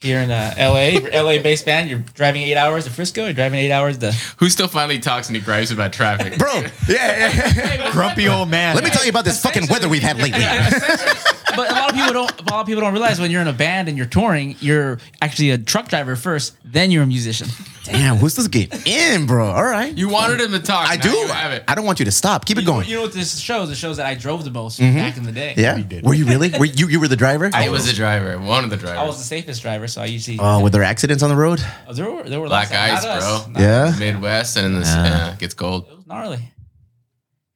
[0.00, 3.59] Here in uh, LA, LA based band, you're driving eight hours to Frisco, you're driving
[3.59, 4.12] eight hours to.
[4.36, 6.38] Who still finally talks and he gripes about traffic?
[6.38, 7.90] Bro, yeah, yeah.
[7.92, 8.74] grumpy old man.
[8.74, 10.42] Let me tell you about this fucking weather we've had lately.
[11.57, 12.40] But a lot of people don't.
[12.40, 14.98] A lot of people don't realize when you're in a band and you're touring, you're
[15.20, 17.48] actually a truck driver first, then you're a musician.
[17.84, 19.46] Damn, who's this game in, bro?
[19.46, 19.96] All right.
[19.96, 20.90] You wanted him to talk.
[20.90, 21.26] I now do.
[21.32, 21.62] Have it.
[21.68, 22.44] I don't want you to stop.
[22.44, 22.88] Keep it going.
[22.88, 23.70] You know what this shows?
[23.70, 25.54] It shows that I drove the most back in the day.
[25.57, 25.80] Yeah.
[26.02, 26.50] Were you really?
[26.59, 27.48] Were you you were the driver?
[27.54, 28.38] I was the driver.
[28.38, 28.98] One of the drivers.
[28.98, 30.38] I was the safest driver, so I usually.
[30.40, 31.61] Oh, were there accidents on the road?
[31.86, 33.44] Oh, there were there were Black lots ice, of- not us.
[33.44, 33.52] bro.
[33.52, 33.96] Not- Yeah.
[33.98, 35.30] Midwest and in the Yeah.
[35.32, 35.86] uh, gets cold.
[35.88, 36.52] It was gnarly.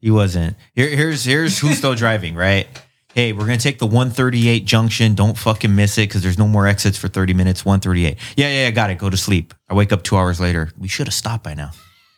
[0.01, 0.57] He wasn't.
[0.75, 2.67] Here, here's here's who's still driving, right?
[3.15, 5.15] Hey, we're gonna take the 138 junction.
[5.15, 7.65] Don't fucking miss it because there's no more exits for 30 minutes.
[7.65, 8.17] 138.
[8.37, 8.99] Yeah, yeah, yeah, got it.
[8.99, 9.53] Go to sleep.
[9.69, 10.71] I wake up two hours later.
[10.79, 11.73] We should have stopped by now.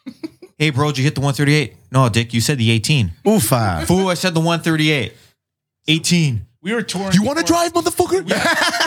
[0.59, 1.77] hey, bro, did you hit the 138?
[1.91, 3.13] No, Dick, you said the 18.
[3.25, 3.87] Oofa.
[3.87, 5.15] Fool, I said the 138.
[5.89, 6.47] 18.
[6.63, 7.13] We were touring.
[7.15, 8.33] You want to before- drive, motherfucker?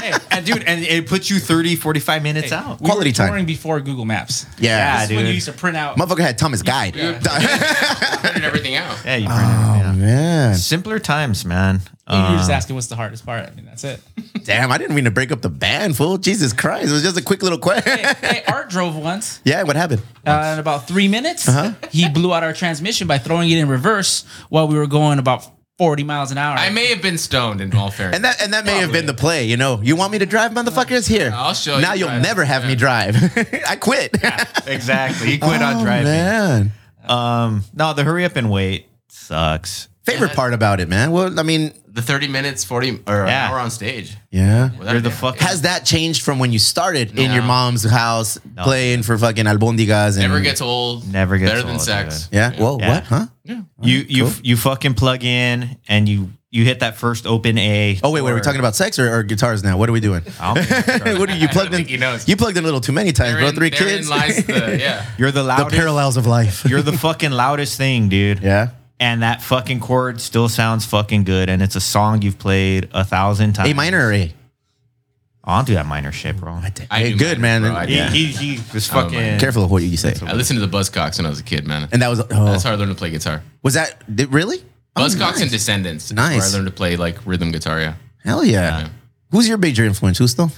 [0.02, 2.80] Hey, And dude, and it puts you 30, 45 minutes hey, out.
[2.80, 3.28] we Quality were time.
[3.28, 4.46] touring before Google Maps.
[4.58, 5.02] Yeah.
[5.02, 5.28] This is when dude.
[5.30, 5.98] you used to print out.
[5.98, 6.94] Motherfucker had Thomas Guide.
[8.22, 8.98] Printed everything out.
[9.04, 9.92] Yeah, you oh, yeah.
[9.94, 10.56] man.
[10.56, 11.82] Simpler times, man.
[12.10, 13.46] You're just Uh, asking what's the hardest part.
[13.50, 14.00] I mean, that's it.
[14.46, 16.18] Damn, I didn't mean to break up the band, fool.
[16.20, 16.90] Jesus Christ.
[16.90, 17.98] It was just a quick little question.
[17.98, 19.42] hey, hey, Art drove once.
[19.44, 20.02] yeah, what happened?
[20.26, 21.74] Uh, in about three minutes, Uh-huh.
[21.92, 25.48] he blew out our transmission by throwing it in reverse while we were going about
[25.78, 26.56] 40 miles an hour.
[26.58, 28.16] I may have been stoned in all fairness.
[28.16, 29.82] And that and that may have been the play, you know.
[29.82, 31.08] You want me to drive, motherfuckers?
[31.08, 31.32] Here.
[31.36, 32.22] I'll show you Now you'll drive.
[32.22, 33.16] never have me drive.
[33.68, 34.16] I quit.
[34.68, 35.28] exactly.
[35.28, 36.06] He quit on Oh, driving.
[36.06, 36.72] Man.
[37.08, 39.90] Um, no, the hurry up and wait sucks.
[40.06, 41.12] Favorite part about it, man.
[41.12, 43.24] Well, I mean, the 30 minutes, 40 or Yeah.
[43.24, 44.16] an hour on stage.
[44.30, 44.70] yeah.
[44.78, 45.40] Without You're the fuck.
[45.40, 47.34] Has that changed from when you started in No.
[47.34, 51.12] your mom's house playing for fucking albondigas and Never gets old.
[51.12, 52.28] Never gets better than old, sex.
[52.32, 52.52] Yeah.
[52.52, 52.90] Whoa, Yeah.
[52.94, 53.04] what?
[53.06, 53.26] Huh?
[53.46, 53.62] Yeah.
[53.82, 58.00] you you you fucking plug in and you you hit that first open A.
[58.04, 59.78] Oh wait, wait, are we talking about sex or, or guitars now?
[59.78, 60.22] What are we doing?
[60.40, 61.78] what are you plugged in?
[61.78, 62.28] think he knows.
[62.28, 63.52] You plugged in a little too many times, bro.
[63.52, 64.10] Therein- Three therein kids.
[64.10, 65.06] lies the, yeah.
[65.18, 65.76] You're the the loudest.
[65.76, 66.66] parallels of life.
[66.66, 68.40] You're the fucking loudest thing, dude.
[68.42, 68.70] yeah.
[69.00, 73.04] And that fucking chord still sounds fucking good, and it's a song you've played a
[73.04, 73.70] thousand times.
[73.70, 74.34] A minor or A?
[75.44, 76.54] I'll do that minor shit, bro.
[76.54, 77.62] I Hey, do good mine, man.
[77.64, 77.76] bro.
[77.76, 78.04] I He, do.
[78.08, 79.18] he, he was Oh, fucking.
[79.20, 79.40] man.
[79.40, 80.16] Careful of what you say.
[80.26, 81.88] I listened to the Buzzcocks when I was a kid, man.
[81.92, 83.44] And that was oh, That's how I learned to play guitar.
[83.62, 84.64] was that did, really?
[84.96, 85.42] Oh, Buzzcocks nice.
[85.42, 86.06] and Descendents.
[86.06, 86.40] is Nice.
[86.40, 87.80] Where I learned to play like rhythm guitar.
[87.80, 87.96] Yeah.
[88.24, 88.80] Hell yeah.
[88.80, 88.88] Yeah.
[89.32, 90.18] Who's your major influence?
[90.18, 90.52] Who's still?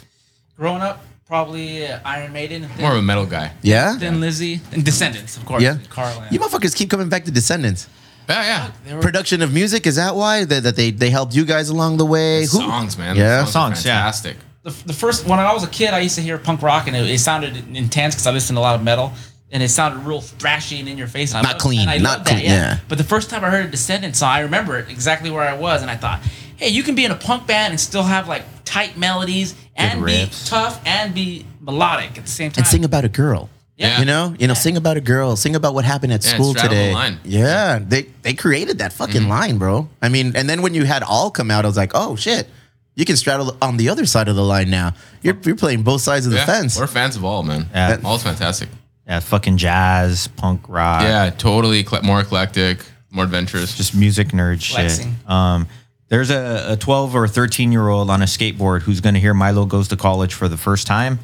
[0.55, 2.67] growing up, probably uh, Iron Maiden.
[2.79, 3.51] More of a metal guy.
[3.61, 3.97] Yeah.
[3.97, 5.61] Thin Lizzy and Descendents, of course.
[5.61, 5.77] Yeah.
[5.89, 6.23] Carl.
[6.31, 7.87] You motherfuckers keep coming back to Descendents.
[8.29, 8.95] Yeah, yeah.
[8.95, 11.97] were, Production of music is that why that, that they they helped you guys along
[11.97, 12.41] the way?
[12.41, 13.15] Who- Songs, man.
[13.15, 13.41] Yeah.
[13.41, 13.51] The songs, are
[13.81, 13.93] Songs, yeah.
[13.99, 14.37] fantastic.
[14.63, 16.95] the, the first when I was a kid, I used to hear punk rock, and
[16.95, 19.13] it, it sounded intense because I listened to a lot of metal,
[19.51, 21.31] and it sounded real thrashy and in your face.
[21.33, 22.79] And I Not loved- clean, and I not loved that, clean, yeah.
[22.89, 25.53] But the first time I heard a Descendents song, I remember it exactly where I
[25.53, 26.19] was, and I thought,
[26.57, 30.03] hey, you can be in a punk band and still have like tight melodies and
[30.05, 30.49] be riffs.
[30.49, 32.63] tough and be melodic at the same time.
[32.63, 33.49] and sing about a girl.
[33.77, 33.99] Yeah.
[33.99, 36.53] You know, you know, sing about a girl, sing about what happened at Yeah, school
[36.55, 36.93] today.
[36.93, 37.19] line.
[37.23, 39.29] Yeah, they they created that fucking Mm-hmm.
[39.29, 39.87] line, bro.
[40.01, 42.49] I mean, and then when you had all come out, I was like, oh shit,
[42.95, 44.93] you can straddle on the other side of the line now.
[45.21, 46.45] You're you're playing both sides of the Yeah.
[46.47, 46.79] fence.
[46.79, 47.69] We're fans of all, man.
[47.71, 47.97] Yeah.
[48.03, 48.69] All's fantastic.
[49.07, 51.03] Yeah, fucking jazz, punk rock.
[51.03, 53.77] yeah, totally ecle- more eclectic, more adventurous.
[53.77, 55.11] just music nerd Flexing.
[55.21, 55.29] shit.
[55.29, 55.67] Um,
[56.09, 59.33] there's a, a 12 or 13 year old on a skateboard who's going to hear
[59.35, 61.19] Milo goes to college for the first time,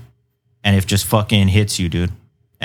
[0.64, 2.12] and it just fucking hits you, dude.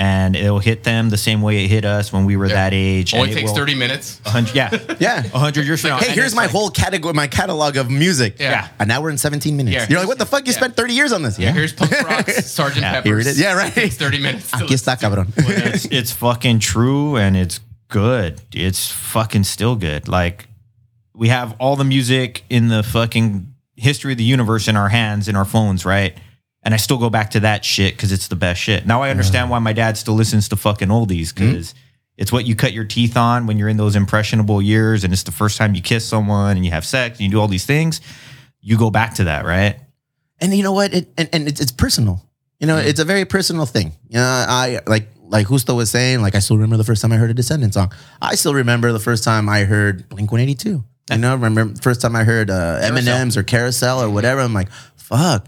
[0.01, 2.55] And it'll hit them the same way it hit us when we were Yeah.
[2.55, 3.13] that age.
[3.13, 4.21] Only and it takes will- 30 minutes.
[4.23, 4.69] 100, yeah,
[4.99, 5.23] yeah.
[5.23, 5.97] 100 years from now.
[5.97, 8.37] Hey, here's my like- whole category, my catalog of music.
[8.39, 8.69] Yeah.
[8.79, 9.75] And now we're in 17 minutes.
[9.75, 9.87] Yeah.
[9.89, 10.47] You're like, what the fuck?
[10.47, 10.57] You Yeah.
[10.59, 11.37] spent 30 years on this.
[11.37, 11.51] Yeah.
[11.51, 13.09] Here's Punk Rock's Sergeant Yeah, Pepper's.
[13.09, 13.39] Here it is.
[13.41, 13.73] Yeah, right.
[13.73, 14.51] Takes 30 minutes.
[14.51, 15.33] Aquí está, cabrón.
[15.35, 17.59] it's, it's fucking true and it's
[17.89, 18.39] good.
[18.53, 20.07] It's fucking still good.
[20.07, 20.47] Like
[21.13, 25.27] we have all the music in the fucking history of the universe in our hands,
[25.27, 26.15] in our phones, right?
[26.61, 28.85] And I still go back to that shit because it's the best shit.
[28.85, 31.45] Now I understand why my dad still listens to fucking oldies hmm.
[31.45, 31.73] because
[32.17, 35.23] it's what you cut your teeth on when you're in those impressionable years and it's
[35.23, 37.65] the first time you kiss someone and you have sex and you do all these
[37.65, 38.01] things.
[38.61, 39.79] You go back to that, right?
[40.41, 40.93] and you know what?
[40.93, 42.23] It, and and it's, it's personal.
[42.59, 42.87] You know, hmm.
[42.87, 43.93] it's a very personal thing.
[44.07, 46.21] You know, I like like Justo was saying.
[46.21, 47.91] Like I still remember the first time I heard a Descendent song.
[48.21, 50.83] I still remember the first time I heard Blink One Eighty Two.
[51.11, 54.13] You know, remember the first time I heard uh, Eminem's or Carousel or mm-hmm.
[54.13, 54.41] whatever.
[54.41, 55.47] I'm like, fuck.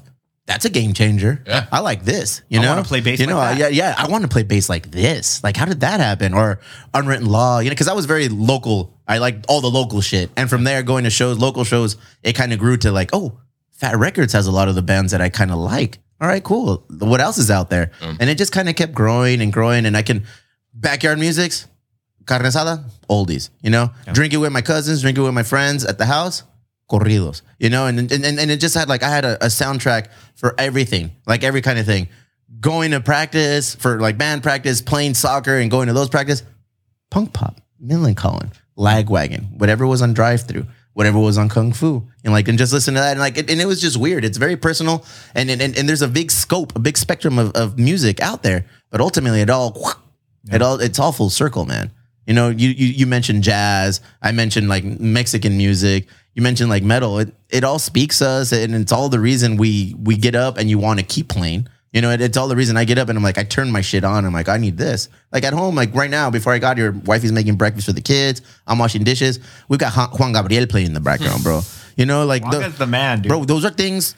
[0.51, 1.41] That's a game changer.
[1.47, 1.65] Yeah.
[1.71, 2.41] I like this.
[2.49, 3.57] You I know, wanna play bass You like know, that.
[3.57, 3.95] yeah, yeah.
[3.97, 5.41] I want to play bass like this.
[5.45, 6.33] Like, how did that happen?
[6.33, 6.59] Or
[6.93, 7.59] Unwritten Law.
[7.59, 8.99] You know, because I was very local.
[9.07, 12.33] I liked all the local shit, and from there, going to shows, local shows, it
[12.33, 13.39] kind of grew to like, oh,
[13.71, 15.99] Fat Records has a lot of the bands that I kind of like.
[16.19, 16.85] All right, cool.
[16.99, 17.91] What else is out there?
[18.01, 18.17] Um.
[18.19, 19.85] And it just kind of kept growing and growing.
[19.85, 20.25] And I can
[20.73, 21.65] backyard musics,
[22.25, 23.49] carne asada, oldies.
[23.61, 26.43] You know, drink it with my cousins, drink it with my friends at the house,
[26.91, 27.41] corridos.
[27.57, 30.07] You know, and and and, and it just had like I had a, a soundtrack
[30.35, 32.09] for everything, like every kind of thing.
[32.59, 36.43] Going to practice for like band practice, playing soccer, and going to those practice,
[37.09, 42.47] punk pop, Millencolin, Lagwagon, whatever was on Drive-Thru, whatever was on Kung Fu, and like
[42.47, 44.25] and just listen to that, and like it, and it was just weird.
[44.25, 47.79] It's very personal, and and, and, there's a big scope, a big spectrum of, of
[47.79, 49.95] music out there, but ultimately it all,
[50.51, 51.91] it all, it's all full circle, man.
[52.27, 56.83] You know, you, you you mentioned jazz, I mentioned like Mexican music, you mentioned like
[56.83, 57.19] metal.
[57.19, 60.69] It it all speaks us, and it's all the reason we we get up and
[60.69, 61.67] you want to keep playing.
[61.93, 63.69] You know, it, it's all the reason I get up and I'm like, I turn
[63.69, 64.23] my shit on.
[64.23, 65.09] I'm like, I need this.
[65.33, 67.99] Like at home, like right now, before I got here, wifey's making breakfast for the
[67.99, 68.41] kids.
[68.65, 69.39] I'm washing dishes.
[69.67, 71.61] We've got Juan- Gabriel playing in the background, bro.
[71.97, 73.29] You know, like the- the man, dude.
[73.29, 74.15] bro, those are things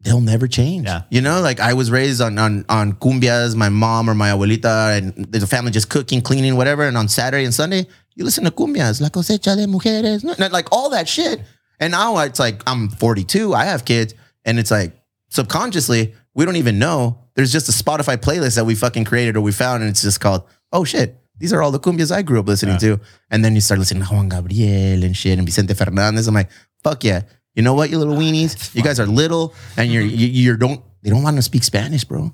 [0.00, 0.86] they'll never change.
[0.86, 1.02] Yeah.
[1.10, 4.96] You know, like I was raised on on on cumbias, my mom or my abuelita,
[4.96, 6.84] and there's a family just cooking, cleaning, whatever.
[6.84, 10.90] And on Saturday and Sunday, you listen to cumbias, la cosecha de mujeres, like all
[10.90, 11.40] that shit.
[11.80, 14.14] And now it's like I'm 42, I have kids,
[14.44, 14.92] and it's like
[15.30, 17.18] subconsciously we don't even know.
[17.34, 20.20] There's just a Spotify playlist that we fucking created or we found, and it's just
[20.20, 21.18] called oh shit.
[21.38, 23.00] These are all the cumbias I grew up listening to.
[23.30, 26.28] And then you start listening to Juan Gabriel and shit and Vicente Fernandez.
[26.28, 26.50] I'm like,
[26.84, 27.22] fuck yeah.
[27.54, 28.72] You know what, you little weenies?
[28.74, 32.04] You guys are little and you're you, you don't they don't want to speak Spanish,
[32.04, 32.32] bro.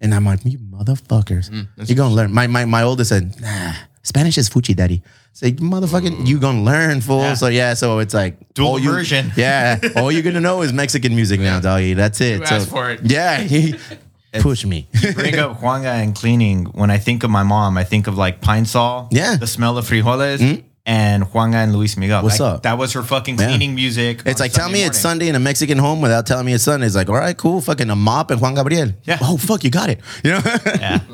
[0.00, 1.50] And I'm like, you motherfuckers.
[1.88, 2.32] you're gonna learn.
[2.32, 5.02] My my my oldest said, nah, Spanish is fuchi, daddy.
[5.32, 7.20] Say, motherfucking, you gonna learn, fool.
[7.20, 7.34] Yeah.
[7.34, 9.32] So yeah, so it's like Dual all you- immersion.
[9.36, 11.94] Yeah, all you're gonna know is Mexican music now, doggy.
[11.94, 12.40] That's it.
[12.40, 13.00] You so asked for it.
[13.04, 13.74] yeah, he
[14.40, 14.88] push me.
[15.14, 16.64] bring up Juanga and cleaning.
[16.66, 19.36] When I think of my mom, I think of like pine sol, Yeah.
[19.36, 22.22] the smell of frijoles, and Juanga and Luis Miguel.
[22.24, 22.62] What's Like, up?
[22.64, 23.46] That was her fucking Yeah.
[23.46, 24.22] cleaning music.
[24.26, 24.98] It's like tell me Sunday it's.
[24.98, 26.86] Sunday in a Mexican home without telling me it's Sunday.
[26.86, 28.92] It's like, all right, cool, fucking a mop and Juan Gabriel.
[29.04, 29.18] Yeah.
[29.22, 30.00] Oh fuck, you got it.
[30.24, 30.40] You know?
[30.44, 31.00] Yeah.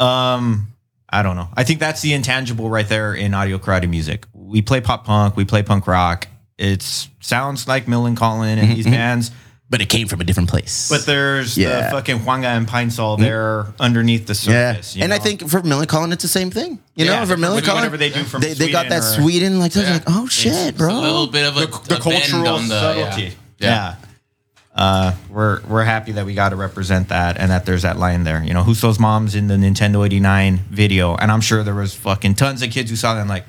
[0.00, 0.71] Um,
[1.12, 1.48] I don't know.
[1.54, 4.26] I think that's the intangible right there in Audio Karate music.
[4.32, 6.26] We play pop punk, we play punk rock.
[6.58, 6.82] It
[7.20, 8.94] sounds like Millencolin and mm-hmm, these mm-hmm.
[8.94, 9.30] bands,
[9.68, 10.88] but it came from a different place.
[10.88, 11.82] but there's Yeah.
[11.82, 13.24] the fucking Juanga and Pine Sol mm-hmm.
[13.24, 14.96] there underneath the yeah, surface.
[14.96, 15.22] you and I know?
[15.22, 16.78] think for Millencolin, it's the same thing.
[16.94, 19.02] You Yeah, know, for Millen with Collin, whatever they do from they, they got that
[19.02, 19.92] Sweden or- Sweden like, Yeah.
[19.92, 20.94] like oh shit, it's bro.
[20.94, 23.36] A little bit of a, the a cultural bend on the subtlety.
[23.58, 23.68] Yeah.
[23.68, 23.94] Yeah.
[24.74, 28.24] Uh, we're we're happy that we got to represent that and that there's that line
[28.24, 28.42] there.
[28.42, 31.94] You know, who's those mom's in the Nintendo 89 video, and I'm sure there was
[31.94, 33.44] fucking tons of kids who saw that and like,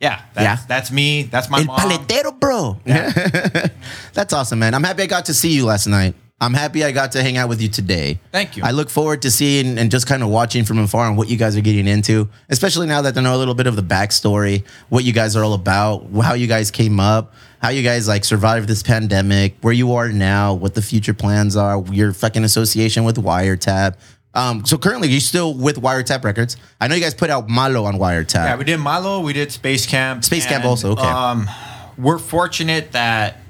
[0.00, 0.66] yeah, that's, Yeah.
[0.68, 1.24] that's me.
[1.24, 1.78] That's my El mom.
[1.80, 2.78] paletero, bro.
[4.14, 4.74] That's awesome, man.
[4.74, 6.14] I'm happy I got to see you last night.
[6.40, 8.20] I'm happy I got to hang out with you today.
[8.30, 8.62] Thank you.
[8.64, 11.36] I look forward to seeing and just kind of watching from afar on what you
[11.36, 14.64] guys are getting into, especially now that I know a little bit of the backstory,
[14.88, 18.24] what you guys are all about, how you guys came up, how you guys like
[18.24, 23.02] survived this pandemic, where you are now, what the future plans are, your fucking association
[23.02, 23.96] with Wiretap.
[24.34, 26.56] Um, so currently, you're still with Wiretap Records.
[26.80, 28.34] I know you guys put out Malo on Wiretap.
[28.44, 30.22] Yeah, we did Malo, we did Space Camp.
[30.22, 31.02] Space Camp also, okay.
[31.02, 31.48] Um,
[31.96, 33.40] we're fortunate that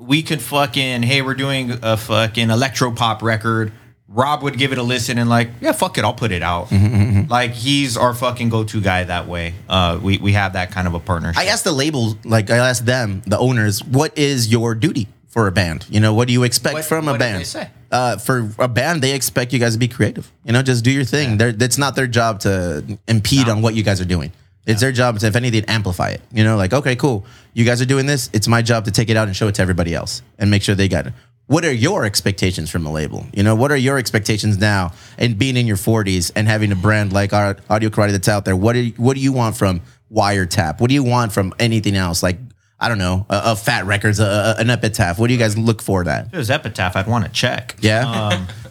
[0.00, 3.72] we could fucking, hey, we're doing a fucking electro pop record.
[4.08, 6.68] Rob would give it a listen and like, yeah, fuck it, I'll put it out.
[6.70, 9.54] Mm-hmm, Like he's our fucking go-to guy that way.
[9.68, 11.40] Uh, we we have that kind of a partnership.
[11.40, 15.46] I asked the label, like I asked them, the owners, what is your duty for
[15.46, 15.86] a band?
[15.88, 17.40] You know, what do you expect What- from a what did band?
[17.40, 17.68] they say?
[17.92, 20.30] Uh, for a band, they expect you guys to be creative.
[20.44, 21.38] You know, just do your thing.
[21.38, 24.32] They're, it's not their job to impede on what you guys are doing.
[24.66, 26.20] It's their job to, if anything, amplify it.
[26.32, 27.24] You know, like okay, cool,
[27.54, 28.30] you guys are doing this.
[28.32, 30.62] It's my job to take it out and show it to everybody else and make
[30.62, 31.12] sure they got it.
[31.46, 33.26] What are your expectations from a label?
[33.34, 36.76] You know, what are your expectations now and being in your 40s and having a
[36.76, 38.54] brand like our Audio Karate that's out there?
[38.54, 39.80] What do you, what do you want from
[40.12, 40.80] Wiretap?
[40.80, 42.22] What do you want from anything else?
[42.22, 42.38] Like
[42.78, 44.24] I don't know, a, a Fat Records, a,
[44.56, 45.18] a- an Epitaph.
[45.18, 46.26] What do you guys look for that?
[46.28, 47.76] if it was Epitaph, I'd want to check.
[47.80, 48.08] Yeah.
[48.08, 48.46] Um,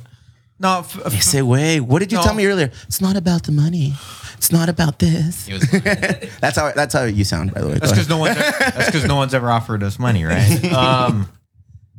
[0.60, 2.23] no, f- f- Say, wait, what did you No.
[2.23, 2.72] tell me earlier?
[2.88, 3.94] It's not about the money.
[4.38, 5.45] It's not about this.
[6.40, 7.73] That's how that's how you sound, by the way.
[7.76, 10.64] That's because no one's that's because no one's ever offered us money, right?
[10.73, 11.30] Um,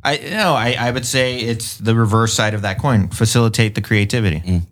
[0.03, 3.09] I you know I, I would say it's the reverse side of that coin.
[3.09, 4.63] Facilitate the creativity.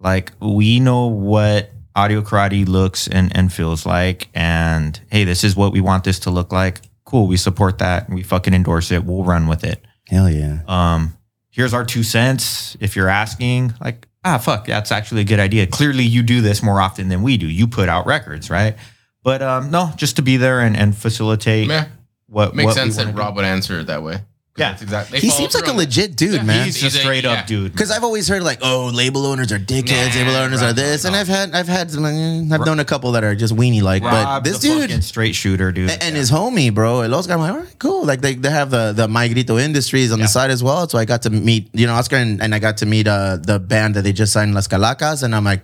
[0.00, 5.54] Like we know what Audio Karate looks and and feels like, and hey, this is
[5.54, 6.80] what we want this to look like.
[7.04, 8.08] Cool, we support that.
[8.08, 9.04] We fucking endorse it.
[9.04, 9.84] We'll run with it.
[10.08, 10.60] Hell yeah.
[10.66, 11.17] Um,
[11.58, 12.76] here's our two cents.
[12.78, 15.66] If you're asking, like, ah, fuck, that's actually a good idea.
[15.66, 17.48] Clearly, you do this more often than we do.
[17.48, 18.76] You put out records, right?
[19.24, 21.88] But um, no, just to be there and, and facilitate yeah,
[22.28, 23.18] what makes what sense that wanna do.
[23.18, 24.20] Rob would answer it that way.
[24.58, 24.70] 'Cause Yeah.
[24.70, 25.20] that's exactly.
[25.20, 26.64] He seems like a legit dude, Yeah, man.
[26.66, 27.32] He's a He's a- straight yeah.
[27.32, 27.72] up dude.
[27.72, 30.14] Because I've always heard like, oh, label owners are dickheads.
[30.14, 31.20] Nah, label owners are Rob, this, and no.
[31.20, 34.02] I've had I've had some, eh, I've known a couple that are just weenie like,
[34.02, 35.90] but this a dude fucking straight shooter, dude.
[35.90, 38.04] and his homie, bro, El Oscar, I'm like, all right, cool.
[38.04, 40.88] Like they, they have the the My Grito Industries on the side as well.
[40.88, 43.36] So I got to meet, you know, Oscar and, and I got to meet uh
[43.36, 45.62] the band that they just signed Las Calacas, and I'm like,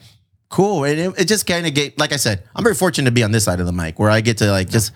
[0.50, 0.84] cool.
[0.84, 3.22] And it, it just kind of get like I said, I'm very fortunate to be
[3.24, 4.92] on this side of the mic where I get to like just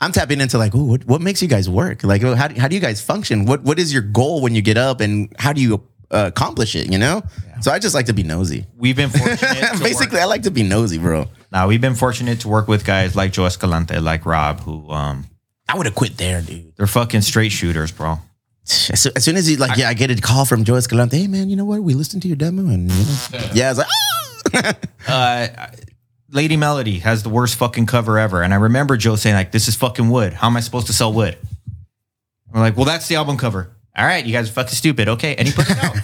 [0.00, 2.04] I'm tapping into like, ooh, what, what makes you guys work?
[2.04, 3.46] Like, how, do- how do you guys function?
[3.46, 6.76] What what is your goal when you get up, and how do you uh, accomplish
[6.76, 6.90] it?
[6.90, 7.22] You know.
[7.60, 8.64] So I just like to be nosy.
[8.76, 9.40] we've been fortunate.
[9.82, 11.26] Basically, work, I like to be nosy, bro.
[11.50, 15.24] now we've been fortunate to work with guys like Joe Escalante, like Rob, who um,
[15.68, 16.72] I would have quit there, dude.
[16.76, 18.18] they're fucking straight shooters, bro.
[18.90, 21.18] As, as soon as he like, yeah, I get a call from Joe Escalante.
[21.18, 21.82] Hey, man, you know what?
[21.82, 23.88] We listened to your demo, and you know, yeah, I was like,
[24.54, 24.74] ah!
[25.08, 25.66] uh,
[26.30, 28.42] Lady Melody has the worst fucking cover ever.
[28.42, 30.34] And I remember Joe saying, like, this is fucking wood.
[30.34, 31.38] How am I supposed to sell wood?
[32.52, 33.70] We're like, well, that's the album cover.
[33.96, 35.08] All right, you guys are fucking stupid.
[35.08, 35.34] Okay.
[35.36, 35.96] And he put it out.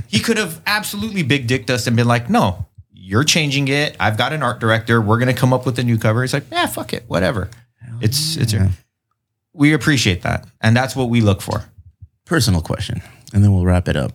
[0.08, 3.96] he could have absolutely big dicked us and been like, no, you're changing it.
[3.98, 5.00] I've got an art director.
[5.00, 6.22] We're going to come up with a new cover.
[6.22, 7.04] He's like, yeah, fuck it.
[7.08, 7.50] Whatever.
[8.00, 8.54] It's, it's,
[9.52, 10.46] we appreciate that.
[10.60, 11.64] And that's what we look for.
[12.24, 13.02] personal question,
[13.34, 14.12] and then we'll wrap it up.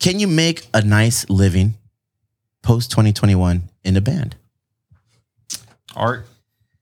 [0.00, 1.74] Can you make a nice living
[2.62, 4.36] post 2021 in a band?
[5.96, 6.26] Art.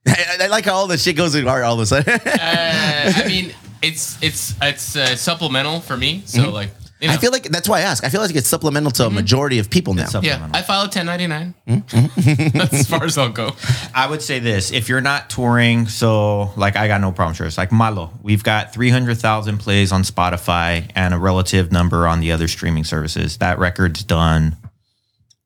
[0.07, 2.13] I, I like how all the shit goes in art all of a sudden.
[2.13, 6.23] Uh, I mean, it's it's it's uh, supplemental for me.
[6.25, 6.69] So like,
[6.99, 8.03] you know, I feel like that's why I ask.
[8.03, 10.07] I feel like it's supplemental to a majority of people now.
[10.21, 11.53] Yeah, I file a 1099.
[11.67, 12.57] Mm-hmm.
[12.57, 13.51] That's as far as I'll go.
[13.93, 17.45] I would say this: if you're not touring, so like I got no problem sure.
[17.45, 18.11] It's like Malo.
[18.21, 22.47] We've got three hundred thousand plays on Spotify and a relative number on the other
[22.47, 23.37] streaming services.
[23.39, 24.55] That record's done.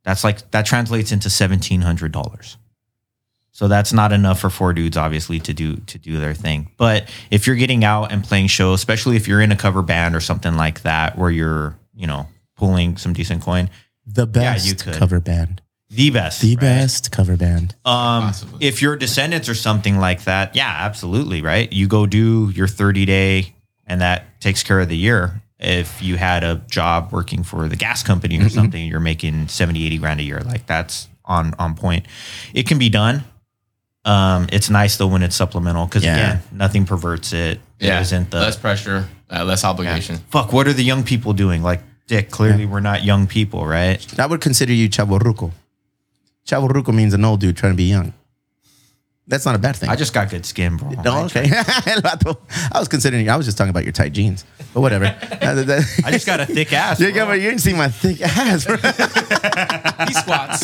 [0.03, 2.57] That's like that translates into seventeen hundred dollars.
[3.57, 6.69] So that's not enough for four dudes, obviously, to do to do their thing.
[6.77, 10.15] But if you're getting out and playing shows, especially if you're in a cover band
[10.15, 13.71] or something like that, where you're, you know, pulling some decent coin,
[14.05, 14.93] The best you could.
[14.93, 15.63] cover band.
[15.89, 16.61] the best, The right?
[16.61, 17.73] best cover band.
[17.83, 18.67] Um, Possibly.
[18.67, 21.71] if you're Descendents or something like that, yeah, absolutely, right?
[21.73, 23.55] You go do your 30 day,
[23.87, 25.41] and that takes care of the year.
[25.59, 29.83] If you had a job working for the gas company or something, you're making 70,
[29.87, 30.41] 80 grand a year.
[30.41, 32.05] Like that's on on point.
[32.53, 33.23] It can be done.
[34.07, 36.15] Um, it's nice though when it's supplemental because Yeah.
[36.15, 37.59] again, nothing perverts it.
[37.79, 40.19] There Yeah, isn't the less pressure, uh, less obligation.
[40.29, 40.53] fuck.
[40.53, 41.61] What are the young people doing?
[41.61, 43.99] Like, Dick, clearly we're not young people, right?
[44.17, 45.51] I would consider you chavorruco.
[46.47, 48.13] Chavorruco means an old dude trying to be young.
[49.29, 49.89] That's not a bad thing.
[49.89, 50.89] I just got good skin, bro.
[51.05, 51.49] Oh, okay.
[51.51, 53.29] I was considering.
[53.29, 55.05] I was just talking about your tight jeans, but whatever.
[55.41, 56.99] I just got a thick ass.
[57.01, 58.65] You, got, you didn't see my thick ass.
[58.65, 58.77] bro.
[58.77, 60.63] He squats.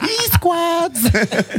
[0.00, 1.04] he squats.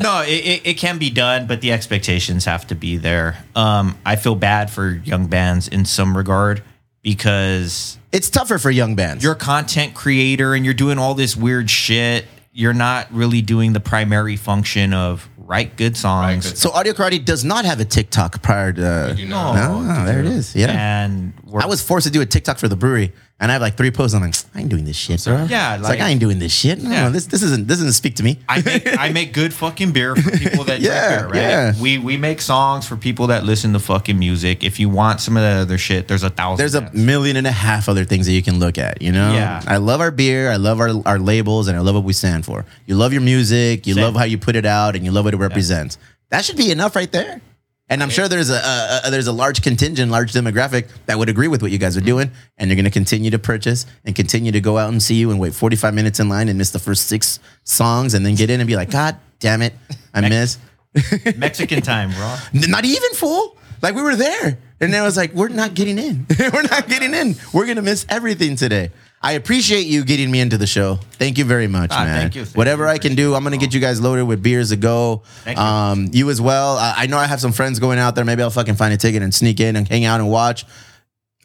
[0.04, 3.44] no, it, it, it can be done, but the expectations have to be there.
[3.56, 6.62] Um, I feel bad for young bands in some regard
[7.02, 9.24] because It's tougher for young bands.
[9.24, 13.74] you're a content creator and you're doing all this weird shit, you're not really doing
[13.74, 16.48] the primary function of write good songs.
[16.48, 19.16] good so Audio Karate does not have a TikTok prior to.
[19.18, 19.54] You know.
[19.54, 20.56] No, no, there it is.
[20.56, 20.72] Yeah.
[20.72, 23.12] And we're, I was forced to do a TikTok for the brewery,
[23.44, 24.16] and I have like three posts.
[24.16, 25.46] I'm like, I ain't doing this shit, bro.
[25.46, 26.82] Yeah, it's like- like, I ain't doing this shit.
[26.82, 27.10] No, Yeah.
[27.10, 28.40] this this isn't this doesn't speak to me.
[28.50, 31.50] I make I make good fucking beer for people that Yeah, drink beer, right?
[31.50, 31.74] yeah.
[31.82, 34.64] We we make songs for people that listen to fucking music.
[34.64, 36.58] If you want some of that other shit, there's a thousand.
[36.58, 39.02] There's a million and a half other things that you can look at.
[39.02, 39.62] You know, Yeah.
[39.68, 40.50] I love our beer.
[40.50, 42.66] I love our our labels, and I love what we stand for.
[42.88, 43.86] You love your music.
[43.86, 44.04] You Same.
[44.04, 45.98] love how you put it out, and you love what it represents.
[46.30, 47.42] That should be enough right there.
[47.90, 51.30] And I'm sure there's a, a, a there's a large contingent, large demographic that would
[51.30, 54.16] agree with what you guys are doing, and they're going to continue to purchase and
[54.16, 56.72] continue to go out and see you and wait 45 minutes in line and miss
[56.72, 59.74] the first six songs, and then get in and be like, God damn it,
[60.14, 60.60] I missed.
[61.38, 62.36] Mexican time, bro.
[62.54, 63.58] Not even full.
[63.82, 64.58] Like we were there.
[64.80, 66.26] And then I was like, we're not getting in.
[66.40, 67.36] we're not getting in.
[67.54, 68.92] We're gonna miss everything today.
[69.26, 71.00] I appreciate you getting me into the show.
[71.14, 72.20] Thank you very much, Ah, man.
[72.22, 72.44] thank you.
[72.44, 72.90] Thank Whatever you.
[72.90, 75.24] I can do, I'm gonna get you guys loaded with beers to go.
[75.46, 75.64] Thank you.
[75.64, 76.78] Um, you as well.
[76.78, 78.26] I, I know I have some friends going out there.
[78.26, 80.66] Maybe I'll fucking find a ticket and sneak in and hang out and watch.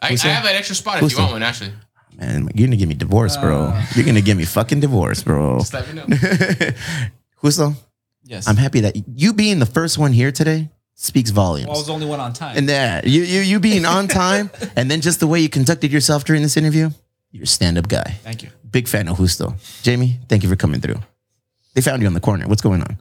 [0.02, 0.18] I, I that?
[0.22, 1.34] have an extra spot if Who's you want that?
[1.34, 1.72] one, actually.
[2.16, 3.80] Man, you're gonna give me divorce, bro.
[3.94, 5.58] you're gonna give me fucking divorce, bro.
[5.60, 6.06] Just let me know.
[7.42, 7.76] Huso,
[8.24, 8.46] Yes.
[8.48, 11.68] I'm happy that you being the first one here today speaks volumes.
[11.68, 12.56] Well, I was the only one on time.
[12.58, 15.92] And that you you you being on time, and then just the way you conducted
[15.92, 16.90] yourself during this interview,
[17.30, 18.18] you're a stand up guy.
[18.22, 18.50] Thank you.
[18.70, 19.54] Big fan of Justo.
[19.82, 20.96] Jamie, thank you for coming through.
[21.74, 22.46] They found you on the corner.
[22.46, 22.98] What's going on?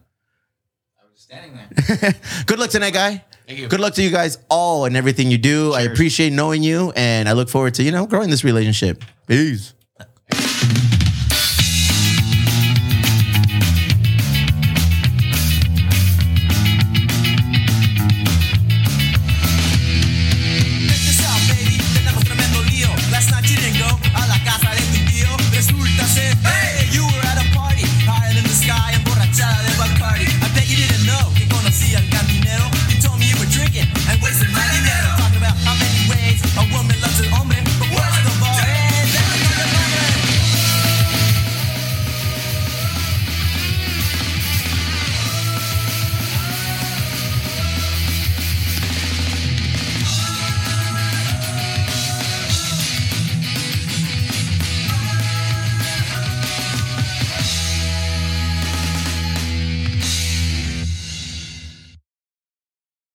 [0.99, 2.13] I was standing there.
[2.45, 3.23] Good luck tonight, guy.
[3.47, 3.67] Thank you.
[3.67, 5.73] Good luck to you guys all and everything you do.
[5.73, 9.03] I appreciate knowing you, and I look forward to you know growing this relationship.
[9.25, 9.73] Peace.